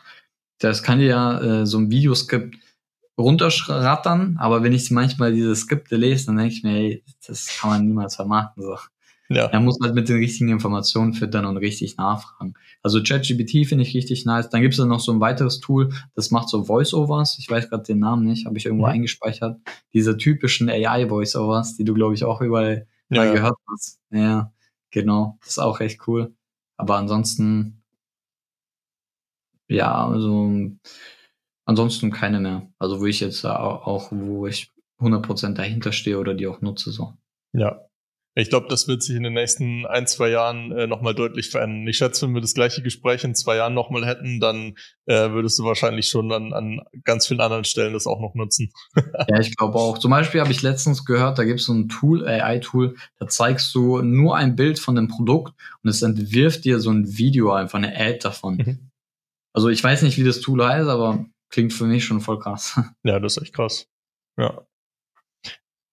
das 0.60 0.84
kann 0.84 1.00
dir 1.00 1.08
ja 1.08 1.42
äh, 1.42 1.66
so 1.66 1.80
ein 1.80 1.90
Videoskript 1.90 2.56
runterrattern, 3.18 4.38
aber 4.40 4.64
wenn 4.64 4.74
ich 4.74 4.92
manchmal 4.92 5.34
diese 5.34 5.56
Skripte 5.56 5.96
lese, 5.96 6.28
dann 6.28 6.38
denke 6.38 6.54
ich 6.54 6.64
mir, 6.64 6.76
ey, 6.76 7.04
das 7.28 7.48
kann 7.60 7.70
man 7.70 7.86
niemals 7.86 8.16
vermarkten. 8.16 8.64
So. 8.64 8.78
Ja. 9.30 9.46
Er 9.46 9.62
muss 9.62 9.78
halt 9.82 9.96
mit 9.96 10.10
den 10.10 10.18
richtigen 10.18 10.50
Informationen 10.50 11.14
füttern 11.14 11.46
und 11.46 11.56
richtig 11.56 11.96
nachfragen. 11.96 12.54
Also 12.84 13.02
ChatGPT 13.02 13.66
finde 13.66 13.84
ich 13.84 13.94
richtig 13.94 14.26
nice. 14.26 14.50
Dann 14.50 14.62
gibt 14.62 14.74
es 14.74 14.80
noch 14.80 15.00
so 15.00 15.14
ein 15.14 15.22
weiteres 15.22 15.62
Tool, 15.62 15.94
das 16.16 16.32
macht 16.32 16.50
so 16.50 16.68
Voiceovers. 16.68 17.38
Ich 17.40 17.50
weiß 17.50 17.70
gerade 17.70 17.84
den 17.84 18.00
Namen 18.00 18.26
nicht, 18.26 18.46
habe 18.46 18.58
ich 18.58 18.66
irgendwo 18.66 18.88
mhm. 18.88 18.92
eingespeichert. 18.92 19.62
Diese 19.94 20.18
typischen 20.18 20.70
AI-Voiceovers, 20.70 21.78
die 21.78 21.86
du, 21.86 21.94
glaube 21.94 22.14
ich, 22.14 22.26
auch 22.26 22.42
überall 22.42 22.88
ja. 23.10 23.32
gehört 23.32 23.56
hast. 23.72 24.00
Ja, 24.10 24.52
genau. 24.90 25.38
Das 25.40 25.52
ist 25.52 25.60
auch 25.60 25.80
echt 25.80 26.06
cool. 26.08 26.34
Aber 26.76 26.98
ansonsten, 26.98 27.84
ja, 29.70 30.08
also 30.08 30.52
ansonsten 31.72 32.12
keine 32.12 32.40
mehr. 32.40 32.72
Also 32.80 33.00
wo 33.00 33.06
ich 33.06 33.20
jetzt 33.20 33.44
auch, 33.46 34.12
wo 34.12 34.48
ich 34.48 34.72
100% 35.00 35.56
dahinter 35.56 35.92
stehe 35.92 36.20
oder 36.20 36.34
die 36.34 36.48
auch 36.48 36.62
nutze 36.62 36.92
so. 36.92 37.14
Ja, 37.54 37.82
ich 38.34 38.50
glaube, 38.50 38.68
das 38.70 38.88
wird 38.88 39.04
sich 39.04 39.18
in 39.18 39.24
den 39.24 39.34
nächsten 39.34 39.86
ein, 39.86 40.08
zwei 40.08 40.30
Jahren 40.30 40.72
äh, 40.72 40.88
nochmal 40.88 41.14
deutlich 41.14 41.50
verändern. 41.50 41.86
Ich 41.88 41.98
schätze, 41.98 42.26
wenn 42.26 42.34
wir 42.34 42.40
das 42.40 42.54
gleiche 42.54 42.82
Gespräch 42.82 43.26
in 43.26 43.36
zwei 43.36 43.58
Jahren 43.58 43.74
nochmal 43.74 44.06
hätten, 44.06 44.40
dann 44.40 44.76
äh, 45.06 45.32
würdest 45.32 45.60
du 45.60 45.66
wahrscheinlich 45.66 46.08
schon 46.08 46.32
an, 46.32 46.54
an 46.54 46.80
ganz 47.04 47.28
vielen 47.28 47.42
anderen 47.42 47.66
Stellen 47.66 47.92
das 47.92 48.08
auch 48.08 48.22
noch 48.22 48.34
nutzen. 48.34 48.72
ja, 49.28 49.40
ich 49.40 49.58
glaube 49.58 49.78
auch. 49.78 49.98
Zum 49.98 50.12
Beispiel 50.12 50.40
habe 50.40 50.52
ich 50.52 50.62
letztens 50.62 51.04
gehört, 51.04 51.40
da 51.40 51.44
gibt 51.44 51.60
es 51.60 51.66
so 51.66 51.74
ein 51.74 51.90
Tool, 51.90 52.26
AI-Tool, 52.26 52.96
da 53.20 53.28
zeigst 53.28 53.76
du 53.76 54.02
nur 54.02 54.38
ein 54.38 54.56
Bild 54.56 54.80
von 54.80 54.96
dem 54.96 55.10
Produkt 55.10 55.54
und 55.84 55.90
es 55.90 56.02
entwirft 56.02 56.64
dir 56.64 56.80
so 56.80 56.90
ein 56.90 57.18
Video, 57.18 57.52
einfach 57.52 57.80
eine 57.80 57.94
Ad 57.94 58.20
davon. 58.24 58.56
Mhm. 58.56 58.92
Also 59.54 59.68
ich 59.68 59.84
weiß 59.84 60.04
nicht, 60.04 60.18
wie 60.18 60.24
das 60.24 60.40
Tool 60.40 60.66
heißt, 60.66 60.88
aber 60.88 61.26
klingt 61.52 61.74
für 61.74 61.86
mich 61.86 62.06
schon 62.06 62.22
voll 62.22 62.40
krass. 62.40 62.80
Ja, 63.04 63.20
das 63.20 63.38
ist 63.38 63.44
echt 63.44 63.56
krass. 63.56 63.88
Ja. 64.38 64.66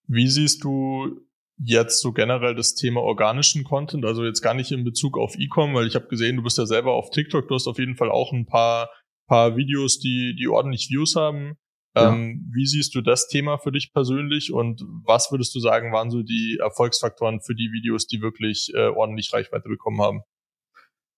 Wie 0.06 0.28
siehst 0.28 0.64
du 0.64 1.20
jetzt 1.58 2.00
so 2.00 2.12
generell 2.12 2.54
das 2.54 2.74
Thema 2.74 3.00
organischen 3.00 3.64
Content, 3.64 4.04
also 4.04 4.24
jetzt 4.24 4.42
gar 4.42 4.54
nicht 4.54 4.70
in 4.70 4.84
Bezug 4.84 5.18
auf 5.18 5.36
E-Com, 5.36 5.74
weil 5.74 5.86
ich 5.86 5.96
habe 5.96 6.06
gesehen, 6.06 6.36
du 6.36 6.42
bist 6.42 6.56
ja 6.56 6.66
selber 6.66 6.94
auf 6.94 7.10
TikTok, 7.10 7.48
du 7.48 7.54
hast 7.54 7.66
auf 7.66 7.78
jeden 7.78 7.96
Fall 7.96 8.10
auch 8.10 8.32
ein 8.32 8.46
paar, 8.46 8.90
paar 9.26 9.56
Videos, 9.56 9.98
die, 9.98 10.36
die 10.38 10.48
ordentlich 10.48 10.88
Views 10.88 11.16
haben. 11.16 11.58
Ja. 11.96 12.12
Ähm, 12.12 12.48
wie 12.54 12.66
siehst 12.66 12.94
du 12.94 13.00
das 13.00 13.26
Thema 13.28 13.58
für 13.58 13.72
dich 13.72 13.92
persönlich 13.92 14.52
und 14.52 14.82
was 15.04 15.32
würdest 15.32 15.54
du 15.54 15.60
sagen, 15.60 15.92
waren 15.92 16.10
so 16.10 16.22
die 16.22 16.58
Erfolgsfaktoren 16.60 17.40
für 17.40 17.54
die 17.54 17.72
Videos, 17.72 18.06
die 18.06 18.20
wirklich 18.20 18.70
äh, 18.74 18.88
ordentlich 18.88 19.32
Reichweite 19.32 19.68
bekommen 19.68 20.00
haben? 20.00 20.20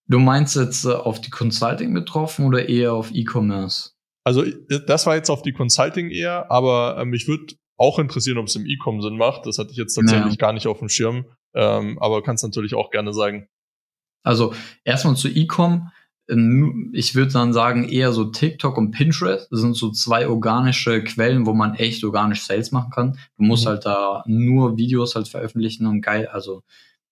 Du 0.06 0.18
meinst 0.18 0.56
jetzt 0.56 0.86
äh, 0.86 0.92
auf 0.92 1.20
die 1.20 1.30
Consulting 1.30 1.92
betroffen 1.92 2.46
oder 2.46 2.68
eher 2.68 2.94
auf 2.94 3.10
E-Commerce? 3.12 3.90
Also 4.24 4.44
das 4.86 5.06
war 5.06 5.16
jetzt 5.16 5.30
auf 5.30 5.42
die 5.42 5.52
Consulting 5.52 6.10
eher, 6.10 6.50
aber 6.50 6.98
ähm, 6.98 7.10
mich 7.10 7.26
würde 7.26 7.54
auch 7.76 7.98
interessieren, 7.98 8.38
ob 8.38 8.46
es 8.46 8.56
im 8.56 8.66
E-Com 8.66 9.00
Sinn 9.00 9.16
macht. 9.16 9.46
Das 9.46 9.58
hatte 9.58 9.70
ich 9.70 9.78
jetzt 9.78 9.94
tatsächlich 9.94 10.24
naja. 10.24 10.36
gar 10.36 10.52
nicht 10.52 10.66
auf 10.66 10.80
dem 10.80 10.90
Schirm. 10.90 11.24
Ähm, 11.54 11.98
aber 11.98 12.22
kannst 12.22 12.44
natürlich 12.44 12.74
auch 12.74 12.90
gerne 12.90 13.14
sagen. 13.14 13.48
Also 14.22 14.54
erstmal 14.84 15.16
zu 15.16 15.28
E-Com. 15.28 15.90
Ich 16.92 17.16
würde 17.16 17.32
dann 17.32 17.52
sagen, 17.52 17.88
eher 17.88 18.12
so 18.12 18.26
TikTok 18.26 18.76
und 18.76 18.92
Pinterest. 18.92 19.50
Das 19.50 19.60
sind 19.60 19.74
so 19.74 19.90
zwei 19.90 20.28
organische 20.28 21.02
Quellen, 21.02 21.46
wo 21.46 21.54
man 21.54 21.74
echt 21.74 22.04
organisch 22.04 22.42
Sales 22.42 22.70
machen 22.70 22.90
kann. 22.90 23.18
Du 23.36 23.42
musst 23.42 23.64
mhm. 23.64 23.70
halt 23.70 23.86
da 23.86 24.22
nur 24.26 24.76
Videos 24.76 25.16
halt 25.16 25.26
veröffentlichen 25.26 25.86
und 25.86 26.02
geil, 26.02 26.28
also 26.28 26.62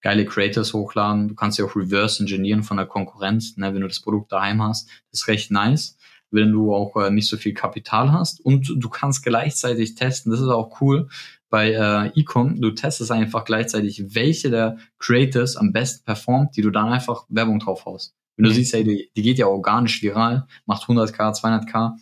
geile 0.02 0.24
Creators 0.24 0.72
hochladen. 0.72 1.28
Du 1.28 1.34
kannst 1.34 1.58
ja 1.58 1.64
auch 1.64 1.74
reverse 1.74 2.22
engineeren 2.22 2.62
von 2.62 2.76
der 2.76 2.86
Konkurrenz, 2.86 3.56
ne, 3.56 3.74
wenn 3.74 3.80
du 3.80 3.88
das 3.88 4.00
Produkt 4.00 4.30
daheim 4.30 4.62
hast. 4.62 4.88
Das 5.10 5.22
ist 5.22 5.28
recht 5.28 5.50
nice 5.50 5.97
wenn 6.30 6.52
du 6.52 6.74
auch 6.74 6.96
äh, 6.96 7.10
nicht 7.10 7.28
so 7.28 7.36
viel 7.36 7.54
Kapital 7.54 8.12
hast 8.12 8.40
und 8.44 8.72
du 8.76 8.88
kannst 8.88 9.24
gleichzeitig 9.24 9.94
testen. 9.94 10.30
Das 10.30 10.40
ist 10.40 10.48
auch 10.48 10.80
cool 10.80 11.08
bei 11.50 11.72
äh, 11.72 12.20
Ecom. 12.20 12.60
Du 12.60 12.70
testest 12.70 13.10
einfach 13.10 13.44
gleichzeitig, 13.44 14.14
welche 14.14 14.50
der 14.50 14.78
Creators 14.98 15.56
am 15.56 15.72
besten 15.72 16.04
performt, 16.04 16.56
die 16.56 16.62
du 16.62 16.70
dann 16.70 16.88
einfach 16.88 17.24
Werbung 17.28 17.58
drauf 17.58 17.86
haust. 17.86 18.14
Wenn 18.36 18.44
du 18.44 18.50
mhm. 18.50 18.54
siehst, 18.54 18.72
hey, 18.72 18.84
die, 18.84 19.10
die, 19.16 19.22
geht 19.22 19.38
ja 19.38 19.46
organisch 19.46 20.02
viral, 20.02 20.46
macht 20.66 20.84
100k, 20.84 21.40
200k, 21.40 21.94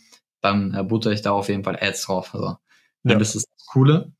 dann 0.42 0.74
äh, 0.74 0.82
butter 0.82 1.12
ich 1.12 1.22
da 1.22 1.32
auf 1.32 1.48
jeden 1.48 1.64
Fall 1.64 1.78
Ads 1.80 2.06
drauf. 2.06 2.34
Also, 2.34 2.56
ja. 3.04 3.18
das 3.18 3.34
ist 3.34 3.46
das 3.46 3.66
Coole. 3.66 4.12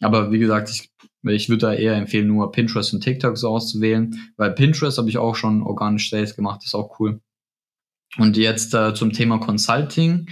Aber 0.00 0.32
wie 0.32 0.38
gesagt, 0.38 0.68
ich, 0.70 0.90
ich 1.22 1.48
würde 1.48 1.66
da 1.66 1.72
eher 1.72 1.94
empfehlen, 1.94 2.26
nur 2.26 2.50
Pinterest 2.52 2.92
und 2.92 3.00
TikTok 3.00 3.38
so 3.38 3.48
auszuwählen, 3.48 4.32
weil 4.36 4.50
Pinterest 4.52 4.98
habe 4.98 5.08
ich 5.08 5.18
auch 5.18 5.36
schon 5.36 5.62
organisch 5.62 6.10
Sales 6.10 6.34
gemacht, 6.34 6.62
ist 6.64 6.74
auch 6.74 6.98
cool. 6.98 7.20
Und 8.18 8.36
jetzt 8.36 8.74
äh, 8.74 8.94
zum 8.94 9.12
Thema 9.12 9.38
Consulting. 9.38 10.28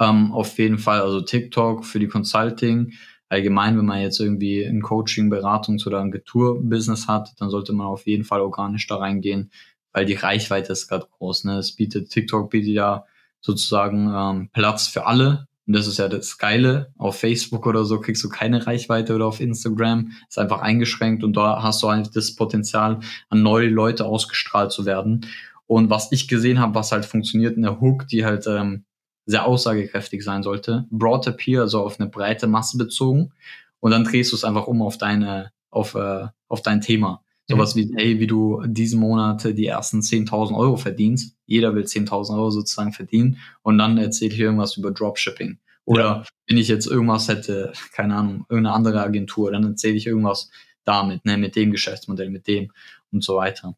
Ähm, 0.00 0.32
auf 0.32 0.58
jeden 0.58 0.78
Fall, 0.78 1.00
also 1.00 1.20
TikTok 1.20 1.84
für 1.84 2.00
die 2.00 2.08
Consulting. 2.08 2.92
Allgemein, 3.28 3.78
wenn 3.78 3.86
man 3.86 4.02
jetzt 4.02 4.20
irgendwie 4.20 4.62
ein 4.64 4.82
Coaching, 4.82 5.32
Beratungs- 5.32 5.86
oder 5.86 6.00
Agentur-Business 6.00 7.08
hat, 7.08 7.32
dann 7.38 7.48
sollte 7.48 7.72
man 7.72 7.86
auf 7.86 8.06
jeden 8.06 8.24
Fall 8.24 8.40
organisch 8.40 8.86
da 8.86 8.96
reingehen, 8.96 9.50
weil 9.92 10.04
die 10.04 10.14
Reichweite 10.14 10.72
ist 10.72 10.88
gerade 10.88 11.06
groß. 11.18 11.44
Ne? 11.44 11.58
Es 11.58 11.76
bietet, 11.76 12.10
TikTok 12.10 12.50
bietet 12.50 12.72
ja 12.72 13.04
sozusagen 13.40 14.12
ähm, 14.14 14.50
Platz 14.52 14.88
für 14.88 15.06
alle. 15.06 15.46
Und 15.66 15.74
das 15.76 15.86
ist 15.86 15.98
ja 15.98 16.08
das 16.08 16.38
Geile. 16.38 16.92
Auf 16.98 17.20
Facebook 17.20 17.66
oder 17.66 17.84
so 17.84 18.00
kriegst 18.00 18.22
du 18.24 18.28
keine 18.28 18.66
Reichweite 18.66 19.14
oder 19.14 19.26
auf 19.26 19.40
Instagram. 19.40 20.12
Ist 20.28 20.38
einfach 20.38 20.60
eingeschränkt 20.60 21.22
und 21.22 21.36
da 21.36 21.62
hast 21.62 21.82
du 21.82 21.86
eigentlich 21.86 22.12
das 22.12 22.34
Potenzial, 22.34 23.00
an 23.30 23.42
neue 23.42 23.68
Leute 23.68 24.04
ausgestrahlt 24.04 24.72
zu 24.72 24.84
werden. 24.84 25.26
Und 25.66 25.90
was 25.90 26.12
ich 26.12 26.28
gesehen 26.28 26.58
habe, 26.58 26.74
was 26.74 26.92
halt 26.92 27.04
funktioniert, 27.04 27.56
eine 27.56 27.80
Hook, 27.80 28.08
die 28.08 28.24
halt 28.24 28.46
ähm, 28.46 28.84
sehr 29.26 29.46
aussagekräftig 29.46 30.24
sein 30.24 30.42
sollte. 30.42 30.86
Broad 30.90 31.26
Appeal, 31.26 31.62
also 31.62 31.82
auf 31.82 32.00
eine 32.00 32.08
breite 32.08 32.46
Masse 32.46 32.76
bezogen. 32.76 33.32
Und 33.80 33.90
dann 33.90 34.04
drehst 34.04 34.32
du 34.32 34.36
es 34.36 34.44
einfach 34.44 34.66
um 34.66 34.82
auf 34.82 34.98
deine, 34.98 35.52
auf, 35.70 35.94
äh, 35.94 36.26
auf 36.48 36.62
dein 36.62 36.80
Thema. 36.80 37.22
Sowas 37.48 37.74
mhm. 37.74 37.80
wie, 37.80 37.94
hey, 37.96 38.20
wie 38.20 38.26
du 38.26 38.62
diesen 38.66 39.00
Monat 39.00 39.44
die 39.44 39.66
ersten 39.66 40.00
10.000 40.00 40.56
Euro 40.56 40.76
verdienst. 40.76 41.36
Jeder 41.46 41.74
will 41.74 41.84
10.000 41.84 42.34
Euro 42.34 42.50
sozusagen 42.50 42.92
verdienen. 42.92 43.38
Und 43.62 43.78
dann 43.78 43.98
erzähle 43.98 44.34
ich 44.34 44.40
irgendwas 44.40 44.76
über 44.76 44.90
Dropshipping. 44.90 45.58
Oder 45.84 46.02
ja. 46.02 46.24
wenn 46.46 46.58
ich 46.58 46.68
jetzt 46.68 46.86
irgendwas 46.86 47.28
hätte, 47.28 47.72
keine 47.92 48.14
Ahnung, 48.14 48.46
irgendeine 48.48 48.74
andere 48.74 49.02
Agentur, 49.02 49.50
dann 49.50 49.64
erzähle 49.64 49.96
ich 49.96 50.06
irgendwas 50.06 50.50
damit, 50.84 51.24
ne, 51.24 51.36
mit 51.36 51.56
dem 51.56 51.70
Geschäftsmodell, 51.72 52.30
mit 52.30 52.46
dem 52.46 52.70
und 53.10 53.24
so 53.24 53.36
weiter. 53.36 53.76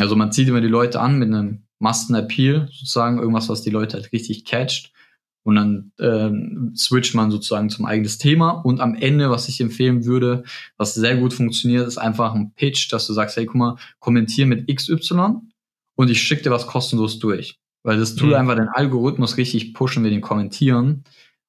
Also 0.00 0.16
man 0.16 0.32
zieht 0.32 0.48
immer 0.48 0.60
die 0.60 0.68
Leute 0.68 1.00
an 1.00 1.18
mit 1.18 1.28
einem 1.28 1.64
Masten-Appeal, 1.78 2.68
sozusagen, 2.72 3.18
irgendwas, 3.18 3.48
was 3.48 3.62
die 3.62 3.70
Leute 3.70 3.96
halt 3.96 4.12
richtig 4.12 4.44
catcht. 4.44 4.92
Und 5.42 5.54
dann 5.56 5.92
äh, 5.98 6.76
switcht 6.76 7.14
man 7.14 7.30
sozusagen 7.30 7.70
zum 7.70 7.86
eigenes 7.86 8.18
Thema. 8.18 8.50
Und 8.50 8.80
am 8.80 8.94
Ende, 8.94 9.30
was 9.30 9.48
ich 9.48 9.60
empfehlen 9.60 10.04
würde, 10.04 10.44
was 10.76 10.94
sehr 10.94 11.16
gut 11.16 11.32
funktioniert, 11.32 11.88
ist 11.88 11.98
einfach 11.98 12.34
ein 12.34 12.52
Pitch, 12.54 12.92
dass 12.92 13.06
du 13.06 13.14
sagst, 13.14 13.36
hey, 13.36 13.46
guck 13.46 13.56
mal, 13.56 13.76
kommentier 14.00 14.46
mit 14.46 14.68
XY 14.74 15.40
und 15.96 16.10
ich 16.10 16.22
schicke 16.22 16.42
dir 16.42 16.50
was 16.50 16.66
kostenlos 16.66 17.18
durch. 17.18 17.58
Weil 17.82 17.98
das 17.98 18.14
tut 18.14 18.30
mhm. 18.30 18.34
einfach 18.34 18.56
den 18.56 18.68
Algorithmus 18.68 19.38
richtig 19.38 19.72
pushen 19.72 20.02
mit 20.02 20.12
den 20.12 20.20
Kommentieren. 20.20 21.04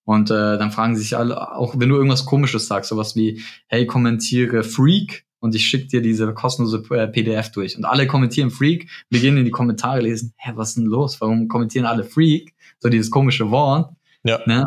Und 0.06 0.32
äh, 0.32 0.58
dann 0.58 0.72
fragen 0.72 0.96
sich 0.96 1.18
alle, 1.18 1.56
auch 1.56 1.78
wenn 1.78 1.90
du 1.90 1.96
irgendwas 1.96 2.26
Komisches 2.26 2.68
sagst, 2.68 2.90
sowas 2.90 3.16
wie, 3.16 3.42
hey, 3.68 3.86
kommentiere 3.86 4.64
Freak, 4.64 5.26
und 5.42 5.56
ich 5.56 5.66
schicke 5.66 5.88
dir 5.88 6.02
diese 6.02 6.34
kostenlose 6.34 6.84
äh, 6.92 7.08
PDF 7.08 7.52
durch. 7.52 7.76
Und 7.76 7.84
alle 7.84 8.08
kommentieren 8.08 8.52
Freak, 8.52 8.90
beginnen 9.10 9.38
in 9.38 9.46
die 9.46 9.52
Kommentare 9.52 10.00
lesen, 10.00 10.34
hä, 10.38 10.52
was 10.56 10.70
ist 10.70 10.78
denn 10.78 10.86
los? 10.86 11.20
Warum 11.20 11.48
kommentieren 11.48 11.86
alle 11.86 12.04
Freak? 12.04 12.54
So 12.80 12.90
dieses 12.90 13.12
komische 13.12 13.50
Wort. 13.52 13.94
Ja. 14.24 14.40
Ne? 14.46 14.66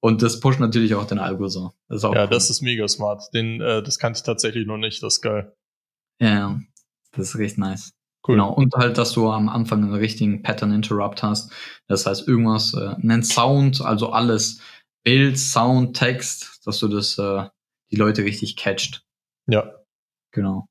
Und 0.00 0.22
das 0.22 0.40
pusht 0.40 0.60
natürlich 0.60 0.94
auch 0.94 1.06
den 1.06 1.18
Algo 1.18 1.48
so. 1.48 1.72
Das 1.88 2.02
ja, 2.02 2.10
cool. 2.10 2.28
das 2.28 2.50
ist 2.50 2.62
mega 2.62 2.86
smart. 2.88 3.22
Den, 3.34 3.60
äh, 3.60 3.82
das 3.82 3.98
kannte 3.98 4.18
ich 4.18 4.22
tatsächlich 4.22 4.66
noch 4.66 4.78
nicht, 4.78 5.02
das 5.02 5.14
ist 5.14 5.22
geil. 5.22 5.52
Ja, 6.20 6.60
das 7.12 7.28
ist 7.28 7.38
richtig 7.38 7.58
nice. 7.58 7.92
Cool. 8.26 8.36
Genau. 8.36 8.52
Und 8.52 8.74
halt, 8.74 8.98
dass 8.98 9.12
du 9.12 9.30
am 9.30 9.48
Anfang 9.48 9.82
einen 9.82 9.94
richtigen 9.94 10.42
Pattern 10.42 10.72
Interrupt 10.72 11.22
hast. 11.22 11.52
Das 11.86 12.04
heißt, 12.04 12.28
irgendwas, 12.28 12.74
äh, 12.74 12.94
nennt 12.98 13.26
Sound, 13.26 13.80
also 13.80 14.10
alles, 14.10 14.60
Bild, 15.04 15.38
Sound, 15.38 15.96
Text, 15.96 16.60
dass 16.66 16.78
du 16.80 16.88
das, 16.88 17.16
äh, 17.16 17.44
die 17.90 17.96
Leute 17.96 18.24
richtig 18.24 18.56
catcht. 18.56 19.02
Ja. 19.50 19.74
Genau. 20.32 20.66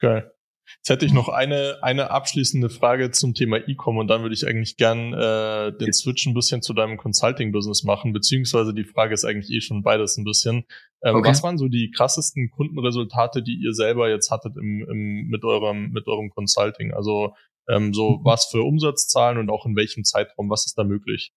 Geil. 0.00 0.32
Jetzt 0.78 0.88
hätte 0.88 1.04
ich 1.04 1.12
noch 1.12 1.28
eine, 1.28 1.78
eine 1.82 2.10
abschließende 2.10 2.70
Frage 2.70 3.10
zum 3.10 3.34
Thema 3.34 3.56
E-Com 3.56 3.98
und 3.98 4.06
dann 4.06 4.22
würde 4.22 4.34
ich 4.34 4.46
eigentlich 4.46 4.76
gern 4.76 5.12
äh, 5.12 5.76
den 5.76 5.92
Switch 5.92 6.26
ein 6.26 6.34
bisschen 6.34 6.62
zu 6.62 6.74
deinem 6.74 6.96
Consulting-Business 6.96 7.82
machen, 7.82 8.12
beziehungsweise 8.12 8.72
die 8.72 8.84
Frage 8.84 9.14
ist 9.14 9.24
eigentlich 9.24 9.50
eh 9.50 9.60
schon 9.60 9.82
beides 9.82 10.16
ein 10.16 10.24
bisschen. 10.24 10.64
Ähm, 11.02 11.16
okay. 11.16 11.28
Was 11.28 11.42
waren 11.42 11.58
so 11.58 11.68
die 11.68 11.90
krassesten 11.90 12.50
Kundenresultate, 12.50 13.42
die 13.42 13.60
ihr 13.60 13.74
selber 13.74 14.08
jetzt 14.08 14.30
hattet 14.30 14.56
im, 14.56 14.86
im, 14.88 15.28
mit, 15.28 15.44
eurem, 15.44 15.90
mit 15.90 16.06
eurem 16.06 16.30
Consulting? 16.30 16.94
Also 16.94 17.34
ähm, 17.68 17.92
so 17.92 18.18
mhm. 18.18 18.24
was 18.24 18.46
für 18.46 18.62
Umsatzzahlen 18.62 19.38
und 19.38 19.50
auch 19.50 19.66
in 19.66 19.76
welchem 19.76 20.04
Zeitraum, 20.04 20.50
was 20.50 20.66
ist 20.66 20.78
da 20.78 20.84
möglich? 20.84 21.32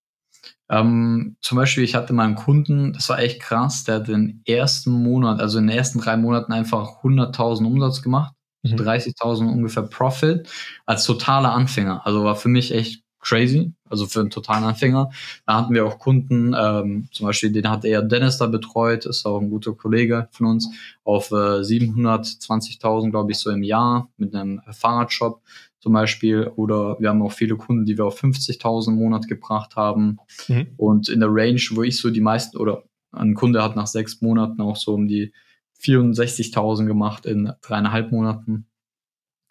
Ähm, 0.70 1.36
zum 1.42 1.58
Beispiel, 1.58 1.84
ich 1.84 1.96
hatte 1.96 2.14
mal 2.14 2.26
einen 2.26 2.36
Kunden, 2.36 2.94
das 2.94 3.10
war 3.10 3.20
echt 3.20 3.42
krass, 3.42 3.84
der 3.84 3.96
hat 3.96 4.08
den 4.08 4.42
ersten 4.46 4.92
Monat, 4.92 5.40
also 5.40 5.60
in 5.60 5.68
den 5.68 5.78
ersten 5.78 6.00
drei 6.00 6.18
Monaten 6.18 6.52
einfach 6.54 7.04
100.000 7.04 7.66
Umsatz 7.66 8.02
gemacht, 8.02 8.34
mhm. 8.64 8.76
30.000 8.76 9.52
ungefähr 9.52 9.84
Profit, 9.84 10.48
als 10.86 11.06
totaler 11.06 11.54
Anfänger. 11.54 12.06
Also 12.06 12.24
war 12.24 12.36
für 12.36 12.50
mich 12.50 12.74
echt 12.74 13.04
crazy, 13.20 13.74
also 13.90 14.06
für 14.06 14.20
einen 14.20 14.30
totalen 14.30 14.64
Anfänger. 14.64 15.10
Da 15.46 15.56
hatten 15.56 15.74
wir 15.74 15.86
auch 15.86 15.98
Kunden, 15.98 16.54
ähm, 16.58 17.08
zum 17.12 17.26
Beispiel 17.28 17.52
den 17.52 17.70
hat 17.70 17.86
er 17.86 18.02
Dennis 18.02 18.38
da 18.38 18.48
betreut, 18.48 19.06
ist 19.06 19.26
auch 19.26 19.40
ein 19.40 19.50
guter 19.50 19.74
Kollege 19.74 20.28
von 20.32 20.48
uns, 20.48 20.70
auf 21.04 21.32
äh, 21.32 21.62
720.000, 21.64 23.12
glaube 23.12 23.32
ich, 23.32 23.40
so 23.40 23.50
im 23.50 23.64
Jahr 23.64 24.10
mit 24.18 24.36
einem 24.36 24.62
Fahrradshop 24.72 25.42
zum 25.84 25.94
Beispiel. 25.94 26.48
Oder 26.56 26.98
wir 27.00 27.10
haben 27.10 27.22
auch 27.22 27.34
viele 27.34 27.58
Kunden, 27.58 27.86
die 27.86 27.98
wir 27.98 28.06
auf 28.06 28.24
50.000 28.24 28.88
im 28.88 28.96
Monat 28.96 29.28
gebracht 29.28 29.76
haben. 29.76 30.18
Mhm. 30.48 30.68
Und 30.78 31.10
in 31.10 31.20
der 31.20 31.30
Range, 31.30 31.62
wo 31.72 31.84
ich 31.84 32.00
so 32.00 32.10
die 32.10 32.22
meisten, 32.22 32.58
oder 32.58 32.84
ein 33.12 33.36
Kunde 33.36 33.62
hat 33.62 33.76
nach 33.76 33.88
sechs 33.88 34.22
Monaten 34.22 34.62
auch 34.62 34.78
so 34.78 34.94
um 34.94 35.08
die 35.08 35.34
64.000 35.82 36.86
gemacht 36.86 37.26
in 37.26 37.52
dreieinhalb 37.62 38.12
Monaten 38.12 38.68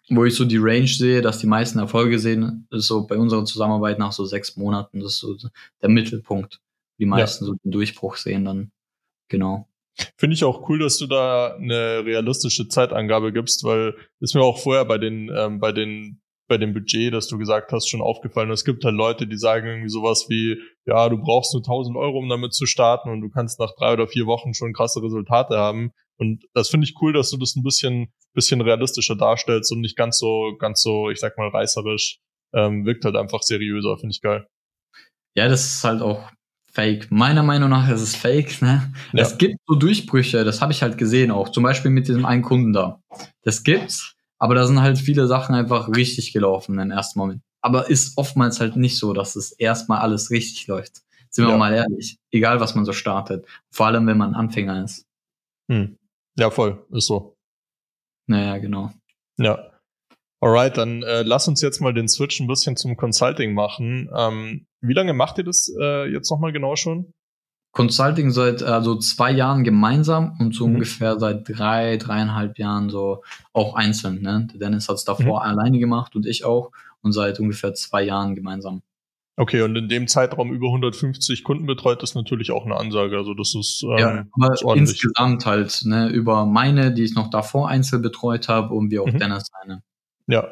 wo 0.09 0.25
ich 0.25 0.35
so 0.35 0.45
die 0.45 0.57
Range 0.57 0.87
sehe, 0.87 1.21
dass 1.21 1.39
die 1.39 1.47
meisten 1.47 1.79
Erfolge 1.79 2.19
sehen, 2.19 2.67
ist 2.71 2.87
so 2.87 3.07
bei 3.07 3.17
unserer 3.17 3.45
Zusammenarbeit 3.45 3.99
nach 3.99 4.11
so 4.11 4.25
sechs 4.25 4.57
Monaten, 4.57 4.99
das 4.99 5.13
ist 5.13 5.19
so 5.19 5.37
der 5.81 5.89
Mittelpunkt. 5.89 6.59
Die 6.99 7.05
meisten 7.05 7.45
ja. 7.45 7.51
so 7.51 7.55
den 7.63 7.71
Durchbruch 7.71 8.17
sehen 8.17 8.45
dann, 8.45 8.71
genau. 9.29 9.69
Finde 10.17 10.33
ich 10.33 10.43
auch 10.43 10.67
cool, 10.69 10.79
dass 10.79 10.97
du 10.97 11.07
da 11.07 11.55
eine 11.55 12.03
realistische 12.03 12.67
Zeitangabe 12.67 13.31
gibst, 13.31 13.63
weil 13.63 13.95
ist 14.19 14.33
mir 14.33 14.41
auch 14.41 14.59
vorher 14.59 14.85
bei 14.85 14.97
den, 14.97 15.31
ähm, 15.33 15.59
bei 15.59 15.71
den, 15.71 16.19
bei 16.53 16.59
dem 16.59 16.71
Budget, 16.71 17.11
das 17.11 17.27
du 17.27 17.39
gesagt 17.39 17.71
hast, 17.71 17.89
schon 17.89 18.03
aufgefallen. 18.03 18.51
Es 18.51 18.63
gibt 18.63 18.85
halt 18.85 18.93
Leute, 18.93 19.25
die 19.25 19.37
sagen 19.37 19.65
irgendwie 19.65 19.89
sowas 19.89 20.27
wie, 20.29 20.61
ja, 20.85 21.09
du 21.09 21.17
brauchst 21.17 21.51
nur 21.55 21.61
1000 21.61 21.97
Euro, 21.97 22.19
um 22.19 22.29
damit 22.29 22.53
zu 22.53 22.67
starten 22.67 23.09
und 23.09 23.21
du 23.21 23.29
kannst 23.29 23.59
nach 23.59 23.73
drei 23.75 23.93
oder 23.93 24.07
vier 24.07 24.27
Wochen 24.27 24.53
schon 24.53 24.71
krasse 24.71 25.01
Resultate 25.01 25.57
haben. 25.57 25.93
Und 26.17 26.45
das 26.53 26.69
finde 26.69 26.85
ich 26.85 26.93
cool, 27.01 27.11
dass 27.11 27.31
du 27.31 27.37
das 27.37 27.55
ein 27.55 27.63
bisschen, 27.63 28.13
bisschen 28.35 28.61
realistischer 28.61 29.15
darstellst 29.15 29.71
und 29.71 29.81
nicht 29.81 29.97
ganz 29.97 30.19
so, 30.19 30.55
ganz 30.59 30.83
so, 30.83 31.09
ich 31.09 31.19
sag 31.19 31.39
mal, 31.39 31.47
reißerisch. 31.47 32.19
Ähm, 32.53 32.85
wirkt 32.85 33.03
halt 33.03 33.15
einfach 33.15 33.41
seriöser, 33.41 33.97
finde 33.97 34.13
ich 34.13 34.21
geil. 34.21 34.45
Ja, 35.35 35.47
das 35.47 35.65
ist 35.65 35.83
halt 35.83 36.03
auch 36.03 36.29
fake. 36.71 37.09
Meiner 37.09 37.41
Meinung 37.41 37.71
nach 37.71 37.89
ist 37.89 38.01
es 38.01 38.15
fake. 38.15 38.61
Ne? 38.61 38.93
Ja. 39.11 39.23
Es 39.23 39.39
gibt 39.39 39.55
so 39.65 39.73
Durchbrüche, 39.73 40.43
das 40.43 40.61
habe 40.61 40.71
ich 40.71 40.83
halt 40.83 40.99
gesehen 40.99 41.31
auch. 41.31 41.49
Zum 41.49 41.63
Beispiel 41.63 41.89
mit 41.89 42.07
diesem 42.07 42.27
einen 42.27 42.43
Kunden 42.43 42.73
da. 42.73 43.01
Das 43.41 43.63
gibt's, 43.63 44.12
aber 44.43 44.55
da 44.55 44.67
sind 44.67 44.81
halt 44.81 44.97
viele 44.97 45.25
Sachen 45.25 45.55
einfach 45.55 45.87
richtig 45.87 46.33
gelaufen 46.33 46.77
im 46.77 46.91
ersten 46.91 47.17
Moment. 47.17 47.41
Aber 47.61 47.89
ist 47.89 48.17
oftmals 48.17 48.59
halt 48.59 48.75
nicht 48.75 48.97
so, 48.99 49.13
dass 49.13 49.37
es 49.37 49.53
erstmal 49.53 49.99
alles 49.99 50.31
richtig 50.31 50.67
läuft. 50.67 50.97
Sind 51.29 51.45
wir 51.45 51.51
ja. 51.51 51.57
mal 51.57 51.73
ehrlich. 51.73 52.17
Egal, 52.29 52.59
was 52.59 52.75
man 52.75 52.83
so 52.83 52.91
startet. 52.91 53.45
Vor 53.71 53.85
allem, 53.85 54.05
wenn 54.05 54.17
man 54.17 54.35
Anfänger 54.35 54.83
ist. 54.83 55.07
Hm. 55.71 55.97
Ja, 56.37 56.49
voll, 56.49 56.85
ist 56.91 57.07
so. 57.07 57.37
Naja, 58.27 58.57
genau. 58.57 58.91
Ja. 59.37 59.71
Alright, 60.41 60.75
dann 60.75 61.03
äh, 61.03 61.21
lass 61.21 61.47
uns 61.47 61.61
jetzt 61.61 61.79
mal 61.79 61.93
den 61.93 62.09
Switch 62.09 62.41
ein 62.41 62.47
bisschen 62.47 62.75
zum 62.75 62.97
Consulting 62.97 63.53
machen. 63.53 64.09
Ähm, 64.13 64.67
wie 64.81 64.93
lange 64.93 65.13
macht 65.13 65.37
ihr 65.37 65.45
das 65.45 65.73
äh, 65.79 66.11
jetzt 66.11 66.29
nochmal 66.29 66.51
genau 66.51 66.75
schon? 66.75 67.13
Consulting 67.73 68.31
seit 68.31 68.61
also 68.61 68.95
zwei 68.95 69.31
Jahren 69.31 69.63
gemeinsam 69.63 70.37
und 70.39 70.53
so 70.55 70.67
mhm. 70.67 70.75
ungefähr 70.75 71.19
seit 71.19 71.49
drei, 71.49 71.97
dreieinhalb 71.97 72.57
Jahren 72.59 72.89
so 72.89 73.23
auch 73.51 73.73
einzeln. 73.73 74.21
Ne? 74.21 74.47
Der 74.53 74.59
Dennis 74.59 74.87
hat 74.87 74.97
es 74.97 75.05
davor 75.05 75.43
mhm. 75.43 75.49
alleine 75.49 75.79
gemacht 75.79 76.15
und 76.15 76.25
ich 76.25 76.45
auch 76.45 76.71
und 77.01 77.11
seit 77.11 77.39
ungefähr 77.39 77.73
zwei 77.73 78.03
Jahren 78.03 78.35
gemeinsam. 78.35 78.83
Okay, 79.35 79.63
und 79.63 79.75
in 79.75 79.89
dem 79.89 80.07
Zeitraum 80.07 80.53
über 80.53 80.67
150 80.67 81.43
Kunden 81.43 81.65
betreut 81.65 82.03
ist 82.03 82.13
natürlich 82.13 82.51
auch 82.51 82.65
eine 82.65 82.77
Ansage. 82.77 83.17
Also 83.17 83.33
das 83.33 83.55
ist, 83.55 83.81
ähm, 83.81 83.97
ja, 83.97 84.25
aber 84.31 84.53
ist 84.53 84.63
insgesamt 84.63 85.47
halt 85.47 85.81
ne, 85.85 86.09
über 86.09 86.45
meine, 86.45 86.93
die 86.93 87.03
ich 87.03 87.15
noch 87.15 87.31
davor 87.31 87.67
einzeln 87.67 88.03
betreut 88.03 88.47
habe 88.47 88.75
und 88.75 88.91
wie 88.91 88.99
auch 88.99 89.07
mhm. 89.07 89.17
Dennis 89.17 89.49
eine. 89.63 89.81
Ja. 90.27 90.47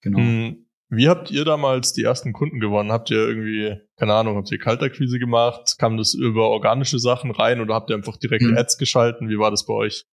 Genau. 0.00 0.18
Hm, 0.18 0.63
wie 0.90 1.08
habt 1.08 1.30
ihr 1.30 1.44
damals 1.44 1.92
die 1.92 2.02
ersten 2.02 2.32
Kunden 2.32 2.60
gewonnen? 2.60 2.92
Habt 2.92 3.10
ihr 3.10 3.18
irgendwie, 3.18 3.76
keine 3.96 4.14
Ahnung, 4.14 4.36
habt 4.36 4.50
ihr 4.52 4.58
Kaltakquise 4.58 5.18
gemacht? 5.18 5.76
Kam 5.78 5.96
das 5.96 6.14
über 6.14 6.48
organische 6.50 6.98
Sachen 6.98 7.30
rein 7.30 7.60
oder 7.60 7.74
habt 7.74 7.90
ihr 7.90 7.96
einfach 7.96 8.16
direkt 8.16 8.42
mhm. 8.42 8.56
Ads 8.56 8.78
geschalten? 8.78 9.28
Wie 9.28 9.38
war 9.38 9.50
das 9.50 9.66
bei 9.66 9.74
euch? 9.74 10.06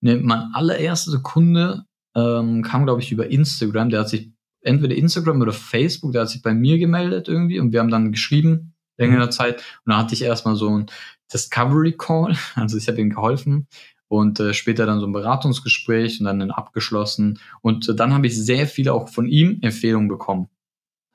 Ne, 0.00 0.16
mein 0.16 0.50
allererster 0.54 1.18
Kunde 1.22 1.84
ähm, 2.16 2.62
kam, 2.62 2.84
glaube 2.84 3.02
ich, 3.02 3.12
über 3.12 3.28
Instagram. 3.28 3.90
Der 3.90 4.00
hat 4.00 4.08
sich 4.08 4.32
entweder 4.62 4.94
Instagram 4.94 5.40
oder 5.40 5.52
Facebook, 5.52 6.12
der 6.12 6.22
hat 6.22 6.30
sich 6.30 6.42
bei 6.42 6.54
mir 6.54 6.78
gemeldet 6.78 7.28
irgendwie 7.28 7.60
und 7.60 7.72
wir 7.72 7.80
haben 7.80 7.90
dann 7.90 8.12
geschrieben 8.12 8.74
längere 8.98 9.26
mhm. 9.26 9.30
Zeit 9.30 9.56
und 9.84 9.92
dann 9.92 9.96
hatte 9.96 10.14
ich 10.14 10.22
erstmal 10.22 10.56
so 10.56 10.68
ein 10.68 10.86
Discovery 11.32 11.92
Call, 11.96 12.36
also 12.54 12.76
ich 12.76 12.88
habe 12.88 13.00
ihm 13.00 13.10
geholfen 13.10 13.66
und 14.10 14.40
äh, 14.40 14.52
später 14.54 14.86
dann 14.86 14.98
so 14.98 15.06
ein 15.06 15.12
Beratungsgespräch 15.12 16.18
und 16.18 16.26
dann 16.26 16.42
ein 16.42 16.50
abgeschlossen 16.50 17.38
und 17.62 17.88
äh, 17.88 17.94
dann 17.94 18.12
habe 18.12 18.26
ich 18.26 18.36
sehr 18.36 18.66
viele 18.66 18.92
auch 18.92 19.08
von 19.08 19.28
ihm 19.28 19.60
Empfehlungen 19.62 20.08
bekommen. 20.08 20.48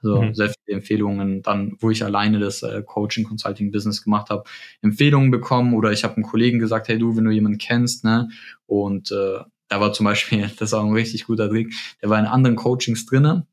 Also 0.01 0.21
mhm. 0.21 0.33
sehr 0.33 0.47
viele 0.49 0.77
Empfehlungen 0.77 1.41
dann, 1.41 1.75
wo 1.79 1.89
ich 1.89 2.05
alleine 2.05 2.39
das 2.39 2.63
äh, 2.63 2.81
Coaching 2.85 3.25
Consulting 3.25 3.71
Business 3.71 4.01
gemacht 4.01 4.29
habe, 4.29 4.45
Empfehlungen 4.81 5.29
bekommen 5.29 5.73
oder 5.73 5.91
ich 5.91 6.05
habe 6.05 6.15
einem 6.15 6.23
Kollegen 6.23 6.59
gesagt, 6.59 6.87
hey 6.87 6.97
du, 6.97 7.17
wenn 7.17 7.25
du 7.25 7.31
jemanden 7.31 7.57
kennst, 7.57 8.05
ne, 8.05 8.29
und 8.65 9.11
äh, 9.11 9.39
da 9.67 9.81
war 9.81 9.91
zum 9.91 10.05
Beispiel, 10.05 10.49
das 10.59 10.71
war 10.71 10.81
ein 10.81 10.93
richtig 10.93 11.25
guter 11.25 11.49
Trick, 11.49 11.73
der 12.01 12.09
war 12.09 12.19
in 12.19 12.25
anderen 12.25 12.55
Coachings 12.55 13.05
drinnen, 13.05 13.43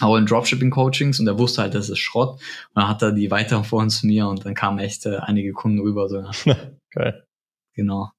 auch 0.00 0.16
in 0.16 0.24
Dropshipping-Coachings 0.24 1.20
und 1.20 1.26
er 1.26 1.38
wusste 1.38 1.60
halt, 1.60 1.74
das 1.74 1.90
ist 1.90 1.98
Schrott. 1.98 2.40
Und 2.70 2.76
dann 2.76 2.88
hat 2.88 3.02
er 3.02 3.12
die 3.12 3.30
weiterempfohlen 3.30 3.90
zu 3.90 4.06
mir 4.06 4.28
und 4.28 4.46
dann 4.46 4.54
kamen 4.54 4.78
echt 4.78 5.04
äh, 5.04 5.18
einige 5.18 5.52
Kunden 5.52 5.80
rüber. 5.80 6.08
So. 6.08 6.24
Geil. 6.90 7.26
Genau. 7.74 8.12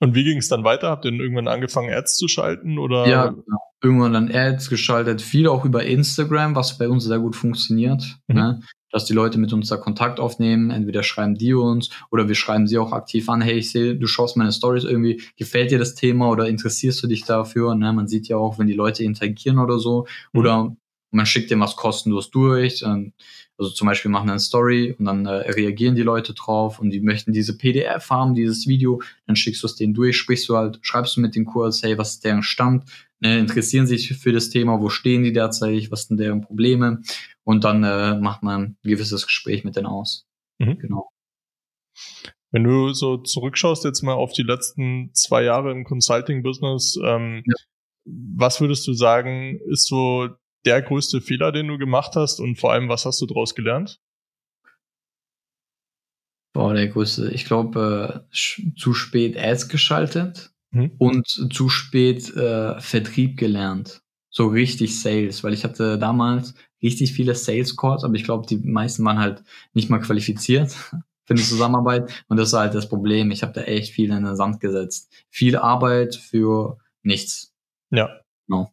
Und 0.00 0.14
wie 0.14 0.24
ging 0.24 0.38
es 0.38 0.48
dann 0.48 0.64
weiter? 0.64 0.88
Habt 0.88 1.04
ihr 1.04 1.10
denn 1.10 1.20
irgendwann 1.20 1.48
angefangen, 1.48 1.92
Ads 1.92 2.16
zu 2.16 2.26
schalten? 2.26 2.78
Oder? 2.78 3.06
Ja, 3.06 3.26
genau. 3.28 3.58
irgendwann 3.82 4.12
dann 4.14 4.34
Ads 4.34 4.70
geschaltet, 4.70 5.22
viel 5.22 5.46
auch 5.46 5.64
über 5.64 5.84
Instagram, 5.84 6.54
was 6.54 6.78
bei 6.78 6.88
uns 6.88 7.04
sehr 7.04 7.18
gut 7.18 7.36
funktioniert. 7.36 8.02
Mhm. 8.26 8.34
Ne? 8.34 8.60
dass 8.90 9.04
die 9.04 9.12
Leute 9.12 9.38
mit 9.38 9.52
uns 9.52 9.68
da 9.68 9.76
Kontakt 9.76 10.20
aufnehmen. 10.20 10.70
Entweder 10.70 11.02
schreiben 11.02 11.36
die 11.36 11.54
uns 11.54 11.90
oder 12.10 12.28
wir 12.28 12.34
schreiben 12.34 12.66
sie 12.66 12.78
auch 12.78 12.92
aktiv 12.92 13.28
an. 13.28 13.40
Hey, 13.40 13.58
ich 13.58 13.70
sehe, 13.70 13.96
du 13.96 14.06
schaust 14.06 14.36
meine 14.36 14.52
Stories 14.52 14.84
irgendwie. 14.84 15.22
Gefällt 15.36 15.70
dir 15.70 15.78
das 15.78 15.94
Thema 15.94 16.28
oder 16.28 16.48
interessierst 16.48 17.02
du 17.02 17.06
dich 17.06 17.24
dafür? 17.24 17.74
Ne? 17.74 17.92
Man 17.92 18.08
sieht 18.08 18.28
ja 18.28 18.36
auch, 18.36 18.58
wenn 18.58 18.66
die 18.66 18.74
Leute 18.74 19.04
interagieren 19.04 19.58
oder 19.58 19.78
so. 19.78 20.06
Mhm. 20.32 20.40
Oder 20.40 20.76
man 21.10 21.26
schickt 21.26 21.50
dem 21.50 21.60
was 21.60 21.76
kostenlos 21.76 22.30
durch. 22.30 22.84
Also 23.60 23.74
zum 23.74 23.86
Beispiel 23.86 24.10
machen 24.10 24.30
eine 24.30 24.40
Story 24.40 24.96
und 24.98 25.04
dann 25.04 25.26
äh, 25.26 25.50
reagieren 25.50 25.94
die 25.94 26.02
Leute 26.02 26.32
drauf 26.32 26.78
und 26.78 26.90
die 26.90 27.00
möchten 27.00 27.32
diese 27.32 27.58
PDF 27.58 28.08
haben, 28.08 28.34
dieses 28.34 28.66
Video, 28.66 29.02
dann 29.26 29.36
schickst 29.36 29.62
du 29.62 29.66
es 29.66 29.76
denen 29.76 29.92
durch, 29.92 30.16
sprichst 30.16 30.48
du 30.48 30.56
halt, 30.56 30.78
schreibst 30.80 31.16
du 31.16 31.20
mit 31.20 31.36
dem 31.36 31.44
Kurs, 31.44 31.82
hey, 31.82 31.98
was 31.98 32.14
ist 32.14 32.24
deren 32.24 32.42
Stand, 32.42 32.84
ne, 33.20 33.38
interessieren 33.38 33.86
sich 33.86 34.16
für 34.16 34.32
das 34.32 34.48
Thema, 34.48 34.80
wo 34.80 34.88
stehen 34.88 35.24
die 35.24 35.34
derzeit, 35.34 35.90
was 35.90 36.04
sind 36.04 36.18
deren 36.18 36.40
Probleme 36.40 37.02
und 37.44 37.64
dann 37.64 37.84
äh, 37.84 38.18
macht 38.18 38.42
man 38.42 38.62
ein 38.62 38.76
gewisses 38.82 39.26
Gespräch 39.26 39.62
mit 39.62 39.76
denen 39.76 39.86
aus. 39.86 40.26
Mhm. 40.58 40.78
Genau. 40.78 41.10
Wenn 42.52 42.64
du 42.64 42.94
so 42.94 43.18
zurückschaust 43.18 43.84
jetzt 43.84 44.02
mal 44.02 44.14
auf 44.14 44.32
die 44.32 44.42
letzten 44.42 45.10
zwei 45.12 45.44
Jahre 45.44 45.70
im 45.70 45.84
Consulting-Business, 45.84 46.98
ähm, 47.04 47.42
ja. 47.44 47.54
was 48.06 48.60
würdest 48.62 48.86
du 48.86 48.94
sagen, 48.94 49.60
ist 49.68 49.86
so 49.86 50.30
der 50.64 50.82
größte 50.82 51.20
Fehler, 51.20 51.52
den 51.52 51.68
du 51.68 51.78
gemacht 51.78 52.16
hast 52.16 52.40
und 52.40 52.56
vor 52.56 52.72
allem, 52.72 52.88
was 52.88 53.04
hast 53.04 53.20
du 53.20 53.26
daraus 53.26 53.54
gelernt? 53.54 54.00
Boah, 56.52 56.74
der 56.74 56.88
größte, 56.88 57.30
ich 57.30 57.44
glaube, 57.44 58.26
äh, 58.32 58.74
zu 58.76 58.92
spät 58.92 59.38
Ads 59.38 59.68
geschaltet 59.68 60.52
hm. 60.72 60.92
und 60.98 61.26
zu 61.26 61.68
spät 61.68 62.34
äh, 62.34 62.80
Vertrieb 62.80 63.38
gelernt. 63.38 64.02
So 64.30 64.48
richtig 64.48 65.00
Sales, 65.00 65.42
weil 65.42 65.54
ich 65.54 65.64
hatte 65.64 65.98
damals 65.98 66.54
richtig 66.82 67.12
viele 67.12 67.34
Sales 67.34 67.76
Calls, 67.76 68.04
aber 68.04 68.14
ich 68.14 68.24
glaube, 68.24 68.46
die 68.46 68.58
meisten 68.58 69.04
waren 69.04 69.18
halt 69.18 69.44
nicht 69.74 69.90
mal 69.90 70.00
qualifiziert 70.00 70.70
für 71.24 71.34
eine 71.34 71.42
Zusammenarbeit 71.42 72.24
und 72.28 72.36
das 72.36 72.52
war 72.52 72.62
halt 72.62 72.74
das 72.74 72.88
Problem. 72.88 73.30
Ich 73.30 73.42
habe 73.42 73.52
da 73.52 73.62
echt 73.62 73.92
viel 73.92 74.10
in 74.10 74.24
den 74.24 74.36
Sand 74.36 74.60
gesetzt. 74.60 75.12
Viel 75.28 75.56
Arbeit 75.56 76.16
für 76.16 76.78
nichts. 77.02 77.54
Ja. 77.90 78.20
No. 78.46 78.72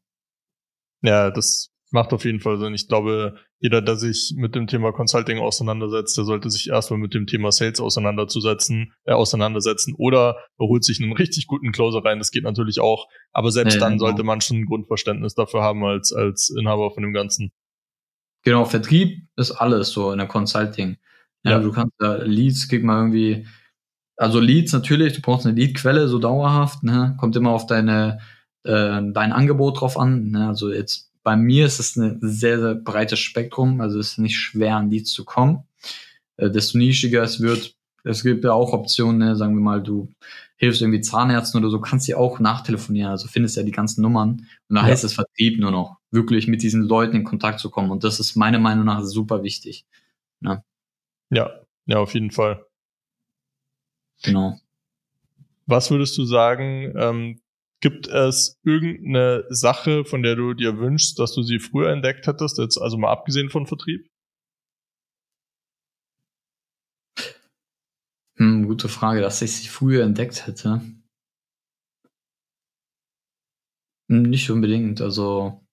Ja, 1.04 1.30
das 1.30 1.72
macht 1.92 2.14
auf 2.14 2.26
jeden 2.26 2.40
Fall 2.40 2.60
Sinn. 2.60 2.74
Ich 2.74 2.88
glaube, 2.88 3.36
jeder, 3.60 3.82
der 3.82 3.96
sich 3.96 4.34
mit 4.36 4.56
dem 4.56 4.68
Thema 4.68 4.92
Consulting 4.92 5.40
auseinandersetzt, 5.40 6.18
der 6.18 6.26
sollte 6.26 6.50
sich 6.50 6.70
erstmal 6.70 7.00
mit 7.00 7.14
dem 7.14 7.28
Thema 7.28 7.52
Sales 7.52 7.80
auseinanderzusetzen, 7.80 8.94
äh, 9.06 9.14
auseinandersetzen 9.14 9.96
oder 9.98 10.38
er 10.60 10.68
holt 10.68 10.84
sich 10.84 11.02
einen 11.02 11.14
richtig 11.14 11.48
guten 11.48 11.72
Closer 11.72 12.04
rein. 12.04 12.20
Das 12.20 12.32
geht 12.32 12.44
natürlich 12.44 12.80
auch. 12.80 13.08
Aber 13.32 13.52
selbst 13.52 13.76
ja, 13.76 13.80
dann 13.80 13.94
genau. 13.94 14.06
sollte 14.06 14.24
man 14.24 14.42
schon 14.42 14.58
ein 14.58 14.66
Grundverständnis 14.66 15.34
dafür 15.34 15.62
haben 15.62 15.84
als, 15.86 16.14
als 16.14 16.50
Inhaber 16.50 16.92
von 16.92 17.04
dem 17.04 17.14
Ganzen. 17.14 17.52
Genau, 18.44 18.66
Vertrieb 18.66 19.28
ist 19.36 19.52
alles 19.52 19.92
so 19.92 20.12
in 20.12 20.20
der 20.20 20.28
Consulting. 20.28 20.98
Ja, 21.44 21.52
ja. 21.52 21.60
Du 21.60 21.72
kannst 21.72 21.94
da 22.00 22.16
Leads, 22.18 22.68
krieg 22.68 22.84
mal 22.84 22.98
irgendwie, 22.98 23.48
also 24.18 24.40
Leads 24.40 24.74
natürlich, 24.74 25.14
du 25.14 25.22
brauchst 25.22 25.46
eine 25.46 25.56
Leadquelle 25.56 26.08
so 26.08 26.20
dauerhaft, 26.20 26.84
ne? 26.84 27.16
kommt 27.20 27.36
immer 27.36 27.52
auf 27.52 27.68
deine, 27.68 28.20
äh, 28.64 29.02
dein 29.14 29.32
Angebot 29.32 29.80
drauf 29.80 29.98
an. 29.98 30.32
Ne? 30.32 30.48
Also 30.48 30.72
jetzt 30.72 31.12
bei 31.28 31.36
mir 31.36 31.66
ist 31.66 31.82
es 31.82 31.98
ein 31.98 32.20
sehr, 32.22 32.58
sehr 32.58 32.76
breites 32.76 33.20
Spektrum, 33.20 33.82
also 33.82 34.00
es 34.00 34.12
ist 34.12 34.18
nicht 34.18 34.38
schwer, 34.38 34.78
an 34.78 34.90
Leads 34.90 35.12
zu 35.12 35.26
kommen. 35.26 35.68
Äh, 36.38 36.50
desto 36.50 36.78
nischiger 36.78 37.22
es 37.22 37.42
wird, 37.42 37.76
es 38.06 38.24
gibt 38.24 38.46
ja 38.46 38.54
auch 38.54 38.72
Optionen, 38.72 39.18
ne? 39.18 39.36
sagen 39.36 39.54
wir 39.54 39.62
mal, 39.62 39.84
du 39.84 40.08
hilfst 40.56 40.82
irgendwie 40.82 41.02
Zahnärzten 41.02 41.60
oder 41.60 41.70
so, 41.70 41.82
kannst 41.82 42.06
sie 42.06 42.16
auch 42.16 42.40
nachtelefonieren, 42.40 43.12
also 43.12 43.28
findest 43.28 43.58
ja 43.58 43.64
die 43.64 43.74
ganzen 43.74 44.04
Nummern. 44.04 44.48
Und 44.70 44.76
da 44.78 44.84
ja. 44.84 44.84
heißt 44.84 45.04
es 45.04 45.16
Vertrieb 45.16 45.60
nur 45.60 45.72
noch, 45.72 45.98
wirklich 46.12 46.48
mit 46.48 46.64
diesen 46.64 46.84
Leuten 46.84 47.18
in 47.18 47.26
Kontakt 47.26 47.60
zu 47.60 47.70
kommen. 47.70 47.92
Und 47.92 48.06
das 48.06 48.22
ist 48.22 48.38
meiner 48.38 48.60
Meinung 48.60 48.86
nach 48.86 49.04
super 49.04 49.44
wichtig. 49.44 49.86
Ne? 50.40 50.64
Ja, 51.30 51.60
ja, 51.88 51.98
auf 51.98 52.14
jeden 52.14 52.32
Fall. 52.32 52.66
Genau. 54.24 54.58
Was 55.66 55.92
würdest 55.92 56.18
du 56.18 56.24
sagen, 56.24 56.94
ähm, 56.96 57.42
gibt 57.80 58.08
es 58.08 58.60
irgendeine 58.64 59.46
Sache, 59.50 60.04
von 60.06 60.24
der 60.24 60.36
du 60.36 60.54
dir 60.54 60.78
wünschst, 60.78 61.20
dass 61.20 61.34
du 61.34 61.44
sie 61.44 61.60
früher 61.60 61.92
entdeckt 61.92 62.28
hättest, 62.28 62.58
jetzt 62.58 62.78
also 62.78 62.98
mal 62.98 63.12
abgesehen 63.12 63.50
von 63.50 63.68
Vertrieb? 63.68 64.10
Hm, 68.38 68.68
gute 68.68 68.88
Frage, 68.88 69.22
dass 69.22 69.42
ich 69.42 69.56
sie 69.56 69.68
früher 69.68 70.04
entdeckt 70.04 70.46
hätte. 70.46 70.82
Hm, 74.10 74.24
nicht 74.24 74.50
unbedingt. 74.50 75.02
Also 75.02 75.66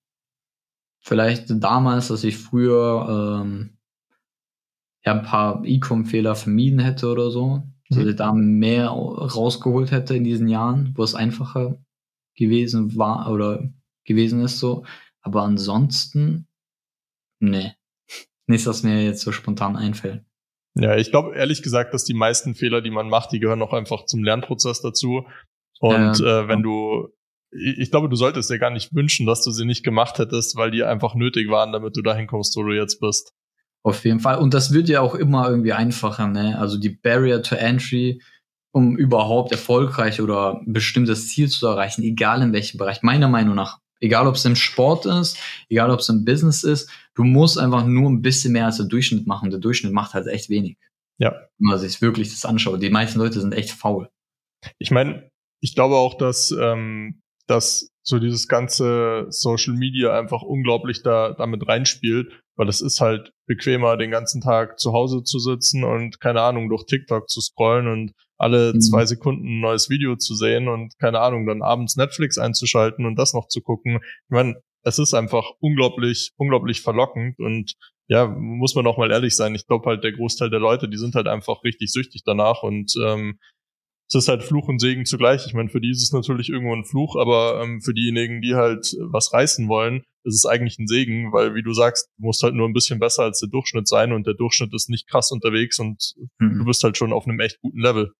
vielleicht 1.00 1.46
damals, 1.62 2.08
dass 2.08 2.24
ich 2.24 2.36
früher 2.38 3.42
ähm, 3.42 3.78
ja 5.04 5.12
ein 5.12 5.22
paar 5.22 5.62
E-Com-Fehler 5.64 6.34
vermieden 6.34 6.78
hätte 6.78 7.08
oder 7.08 7.30
so, 7.30 7.62
dass 7.88 7.98
mhm. 7.98 8.08
ich 8.08 8.16
da 8.16 8.32
mehr 8.32 8.88
rausgeholt 8.88 9.90
hätte 9.90 10.16
in 10.16 10.24
diesen 10.24 10.48
Jahren, 10.48 10.92
wo 10.96 11.02
es 11.02 11.14
einfacher 11.14 11.78
gewesen 12.34 12.96
war 12.96 13.30
oder 13.30 13.70
gewesen 14.04 14.40
ist 14.42 14.58
so. 14.58 14.84
Aber 15.20 15.42
ansonsten, 15.42 16.46
nee. 17.40 17.72
Nichts, 18.46 18.66
was 18.66 18.82
mir 18.82 19.02
jetzt 19.04 19.22
so 19.22 19.32
spontan 19.32 19.76
einfällt. 19.76 20.22
Ja, 20.74 20.96
ich 20.96 21.10
glaube 21.10 21.36
ehrlich 21.36 21.62
gesagt, 21.62 21.94
dass 21.94 22.04
die 22.04 22.14
meisten 22.14 22.54
Fehler, 22.54 22.82
die 22.82 22.90
man 22.90 23.08
macht, 23.08 23.32
die 23.32 23.38
gehören 23.38 23.62
auch 23.62 23.72
einfach 23.72 24.06
zum 24.06 24.24
Lernprozess 24.24 24.82
dazu. 24.82 25.26
Und 25.80 26.18
ja, 26.18 26.40
äh, 26.40 26.48
wenn 26.48 26.62
du, 26.62 27.08
ich 27.50 27.90
glaube, 27.90 28.08
du 28.08 28.16
solltest 28.16 28.50
dir 28.50 28.58
gar 28.58 28.70
nicht 28.70 28.94
wünschen, 28.94 29.26
dass 29.26 29.42
du 29.44 29.50
sie 29.50 29.64
nicht 29.64 29.84
gemacht 29.84 30.18
hättest, 30.18 30.56
weil 30.56 30.70
die 30.70 30.82
einfach 30.82 31.14
nötig 31.14 31.48
waren, 31.48 31.72
damit 31.72 31.96
du 31.96 32.02
dahin 32.02 32.26
kommst, 32.26 32.56
wo 32.56 32.64
du 32.64 32.72
jetzt 32.72 33.00
bist. 33.00 33.32
Auf 33.82 34.04
jeden 34.04 34.20
Fall. 34.20 34.38
Und 34.38 34.54
das 34.54 34.72
wird 34.72 34.88
ja 34.88 35.00
auch 35.00 35.14
immer 35.14 35.48
irgendwie 35.48 35.72
einfacher, 35.72 36.26
ne? 36.26 36.58
Also 36.58 36.78
die 36.78 36.88
Barrier 36.88 37.42
to 37.42 37.54
Entry, 37.54 38.20
um 38.74 38.96
überhaupt 38.96 39.52
erfolgreich 39.52 40.20
oder 40.20 40.60
ein 40.60 40.72
bestimmtes 40.72 41.28
Ziel 41.28 41.48
zu 41.48 41.68
erreichen, 41.68 42.02
egal 42.02 42.42
in 42.42 42.52
welchem 42.52 42.76
Bereich, 42.76 43.02
meiner 43.02 43.28
Meinung 43.28 43.54
nach, 43.54 43.78
egal 44.00 44.26
ob 44.26 44.34
es 44.34 44.44
im 44.44 44.56
Sport 44.56 45.06
ist, 45.06 45.38
egal 45.68 45.92
ob 45.92 46.00
es 46.00 46.08
im 46.08 46.24
Business 46.24 46.64
ist, 46.64 46.90
du 47.14 47.22
musst 47.22 47.56
einfach 47.56 47.86
nur 47.86 48.10
ein 48.10 48.20
bisschen 48.20 48.52
mehr 48.52 48.66
als 48.66 48.78
der 48.78 48.86
Durchschnitt 48.86 49.28
machen. 49.28 49.50
Der 49.50 49.60
Durchschnitt 49.60 49.92
macht 49.92 50.14
halt 50.14 50.26
echt 50.26 50.50
wenig. 50.50 50.76
Ja. 51.18 51.30
Wenn 51.58 51.68
man 51.68 51.78
sich 51.78 52.02
wirklich 52.02 52.30
das 52.30 52.44
anschaut. 52.44 52.82
Die 52.82 52.90
meisten 52.90 53.20
Leute 53.20 53.40
sind 53.40 53.54
echt 53.54 53.70
faul. 53.70 54.08
Ich 54.78 54.90
meine, 54.90 55.30
ich 55.62 55.76
glaube 55.76 55.94
auch, 55.94 56.18
dass, 56.18 56.50
ähm, 56.50 57.22
dass 57.46 57.88
so 58.02 58.18
dieses 58.18 58.48
ganze 58.48 59.26
Social 59.28 59.74
Media 59.74 60.18
einfach 60.18 60.42
unglaublich 60.42 61.04
da 61.04 61.32
damit 61.32 61.68
reinspielt, 61.68 62.32
weil 62.56 62.68
es 62.68 62.80
ist 62.80 63.00
halt 63.00 63.30
bequemer, 63.46 63.96
den 63.96 64.10
ganzen 64.10 64.40
Tag 64.40 64.80
zu 64.80 64.92
Hause 64.92 65.22
zu 65.22 65.38
sitzen 65.38 65.84
und 65.84 66.18
keine 66.18 66.42
Ahnung, 66.42 66.68
durch 66.68 66.86
TikTok 66.86 67.28
zu 67.30 67.40
scrollen 67.40 67.86
und 67.86 68.12
alle 68.38 68.74
mhm. 68.74 68.80
zwei 68.80 69.06
Sekunden 69.06 69.44
ein 69.44 69.60
neues 69.60 69.88
Video 69.90 70.16
zu 70.16 70.34
sehen 70.34 70.68
und 70.68 70.98
keine 70.98 71.20
Ahnung, 71.20 71.46
dann 71.46 71.62
abends 71.62 71.96
Netflix 71.96 72.38
einzuschalten 72.38 73.06
und 73.06 73.16
das 73.16 73.34
noch 73.34 73.48
zu 73.48 73.60
gucken. 73.60 73.96
Ich 74.02 74.30
meine, 74.30 74.56
es 74.82 74.98
ist 74.98 75.14
einfach 75.14 75.44
unglaublich, 75.60 76.32
unglaublich 76.36 76.82
verlockend 76.82 77.38
und 77.38 77.74
ja, 78.06 78.26
muss 78.26 78.74
man 78.74 78.86
auch 78.86 78.98
mal 78.98 79.10
ehrlich 79.10 79.34
sein. 79.34 79.54
Ich 79.54 79.66
glaube 79.66 79.88
halt, 79.88 80.04
der 80.04 80.12
Großteil 80.12 80.50
der 80.50 80.60
Leute, 80.60 80.88
die 80.88 80.98
sind 80.98 81.14
halt 81.14 81.26
einfach 81.26 81.64
richtig 81.64 81.90
süchtig 81.90 82.22
danach 82.24 82.62
und 82.62 82.92
ähm, 83.02 83.38
es 84.08 84.14
ist 84.14 84.28
halt 84.28 84.42
Fluch 84.42 84.68
und 84.68 84.80
Segen 84.80 85.06
zugleich. 85.06 85.46
Ich 85.46 85.54
meine, 85.54 85.70
für 85.70 85.80
die 85.80 85.90
ist 85.90 86.02
es 86.02 86.12
natürlich 86.12 86.50
irgendwo 86.50 86.74
ein 86.74 86.84
Fluch, 86.84 87.16
aber 87.16 87.62
ähm, 87.62 87.80
für 87.80 87.94
diejenigen, 87.94 88.42
die 88.42 88.54
halt 88.54 88.94
was 89.00 89.32
reißen 89.32 89.68
wollen, 89.68 90.02
ist 90.24 90.34
es 90.34 90.46
eigentlich 90.46 90.78
ein 90.78 90.86
Segen, 90.86 91.32
weil 91.32 91.54
wie 91.54 91.62
du 91.62 91.72
sagst, 91.72 92.08
du 92.18 92.26
musst 92.26 92.42
halt 92.42 92.54
nur 92.54 92.68
ein 92.68 92.74
bisschen 92.74 92.98
besser 92.98 93.22
als 93.22 93.40
der 93.40 93.48
Durchschnitt 93.48 93.88
sein 93.88 94.12
und 94.12 94.26
der 94.26 94.34
Durchschnitt 94.34 94.74
ist 94.74 94.90
nicht 94.90 95.08
krass 95.08 95.30
unterwegs 95.30 95.78
und 95.78 96.14
mhm. 96.38 96.58
du 96.58 96.64
bist 96.66 96.82
halt 96.82 96.96
schon 96.96 97.12
auf 97.12 97.26
einem 97.26 97.40
echt 97.40 97.60
guten 97.60 97.80
Level. 97.80 98.12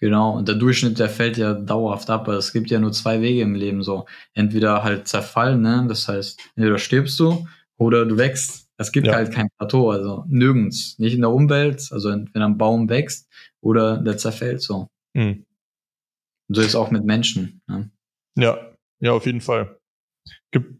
Genau, 0.00 0.36
und 0.36 0.48
der 0.48 0.54
Durchschnitt, 0.54 0.98
der 0.98 1.08
fällt 1.08 1.36
ja 1.36 1.54
dauerhaft 1.54 2.08
ab. 2.10 2.28
Es 2.28 2.52
gibt 2.52 2.70
ja 2.70 2.78
nur 2.78 2.92
zwei 2.92 3.20
Wege 3.20 3.42
im 3.42 3.54
Leben 3.54 3.82
so. 3.82 4.06
Entweder 4.34 4.84
halt 4.84 5.08
zerfallen, 5.08 5.60
ne? 5.60 5.84
Das 5.88 6.06
heißt, 6.06 6.40
entweder 6.56 6.78
stirbst 6.78 7.18
du 7.18 7.46
oder 7.76 8.06
du 8.06 8.16
wächst. 8.16 8.68
Es 8.76 8.92
gibt 8.92 9.08
ja. 9.08 9.14
halt 9.14 9.32
kein 9.32 9.48
Plateau, 9.58 9.90
also 9.90 10.24
nirgends. 10.28 10.98
Nicht 10.98 11.14
in 11.14 11.22
der 11.22 11.30
Umwelt, 11.30 11.88
also 11.90 12.10
wenn 12.10 12.42
ein 12.42 12.58
Baum 12.58 12.88
wächst 12.88 13.28
oder 13.60 13.98
der 13.98 14.16
zerfällt 14.16 14.62
so. 14.62 14.88
Mhm. 15.14 15.44
Und 16.48 16.54
so 16.54 16.62
ist 16.62 16.76
auch 16.76 16.90
mit 16.90 17.04
Menschen. 17.04 17.60
Ne? 17.66 17.90
Ja, 18.36 18.72
ja, 19.00 19.12
auf 19.12 19.26
jeden 19.26 19.40
Fall. 19.40 19.78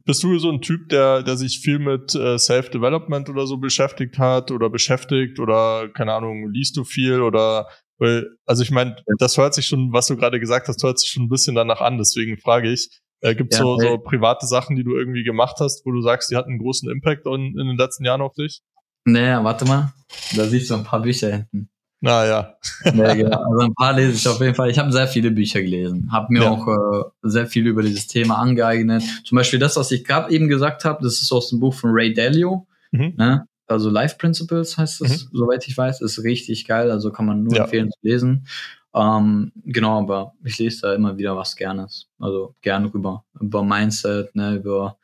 Bist 0.05 0.23
du 0.23 0.39
so 0.39 0.51
ein 0.51 0.63
Typ, 0.63 0.89
der, 0.89 1.23
der 1.23 1.37
sich 1.37 1.61
viel 1.61 1.79
mit 1.79 2.15
äh, 2.15 2.39
Self-Development 2.39 3.29
oder 3.29 3.47
so 3.47 3.59
beschäftigt 3.59 4.19
hat 4.19 4.51
oder 4.51 4.71
beschäftigt 4.71 5.39
oder 5.41 5.89
keine 5.89 6.15
Ahnung, 6.15 6.51
liest 6.51 6.77
du 6.77 6.85
viel 6.85 7.21
oder 7.21 7.69
weil, 7.99 8.29
also 8.47 8.63
ich 8.63 8.71
meine, 8.71 8.97
das 9.19 9.37
hört 9.37 9.55
sich 9.55 9.67
schon, 9.67 9.93
was 9.93 10.07
du 10.07 10.17
gerade 10.17 10.41
gesagt 10.41 10.69
hast, 10.69 10.83
hört 10.83 10.99
sich 10.99 11.11
schon 11.11 11.25
ein 11.25 11.29
bisschen 11.29 11.55
danach 11.55 11.81
an. 11.81 11.99
Deswegen 11.99 12.39
frage 12.39 12.71
ich, 12.73 12.89
äh, 13.21 13.35
gibt 13.35 13.53
es 13.53 13.59
ja, 13.59 13.65
so, 13.65 13.79
so 13.79 13.99
private 13.99 14.47
Sachen, 14.47 14.77
die 14.77 14.85
du 14.85 14.97
irgendwie 14.97 15.25
gemacht 15.25 15.57
hast, 15.59 15.85
wo 15.85 15.91
du 15.91 16.01
sagst, 16.01 16.31
die 16.31 16.37
hatten 16.37 16.51
einen 16.51 16.61
großen 16.61 16.91
Impact 16.91 17.27
in, 17.27 17.59
in 17.59 17.67
den 17.67 17.77
letzten 17.77 18.05
Jahren 18.05 18.21
auf 18.21 18.35
dich? 18.35 18.63
Naja, 19.05 19.43
warte 19.43 19.65
mal. 19.65 19.93
Da 20.37 20.45
siehst 20.45 20.71
du 20.71 20.75
ein 20.75 20.85
paar 20.85 21.03
Bücher 21.03 21.31
hinten. 21.31 21.71
Naja. 22.01 22.55
ja, 22.85 23.15
genau. 23.15 23.43
Also 23.43 23.67
ein 23.67 23.75
paar 23.75 23.93
lese 23.93 24.13
ich 24.13 24.29
auf 24.29 24.41
jeden 24.41 24.55
Fall. 24.55 24.71
Ich 24.71 24.79
habe 24.79 24.93
sehr 24.93 25.09
viele 25.09 25.33
Bücher 25.33 25.61
gelesen, 25.61 26.11
habe 26.13 26.33
mir 26.33 26.45
ja. 26.45 26.51
auch 26.51 26.69
äh, 26.69 27.05
sehr 27.23 27.47
viel 27.47 27.67
über 27.67 27.83
dieses 27.83 28.07
Thema 28.07 28.37
angeeignet. 28.37 29.03
Zum 29.25 29.37
Beispiel 29.37 29.59
das, 29.59 29.77
was 29.77 29.91
ich 29.91 30.05
gerade 30.05 30.33
eben 30.33 30.49
gesagt 30.49 30.85
habe, 30.85 31.03
das 31.03 31.21
ist 31.21 31.33
aus 31.33 31.51
dem 31.51 31.59
Buch 31.59 31.75
von 31.75 31.91
Ray 31.93 32.15
Dalio. 32.15 32.69
Mhm. 32.93 33.15
Ne? 33.17 33.47
Also 33.69 33.91
Life 33.91 34.17
Principles 34.19 34.77
heißt 34.77 35.03
es, 35.03 35.25
mhm. 35.25 35.37
soweit 35.37 35.67
ich 35.69 35.77
weiß, 35.77 36.01
ist 36.01 36.23
richtig 36.23 36.67
geil, 36.67 36.91
also 36.91 37.13
kann 37.13 37.27
man 37.27 37.43
nur 37.43 37.55
ja. 37.55 37.65
empfehlen 37.65 37.91
zu 37.91 37.99
lesen. 38.03 38.47
Ähm, 38.95 39.53
genau, 39.65 39.99
aber 40.01 40.35
ich 40.45 40.59
lese 40.59 40.83
da 40.83 40.95
immer 40.95 41.19
wieder 41.19 41.37
was 41.37 41.55
Gernes, 41.57 42.09
also 42.19 42.55
gerne 42.63 42.93
rüber, 42.93 43.25
über 43.39 43.63
Mindset, 43.63 44.35
ne, 44.35 44.57
über 44.57 44.99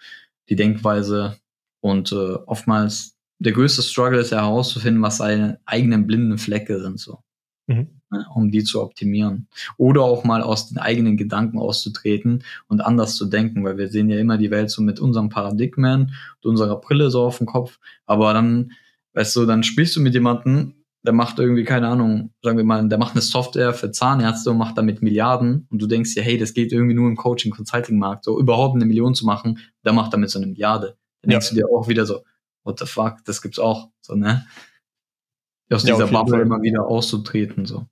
die 0.49 0.57
Denkweise 0.57 1.37
und 1.81 2.13
äh, 2.13 2.35
oftmals 2.47 3.17
der 3.39 3.53
größte 3.53 3.83
Struggle 3.83 4.21
ist 4.21 4.31
ja 4.31 4.41
herauszufinden, 4.41 5.03
was 5.03 5.19
seine 5.19 5.61
eigenen 5.67 6.07
blinden 6.07 6.39
Flecke 6.39 6.81
sind, 6.81 6.99
so. 6.99 7.19
Mhm. 7.67 8.01
Ne, 8.15 8.25
um 8.33 8.51
die 8.53 8.63
zu 8.63 8.81
optimieren. 8.81 9.49
Oder 9.77 10.03
auch 10.03 10.23
mal 10.23 10.41
aus 10.41 10.69
den 10.69 10.79
eigenen 10.79 11.17
Gedanken 11.17 11.59
auszutreten 11.59 12.45
und 12.69 12.81
anders 12.81 13.17
zu 13.17 13.27
denken, 13.27 13.65
weil 13.65 13.77
wir 13.77 13.89
sehen 13.89 14.09
ja 14.09 14.19
immer 14.19 14.39
die 14.39 14.53
Welt 14.53 14.71
so 14.71 14.83
mit 14.83 15.01
unserem 15.01 15.31
Paradigmen 15.31 16.15
und 16.43 16.51
unserer 16.51 16.81
Brille 16.81 17.11
so 17.11 17.25
auf 17.25 17.39
dem 17.39 17.49
Kopf. 17.49 17.81
Aber 18.07 18.33
dann, 18.33 18.71
weißt 19.15 19.35
du, 19.35 19.47
dann 19.47 19.65
sprichst 19.65 19.97
du 19.97 20.01
mit 20.01 20.15
jemandem, 20.15 20.75
der 21.03 21.13
macht 21.13 21.41
irgendwie, 21.41 21.65
keine 21.65 21.89
Ahnung, 21.89 22.31
sagen 22.41 22.57
wir 22.57 22.65
mal, 22.65 22.89
der 22.89 22.99
macht 22.99 23.15
eine 23.15 23.21
Software 23.21 23.75
für 23.75 23.91
Zahnärzte 23.91 24.51
und 24.53 24.59
macht 24.59 24.79
damit 24.79 25.03
Milliarden 25.03 25.67
und 25.71 25.83
du 25.83 25.89
denkst 25.89 26.15
dir, 26.15 26.23
hey, 26.23 26.39
das 26.39 26.55
geht 26.55 26.71
irgendwie 26.71 26.95
nur 26.95 27.09
im 27.09 27.17
Coaching-Consulting-Markt, 27.17 28.25
so 28.25 28.39
überhaupt 28.39 28.77
eine 28.77 28.87
Million 28.87 29.17
zu 29.17 29.27
machen, 29.27 29.59
der 29.85 29.93
macht 29.93 30.13
damit 30.13 30.31
so 30.31 30.39
eine 30.39 30.47
Milliarde. 30.47 30.97
Dann 31.23 31.33
ja. 31.33 31.39
denkst 31.39 31.49
du 31.51 31.57
dir 31.57 31.67
auch 31.69 31.89
wieder 31.89 32.07
so, 32.07 32.23
what 32.63 32.79
the 32.79 32.87
fuck, 32.87 33.25
das 33.25 33.43
gibt's 33.43 33.59
auch, 33.59 33.89
so, 34.03 34.15
ne? 34.15 34.47
Aus 35.73 35.83
ja, 35.83 35.95
dieser 35.95 36.07
Bubble 36.07 36.41
immer 36.41 36.63
wieder 36.63 36.87
auszutreten, 36.87 37.67
so. 37.67 37.87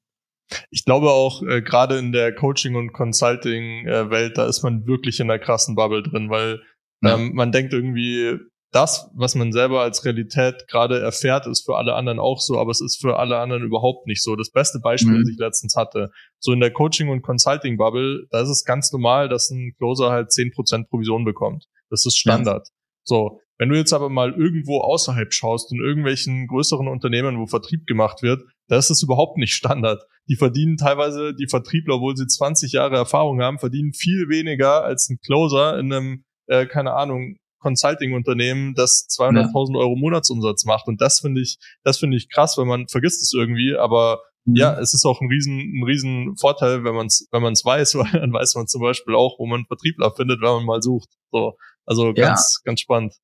Ich 0.71 0.85
glaube 0.85 1.11
auch, 1.11 1.43
äh, 1.43 1.63
gerade 1.63 1.99
in 1.99 2.13
der 2.13 2.35
Coaching- 2.35 2.77
und 2.77 2.93
Consulting-Welt, 2.93 4.39
da 4.39 4.47
ist 4.47 4.63
man 4.63 4.87
wirklich 4.87 5.21
in 5.21 5.29
der 5.29 5.39
krassen 5.39 5.75
Bubble 5.75 6.03
drin, 6.03 6.31
weil 6.31 6.61
ja. 7.03 7.17
ähm, 7.17 7.33
man 7.35 7.53
denkt 7.53 7.73
irgendwie, 7.73 8.39
das, 8.73 9.11
was 9.15 9.35
man 9.35 9.53
selber 9.53 9.83
als 9.83 10.05
Realität 10.05 10.67
gerade 10.67 10.99
erfährt, 10.99 11.47
ist 11.47 11.67
für 11.67 11.77
alle 11.77 11.95
anderen 11.95 12.19
auch 12.19 12.41
so, 12.41 12.59
aber 12.59 12.71
es 12.71 12.81
ist 12.81 13.01
für 13.01 13.19
alle 13.19 13.39
anderen 13.39 13.63
überhaupt 13.63 14.07
nicht 14.07 14.23
so. 14.23 14.35
Das 14.35 14.51
beste 14.51 14.81
Beispiel, 14.81 15.13
mhm. 15.13 15.21
das 15.21 15.29
ich 15.29 15.39
letztens 15.39 15.77
hatte, 15.77 16.11
so 16.39 16.53
in 16.53 16.61
der 16.61 16.73
Coaching- 16.73 17.11
und 17.11 17.23
Consulting-Bubble, 17.23 18.27
da 18.31 18.41
ist 18.41 18.49
es 18.49 18.65
ganz 18.65 18.91
normal, 18.91 19.29
dass 19.29 19.51
ein 19.51 19.75
Closer 19.77 20.11
halt 20.11 20.31
10% 20.31 20.89
Provision 20.89 21.25
bekommt. 21.25 21.67
Das 21.91 22.07
ist 22.07 22.17
Standard. 22.17 22.67
Ja. 22.67 22.75
So, 23.05 23.41
wenn 23.59 23.69
du 23.69 23.77
jetzt 23.77 23.93
aber 23.93 24.09
mal 24.09 24.33
irgendwo 24.33 24.81
außerhalb 24.81 25.33
schaust, 25.35 25.71
in 25.71 25.79
irgendwelchen 25.79 26.47
größeren 26.47 26.89
Unternehmen, 26.89 27.39
wo 27.39 27.47
Vertrieb 27.47 27.87
gemacht 27.87 28.23
wird, 28.23 28.43
da 28.69 28.79
ist 28.79 29.03
überhaupt 29.03 29.37
nicht 29.37 29.53
Standard. 29.53 30.03
Die 30.29 30.37
verdienen 30.37 30.77
teilweise, 30.77 31.35
die 31.35 31.49
Vertriebler, 31.49 31.97
obwohl 31.97 32.17
sie 32.17 32.27
20 32.27 32.73
Jahre 32.73 32.97
Erfahrung 32.97 33.43
haben, 33.43 33.59
verdienen 33.59 33.93
viel 33.93 34.29
weniger 34.29 34.85
als 34.85 35.09
ein 35.09 35.19
Closer 35.25 35.79
in 35.79 35.93
einem, 35.93 36.25
äh, 36.47 36.67
keine 36.67 36.95
Ahnung, 36.95 37.37
Consulting-Unternehmen, 37.63 38.75
das 38.75 39.07
200.000 39.09 39.75
ja. 39.75 39.81
Euro 39.81 39.97
Monatsumsatz 39.97 40.65
macht. 40.65 40.89
Und 40.89 41.01
das 41.01 41.21
finde 41.21 41.41
ich, 41.41 41.59
das 41.85 41.99
finde 41.99 42.17
ich 42.17 42.29
krass, 42.29 42.59
weil 42.59 42.67
man 42.67 42.89
vergisst 42.89 43.23
es 43.23 43.33
irgendwie, 43.35 43.77
aber 43.77 44.21
mhm. 44.45 44.57
ja, 44.57 44.79
es 44.79 44.95
ist 44.95 45.07
auch 45.07 45.21
ein 45.21 45.29
riesen, 45.29 45.59
ein 45.59 45.85
riesen 45.85 46.37
Vorteil, 46.39 46.85
wenn 46.85 46.95
man 46.95 47.07
es, 47.07 47.29
wenn 47.31 47.43
man 47.43 47.53
es 47.53 47.65
weiß, 47.65 47.95
weil 47.97 48.11
dann 48.13 48.33
weiß 48.33 48.55
man 48.57 48.67
zum 48.67 48.83
Beispiel 48.83 49.15
auch, 49.15 49.39
wo 49.39 49.47
man 49.47 49.65
Vertriebler 49.67 50.13
findet, 50.15 50.41
wenn 50.41 50.51
man 50.51 50.65
mal 50.67 50.83
sucht. 50.83 51.09
So, 51.31 51.57
also 51.87 52.13
ganz, 52.13 52.61
ja. 52.61 52.71
ganz 52.71 52.81
spannend. 52.81 53.15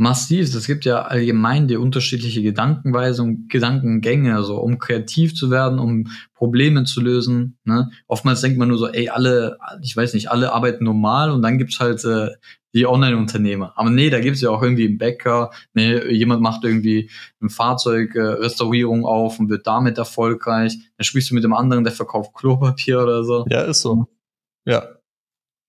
Massiv. 0.00 0.54
Es 0.54 0.68
gibt 0.68 0.84
ja 0.84 1.02
allgemein 1.02 1.66
die 1.66 1.76
unterschiedliche 1.76 2.40
Gedankenweise 2.40 3.20
und 3.24 3.48
Gedankengänge, 3.50 4.36
also 4.36 4.58
um 4.60 4.78
kreativ 4.78 5.34
zu 5.34 5.50
werden, 5.50 5.80
um 5.80 6.06
Probleme 6.34 6.84
zu 6.84 7.00
lösen. 7.00 7.58
Ne? 7.64 7.90
Oftmals 8.06 8.40
denkt 8.40 8.58
man 8.58 8.68
nur 8.68 8.78
so, 8.78 8.86
ey, 8.86 9.08
alle, 9.08 9.58
ich 9.82 9.96
weiß 9.96 10.14
nicht, 10.14 10.30
alle 10.30 10.52
arbeiten 10.52 10.84
normal 10.84 11.32
und 11.32 11.42
dann 11.42 11.58
gibt's 11.58 11.80
halt 11.80 12.04
äh, 12.04 12.28
die 12.74 12.86
Online-Unternehmer. 12.86 13.72
Aber 13.74 13.90
nee, 13.90 14.08
da 14.08 14.20
gibt's 14.20 14.40
ja 14.40 14.50
auch 14.50 14.62
irgendwie 14.62 14.86
einen 14.86 14.98
Bäcker, 14.98 15.50
ne, 15.74 16.12
jemand 16.12 16.42
macht 16.42 16.62
irgendwie 16.62 17.10
ein 17.40 17.50
Fahrzeug 17.50 18.14
äh, 18.14 18.20
Restaurierung 18.20 19.04
auf 19.04 19.40
und 19.40 19.50
wird 19.50 19.66
damit 19.66 19.98
erfolgreich. 19.98 20.78
Dann 20.96 21.04
sprichst 21.04 21.30
du 21.30 21.34
mit 21.34 21.42
dem 21.42 21.54
anderen, 21.54 21.82
der 21.82 21.92
verkauft 21.92 22.34
Klopapier 22.34 23.02
oder 23.02 23.24
so. 23.24 23.46
Ja, 23.50 23.62
ist 23.62 23.80
so. 23.80 24.06
Ja. 24.64 24.97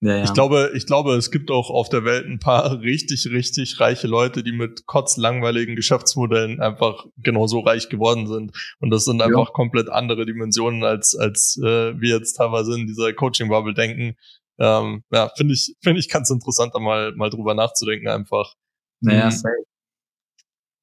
Ja, 0.02 0.18
ja. 0.18 0.24
Ich 0.24 0.34
glaube, 0.34 0.72
ich 0.76 0.86
glaube, 0.86 1.16
es 1.16 1.30
gibt 1.30 1.52
auch 1.52 1.70
auf 1.70 1.90
der 1.90 2.06
Welt 2.06 2.26
ein 2.26 2.40
paar 2.40 2.80
richtig, 2.82 3.28
richtig 3.32 3.80
reiche 3.80 4.08
Leute, 4.08 4.44
die 4.44 4.54
mit 4.54 4.86
kotzlangweiligen 4.86 5.76
Geschäftsmodellen 5.76 6.62
einfach 6.62 7.06
genauso 7.18 7.60
reich 7.60 7.90
geworden 7.90 8.28
sind. 8.28 8.52
Und 8.80 8.92
das 8.92 9.06
sind 9.06 9.22
einfach 9.22 9.48
ja. 9.48 9.54
komplett 9.54 9.90
andere 9.90 10.26
Dimensionen, 10.26 10.84
als, 10.84 11.16
als 11.16 11.60
äh, 11.62 12.00
wir 12.00 12.18
jetzt 12.18 12.34
teilweise 12.34 12.80
in 12.80 12.88
dieser 12.88 13.12
Coaching-Bubble 13.14 13.74
denken. 13.74 14.16
Ähm, 14.58 15.04
ja, 15.12 15.30
finde 15.36 15.54
ich, 15.54 15.76
finde 15.82 16.00
ich 16.00 16.10
ganz 16.10 16.30
interessant, 16.30 16.74
da 16.76 16.80
mal, 16.80 17.14
mal 17.16 17.30
drüber 17.30 17.54
nachzudenken 17.54 18.08
einfach. 18.08 18.56
Naja, 19.02 19.26
hm. 19.26 19.32
safe. 19.32 19.64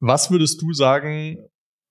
Was 0.00 0.30
würdest 0.30 0.60
du 0.60 0.72
sagen, 0.72 1.38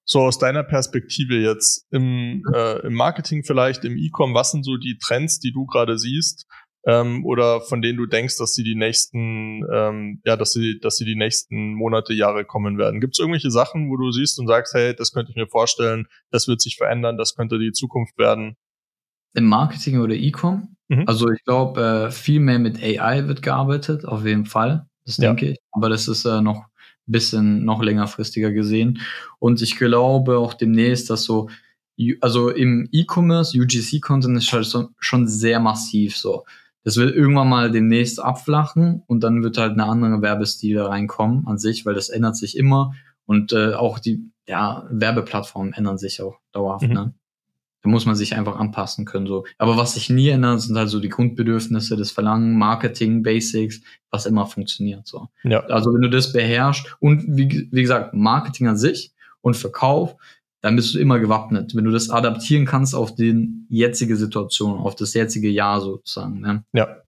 so 0.07 0.21
aus 0.21 0.37
deiner 0.37 0.63
Perspektive 0.63 1.35
jetzt 1.35 1.87
im, 1.91 2.37
mhm. 2.37 2.43
äh, 2.53 2.79
im 2.85 2.93
Marketing 2.93 3.43
vielleicht, 3.43 3.83
im 3.83 3.97
E-Com, 3.97 4.35
was 4.35 4.51
sind 4.51 4.63
so 4.63 4.77
die 4.77 4.99
Trends, 4.99 5.39
die 5.39 5.51
du 5.51 5.65
gerade 5.65 5.97
siehst? 5.97 6.45
Ähm, 6.85 7.25
oder 7.25 7.61
von 7.61 7.81
denen 7.81 7.97
du 7.97 8.05
denkst, 8.05 8.37
dass 8.37 8.53
sie 8.53 8.63
die 8.63 8.75
nächsten, 8.75 9.65
ähm, 9.73 10.21
ja, 10.23 10.37
dass 10.37 10.53
sie, 10.53 10.79
dass 10.79 10.97
sie 10.97 11.05
die 11.05 11.15
nächsten 11.15 11.73
Monate, 11.73 12.13
Jahre 12.13 12.45
kommen 12.45 12.77
werden? 12.77 13.01
Gibt 13.01 13.15
es 13.15 13.19
irgendwelche 13.19 13.51
Sachen, 13.51 13.89
wo 13.89 13.97
du 13.97 14.11
siehst 14.11 14.39
und 14.39 14.47
sagst, 14.47 14.73
hey, 14.73 14.95
das 14.95 15.11
könnte 15.11 15.31
ich 15.31 15.35
mir 15.35 15.47
vorstellen, 15.47 16.07
das 16.29 16.47
wird 16.47 16.61
sich 16.61 16.77
verändern, 16.77 17.17
das 17.17 17.35
könnte 17.35 17.57
die 17.57 17.71
Zukunft 17.71 18.17
werden? 18.17 18.55
Im 19.33 19.45
Marketing 19.45 19.99
oder 19.99 20.13
E-Com? 20.13 20.75
Mhm. 20.87 21.03
Also 21.07 21.29
ich 21.31 21.43
glaube, 21.43 22.07
äh, 22.07 22.11
viel 22.11 22.39
mehr 22.39 22.59
mit 22.59 22.81
AI 22.81 23.27
wird 23.27 23.41
gearbeitet, 23.41 24.05
auf 24.05 24.23
jeden 24.25 24.45
Fall. 24.45 24.87
Das 25.05 25.17
ja. 25.17 25.29
denke 25.29 25.51
ich. 25.51 25.57
Aber 25.71 25.89
das 25.89 26.07
ist 26.07 26.25
äh, 26.25 26.41
noch 26.41 26.57
ein 27.07 27.11
bisschen 27.11 27.65
noch 27.65 27.81
längerfristiger 27.81 28.51
gesehen. 28.51 28.99
Und 29.39 29.61
ich 29.61 29.77
glaube 29.77 30.37
auch 30.37 30.53
demnächst, 30.53 31.09
dass 31.09 31.23
so 31.23 31.49
also 32.19 32.49
im 32.49 32.89
E-Commerce, 32.91 33.57
UGC-Content 33.57 34.37
ist 34.37 34.51
halt 34.51 34.65
so, 34.65 34.89
schon 34.99 35.27
sehr 35.27 35.61
massiv 35.61 36.17
so 36.17 36.43
das 36.85 36.97
wird 36.97 37.15
irgendwann 37.15 37.49
mal 37.49 37.71
demnächst 37.71 38.21
abflachen 38.21 39.01
und 39.07 39.23
dann 39.23 39.43
wird 39.43 39.57
halt 39.57 39.73
eine 39.73 39.85
andere 39.85 40.21
Werbestil 40.21 40.79
reinkommen 40.79 41.45
an 41.47 41.57
sich, 41.57 41.85
weil 41.85 41.95
das 41.95 42.09
ändert 42.09 42.37
sich 42.37 42.55
immer 42.55 42.93
und 43.25 43.51
äh, 43.53 43.73
auch 43.73 43.97
die 43.97 44.29
ja, 44.47 44.87
Werbeplattformen 44.91 45.73
ändern 45.73 45.97
sich 45.97 46.21
auch 46.21 46.37
dauerhaft. 46.51 46.87
Mhm. 46.87 46.93
Ne? 46.93 47.13
Da 47.81 47.89
muss 47.89 48.05
man 48.05 48.15
sich 48.15 48.35
einfach 48.35 48.57
anpassen 48.57 49.05
können. 49.05 49.25
So. 49.25 49.45
Aber 49.57 49.77
was 49.77 49.95
sich 49.95 50.11
nie 50.11 50.29
ändert, 50.29 50.61
sind 50.61 50.77
halt 50.77 50.89
so 50.89 50.99
die 50.99 51.09
Grundbedürfnisse, 51.09 51.97
das 51.97 52.11
Verlangen, 52.11 52.55
Marketing, 52.55 53.23
Basics, 53.23 53.81
was 54.11 54.27
immer 54.27 54.45
funktioniert. 54.45 55.07
So. 55.07 55.29
Ja. 55.43 55.61
Also 55.65 55.91
wenn 55.91 56.01
du 56.01 56.09
das 56.11 56.33
beherrschst 56.33 56.97
und 56.99 57.25
wie, 57.27 57.67
wie 57.71 57.81
gesagt, 57.81 58.13
Marketing 58.13 58.67
an 58.67 58.77
sich 58.77 59.11
und 59.41 59.57
Verkauf, 59.57 60.15
dann 60.65 60.75
bist 60.75 60.95
du 60.95 60.99
immer 60.99 61.19
gewappnet, 61.19 61.75
wenn 61.75 61.85
du 61.85 61.91
das 61.91 62.09
adaptieren 62.09 62.65
kannst 62.65 62.95
auf 62.95 63.13
die 63.13 63.47
jetzige 63.69 64.15
Situation, 64.15 64.79
auf 64.79 64.95
das 64.95 65.13
jetzige 65.13 65.47
Jahr 65.47 65.79
sozusagen. 65.79 66.39
Ne? 66.39 66.65
Ja. 66.73 67.03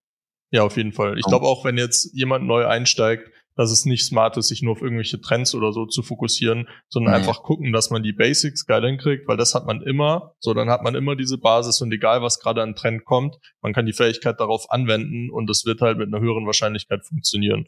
Ja, 0.52 0.62
auf 0.62 0.78
jeden 0.78 0.94
Fall. 0.94 1.18
Ich 1.18 1.26
glaube 1.26 1.48
auch, 1.48 1.66
wenn 1.66 1.76
jetzt 1.76 2.14
jemand 2.14 2.46
neu 2.46 2.68
einsteigt, 2.68 3.32
dass 3.56 3.72
es 3.72 3.86
nicht 3.86 4.06
smart 4.06 4.38
ist, 4.38 4.50
sich 4.50 4.62
nur 4.62 4.74
auf 4.74 4.82
irgendwelche 4.84 5.20
Trends 5.20 5.56
oder 5.56 5.74
so 5.74 5.88
zu 5.88 6.04
fokussieren, 6.04 6.70
sondern 6.88 7.14
nee. 7.14 7.18
einfach 7.18 7.42
gucken, 7.42 7.74
dass 7.74 7.90
man 7.90 8.04
die 8.04 8.14
Basics 8.14 8.68
geil 8.68 8.86
hinkriegt, 8.86 9.28
weil 9.28 9.38
das 9.38 9.56
hat 9.56 9.66
man 9.66 9.82
immer. 9.82 10.36
So, 10.40 10.54
dann 10.54 10.70
hat 10.70 10.84
man 10.84 10.94
immer 10.94 11.16
diese 11.16 11.40
Basis 11.40 11.82
und 11.82 11.92
egal, 11.92 12.22
was 12.22 12.40
gerade 12.40 12.62
an 12.62 12.76
Trend 12.76 13.06
kommt, 13.06 13.38
man 13.62 13.74
kann 13.74 13.88
die 13.88 13.94
Fähigkeit 13.94 14.40
darauf 14.40 14.70
anwenden 14.70 15.32
und 15.32 15.50
es 15.50 15.66
wird 15.66 15.82
halt 15.82 15.98
mit 15.98 16.14
einer 16.14 16.24
höheren 16.24 16.46
Wahrscheinlichkeit 16.46 17.04
funktionieren. 17.08 17.66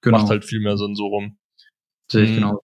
Genau. 0.00 0.20
Macht 0.20 0.30
halt 0.30 0.46
viel 0.46 0.60
mehr 0.60 0.78
Sinn 0.78 0.94
so 0.94 1.06
rum. 1.06 1.36
Sehe 2.10 2.24
ich 2.24 2.34
genau. 2.34 2.62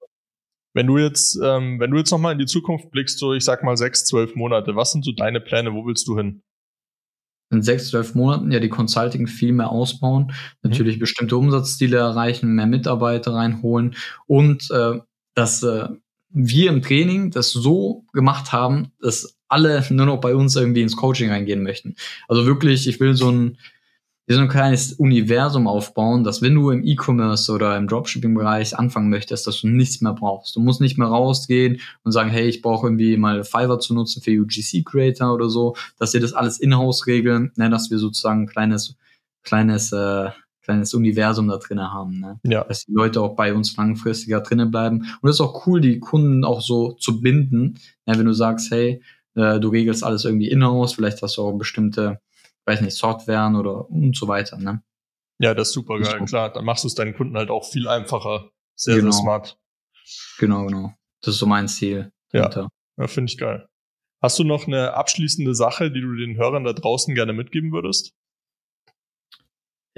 Wenn 0.79 0.87
du 0.87 0.97
jetzt, 0.97 1.37
ähm, 1.43 1.81
wenn 1.81 1.91
du 1.91 1.97
jetzt 1.97 2.13
nochmal 2.13 2.35
in 2.35 2.39
die 2.39 2.47
Zukunft 2.47 2.93
blickst, 2.93 3.19
so 3.19 3.35
ich 3.35 3.45
sag 3.45 3.65
mal 3.65 3.77
sechs, 3.77 4.05
zwölf 4.05 4.37
Monate, 4.37 4.77
was 4.77 4.93
sind 4.93 5.05
so 5.05 5.11
deine 5.11 5.41
Pläne? 5.41 5.75
Wo 5.75 5.85
willst 5.85 6.07
du 6.07 6.17
hin? 6.17 6.41
In 7.51 7.63
sechs, 7.63 7.89
zwölf 7.89 8.15
Monaten 8.15 8.53
ja 8.53 8.61
die 8.61 8.69
Consulting 8.69 9.27
viel 9.27 9.53
mehr 9.53 9.71
ausbauen, 9.71 10.27
mhm. 10.27 10.71
natürlich 10.71 11.01
bestimmte 11.01 11.37
Umsatzziele 11.37 11.97
erreichen, 11.97 12.55
mehr 12.55 12.69
Mitarbeiter 12.69 13.35
reinholen 13.35 13.97
und 14.29 14.71
äh, 14.71 15.01
dass 15.35 15.65
äh, 15.65 15.89
wir 16.31 16.71
im 16.71 16.81
Training 16.81 17.33
das 17.33 17.51
so 17.51 18.05
gemacht 18.13 18.53
haben, 18.53 18.93
dass 19.01 19.37
alle 19.49 19.85
nur 19.91 20.07
noch 20.07 20.21
bei 20.21 20.37
uns 20.37 20.55
irgendwie 20.55 20.83
ins 20.83 20.95
Coaching 20.95 21.31
reingehen 21.31 21.65
möchten. 21.65 21.97
Also 22.29 22.47
wirklich, 22.47 22.87
ich 22.87 23.01
will 23.01 23.17
so 23.17 23.33
ein 23.33 23.59
wie 24.29 24.35
so 24.35 24.41
ein 24.41 24.49
kleines 24.49 24.93
Universum 24.93 25.67
aufbauen, 25.67 26.23
dass 26.23 26.43
wenn 26.43 26.55
du 26.55 26.71
im 26.71 26.85
E-Commerce 26.85 27.51
oder 27.51 27.79
im 27.79 27.89
Dropshipping-Bereich 27.89 28.79
anfangen 28.79 29.09
möchtest, 29.09 29.47
dass 29.47 29.63
du 29.63 29.69
nichts 29.69 30.03
mehr 30.03 30.13
brauchst. 30.13 30.55
Du 30.55 30.61
musst 30.61 30.83
nicht 30.83 30.99
mehr 30.99 31.09
rausgehen 31.09 31.81
und 32.05 32.13
sagen, 32.13 32.29
hey, 32.29 32.47
ich 32.47 32.61
brauche 32.61 32.87
irgendwie 32.87 33.17
mal 33.17 33.43
Fiverr 33.43 33.81
zu 33.81 33.95
nutzen 33.95 34.23
für 34.23 34.31
UGC-Creator 34.31 35.33
oder 35.33 35.49
so, 35.49 35.77
dass 35.99 36.13
wir 36.13 36.21
das 36.21 36.35
alles 36.35 36.61
in-house 36.61 37.07
regeln, 37.07 37.53
ne, 37.57 37.71
dass 37.71 37.91
wir 37.91 37.99
sozusagen 37.99 38.43
ein 38.43 38.47
kleines, 38.47 38.97
kleines, 39.45 39.93
äh, 39.93 40.29
kleines 40.63 40.93
Universum 40.93 41.49
da 41.49 41.57
drinnen 41.57 41.91
haben, 41.91 42.21
ne? 42.21 42.39
ja. 42.45 42.65
dass 42.65 42.85
die 42.85 42.93
Leute 42.93 43.23
auch 43.23 43.35
bei 43.35 43.55
uns 43.55 43.75
langfristiger 43.79 44.43
drinnen 44.43 44.71
bleiben. 44.71 45.07
Und 45.23 45.31
es 45.31 45.37
ist 45.37 45.41
auch 45.41 45.67
cool, 45.67 45.81
die 45.81 46.01
Kunden 46.01 46.45
auch 46.45 46.61
so 46.61 46.93
zu 46.93 47.23
binden, 47.23 47.79
ne, 48.05 48.19
wenn 48.19 48.27
du 48.27 48.35
sagst, 48.35 48.71
hey, 48.71 49.03
äh, 49.37 49.59
du 49.59 49.71
regelst 49.71 50.05
alles 50.05 50.27
irgendwie 50.27 50.51
in-house, 50.51 50.93
vielleicht 50.93 51.23
hast 51.23 51.39
du 51.39 51.43
auch 51.45 51.57
bestimmte 51.57 52.21
weiß 52.69 52.81
nicht, 52.83 52.97
Softwaren 52.97 53.57
oder 53.57 53.91
und 53.91 54.17
so 54.17 54.29
weiter. 54.29 54.59
Ne? 54.59 54.83
Ja, 55.39 55.55
das 55.55 55.69
ist 55.69 55.75
super 55.75 55.99
geil, 55.99 56.25
klar. 56.27 56.53
Dann 56.53 56.65
machst 56.65 56.85
du 56.85 56.89
es 56.89 56.95
deinen 56.95 57.15
Kunden 57.15 57.37
halt 57.37 57.51
auch 57.51 57.65
viel 57.65 57.89
einfacher. 57.89 58.51
Sehr, 58.77 58.97
genau. 58.97 59.11
sehr 59.11 59.21
smart. 59.21 59.59
Genau, 60.39 60.67
genau. 60.67 60.95
Das 61.23 61.35
ist 61.35 61.41
so 61.41 61.47
mein 61.47 61.69
Ziel. 61.69 62.13
Ja, 62.33 62.69
ja 62.97 63.07
finde 63.07 63.33
ich 63.33 63.39
geil. 63.39 63.69
Hast 64.21 64.39
du 64.39 64.45
noch 64.45 64.67
eine 64.67 64.95
abschließende 64.95 65.55
Sache, 65.55 65.91
die 65.91 66.01
du 66.01 66.15
den 66.17 66.37
Hörern 66.37 66.65
da 66.65 66.73
draußen 66.73 67.15
gerne 67.15 67.33
mitgeben 67.33 67.73
würdest? 67.73 68.15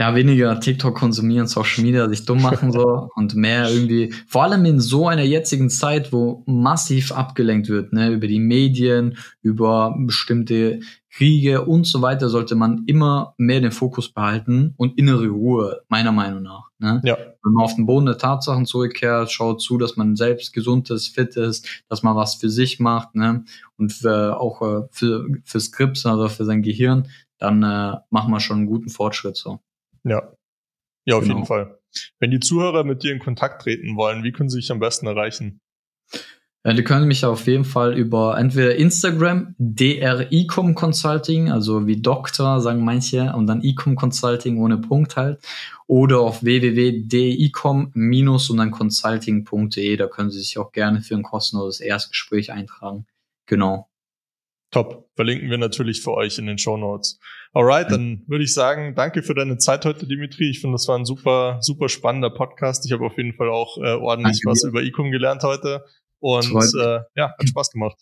Ja, 0.00 0.14
weniger 0.14 0.58
TikTok 0.58 0.96
konsumieren, 0.96 1.46
Social 1.46 1.84
Media 1.84 2.08
sich 2.08 2.24
dumm 2.24 2.40
machen 2.40 2.72
so 2.72 3.10
und 3.16 3.34
mehr 3.34 3.70
irgendwie, 3.70 4.14
vor 4.26 4.44
allem 4.44 4.64
in 4.64 4.80
so 4.80 5.06
einer 5.06 5.24
jetzigen 5.24 5.68
Zeit, 5.68 6.10
wo 6.10 6.42
massiv 6.46 7.12
abgelenkt 7.12 7.68
wird, 7.68 7.92
ne, 7.92 8.08
über 8.08 8.26
die 8.26 8.38
Medien, 8.38 9.18
über 9.42 9.94
bestimmte 9.98 10.80
Kriege 11.10 11.66
und 11.66 11.86
so 11.86 12.00
weiter, 12.00 12.30
sollte 12.30 12.54
man 12.54 12.84
immer 12.86 13.34
mehr 13.36 13.60
den 13.60 13.72
Fokus 13.72 14.10
behalten 14.10 14.72
und 14.78 14.96
innere 14.96 15.26
Ruhe, 15.26 15.82
meiner 15.90 16.12
Meinung 16.12 16.44
nach. 16.44 16.70
Ne? 16.78 17.02
Ja. 17.04 17.18
Wenn 17.42 17.52
man 17.52 17.64
auf 17.64 17.74
den 17.74 17.84
Boden 17.84 18.06
der 18.06 18.16
Tatsachen 18.16 18.64
zurückkehrt, 18.64 19.30
schaut 19.30 19.60
zu, 19.60 19.76
dass 19.76 19.98
man 19.98 20.16
selbst 20.16 20.54
gesund 20.54 20.88
ist, 20.88 21.08
fit 21.08 21.36
ist, 21.36 21.84
dass 21.90 22.02
man 22.02 22.16
was 22.16 22.36
für 22.36 22.48
sich 22.48 22.80
macht, 22.80 23.14
ne? 23.14 23.44
Und 23.76 23.92
für, 23.92 24.40
auch 24.40 24.62
äh, 24.62 24.88
für, 24.92 25.26
für 25.44 25.60
Skripts, 25.60 26.06
also 26.06 26.28
für 26.28 26.46
sein 26.46 26.62
Gehirn, 26.62 27.08
dann 27.38 27.62
äh, 27.62 27.96
machen 28.08 28.32
wir 28.32 28.40
schon 28.40 28.58
einen 28.58 28.66
guten 28.66 28.88
Fortschritt 28.88 29.36
so. 29.36 29.60
Ja. 30.04 30.32
Ja, 31.04 31.16
auf 31.16 31.22
genau. 31.22 31.34
jeden 31.36 31.46
Fall. 31.46 31.78
Wenn 32.18 32.30
die 32.30 32.40
Zuhörer 32.40 32.84
mit 32.84 33.02
dir 33.02 33.12
in 33.12 33.18
Kontakt 33.18 33.62
treten 33.62 33.96
wollen, 33.96 34.22
wie 34.22 34.32
können 34.32 34.48
sie 34.48 34.60
dich 34.60 34.70
am 34.70 34.78
besten 34.78 35.06
erreichen? 35.06 35.60
Ja, 36.62 36.74
die 36.74 36.84
können 36.84 37.08
mich 37.08 37.24
auf 37.24 37.46
jeden 37.46 37.64
Fall 37.64 37.96
über 37.96 38.36
entweder 38.36 38.76
Instagram, 38.76 39.54
DRICOM 39.58 40.74
Consulting, 40.74 41.50
also 41.50 41.86
wie 41.86 42.02
Doktor, 42.02 42.60
sagen 42.60 42.84
manche, 42.84 43.32
und 43.32 43.46
dann 43.46 43.62
ICOM 43.62 43.96
Consulting 43.96 44.58
ohne 44.58 44.76
Punkt 44.76 45.16
halt, 45.16 45.42
oder 45.86 46.20
auf 46.20 46.42
www.dicom- 46.42 47.92
und 48.50 48.56
dann 48.58 48.70
consulting.de, 48.70 49.96
da 49.96 50.06
können 50.06 50.30
sie 50.30 50.40
sich 50.40 50.58
auch 50.58 50.70
gerne 50.70 51.00
für 51.00 51.14
ein 51.14 51.22
kostenloses 51.22 51.80
Erstgespräch 51.80 52.52
eintragen. 52.52 53.06
Genau. 53.46 53.88
Top. 54.70 55.09
Verlinken 55.20 55.50
wir 55.50 55.58
natürlich 55.58 56.00
für 56.00 56.12
euch 56.12 56.38
in 56.38 56.46
den 56.46 56.56
Show 56.56 56.78
Notes. 56.78 57.20
Alright, 57.52 57.90
dann 57.90 58.24
würde 58.26 58.42
ich 58.42 58.54
sagen, 58.54 58.94
danke 58.94 59.22
für 59.22 59.34
deine 59.34 59.58
Zeit 59.58 59.84
heute, 59.84 60.06
Dimitri. 60.06 60.48
Ich 60.48 60.62
finde, 60.62 60.76
das 60.76 60.88
war 60.88 60.96
ein 60.96 61.04
super, 61.04 61.58
super 61.60 61.90
spannender 61.90 62.30
Podcast. 62.30 62.86
Ich 62.86 62.92
habe 62.92 63.04
auf 63.04 63.18
jeden 63.18 63.34
Fall 63.34 63.50
auch 63.50 63.76
äh, 63.76 63.96
ordentlich 63.96 64.40
danke 64.44 64.50
was 64.50 64.62
dir. 64.62 64.68
über 64.68 64.82
Ecom 64.82 65.10
gelernt 65.10 65.42
heute. 65.42 65.84
Und 66.20 66.54
äh, 66.54 67.00
ja, 67.16 67.34
hat 67.38 67.48
Spaß 67.50 67.70
gemacht. 67.70 67.98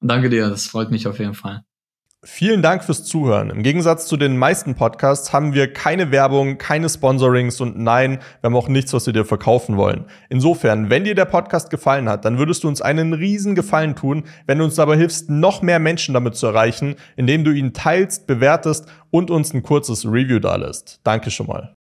Danke 0.00 0.30
dir, 0.30 0.48
das 0.48 0.68
freut 0.68 0.92
mich 0.92 1.08
auf 1.08 1.18
jeden 1.18 1.34
Fall. 1.34 1.64
Vielen 2.24 2.62
Dank 2.62 2.82
fürs 2.82 3.04
Zuhören. 3.04 3.48
Im 3.48 3.62
Gegensatz 3.62 4.08
zu 4.08 4.16
den 4.16 4.36
meisten 4.36 4.74
Podcasts 4.74 5.32
haben 5.32 5.54
wir 5.54 5.72
keine 5.72 6.10
Werbung, 6.10 6.58
keine 6.58 6.88
Sponsorings 6.88 7.60
und 7.60 7.78
nein, 7.78 8.18
wir 8.40 8.48
haben 8.48 8.56
auch 8.56 8.66
nichts, 8.66 8.92
was 8.92 9.06
wir 9.06 9.12
dir 9.12 9.24
verkaufen 9.24 9.76
wollen. 9.76 10.04
Insofern, 10.28 10.90
wenn 10.90 11.04
dir 11.04 11.14
der 11.14 11.26
Podcast 11.26 11.70
gefallen 11.70 12.08
hat, 12.08 12.24
dann 12.24 12.36
würdest 12.36 12.64
du 12.64 12.68
uns 12.68 12.82
einen 12.82 13.12
riesen 13.12 13.54
Gefallen 13.54 13.94
tun, 13.94 14.24
wenn 14.46 14.58
du 14.58 14.64
uns 14.64 14.74
dabei 14.74 14.96
hilfst, 14.96 15.30
noch 15.30 15.62
mehr 15.62 15.78
Menschen 15.78 16.12
damit 16.12 16.34
zu 16.34 16.48
erreichen, 16.48 16.96
indem 17.14 17.44
du 17.44 17.52
ihn 17.52 17.72
teilst, 17.72 18.26
bewertest 18.26 18.86
und 19.10 19.30
uns 19.30 19.54
ein 19.54 19.62
kurzes 19.62 20.04
Review 20.04 20.40
dalässt. 20.40 20.98
Danke 21.04 21.30
schon 21.30 21.46
mal. 21.46 21.76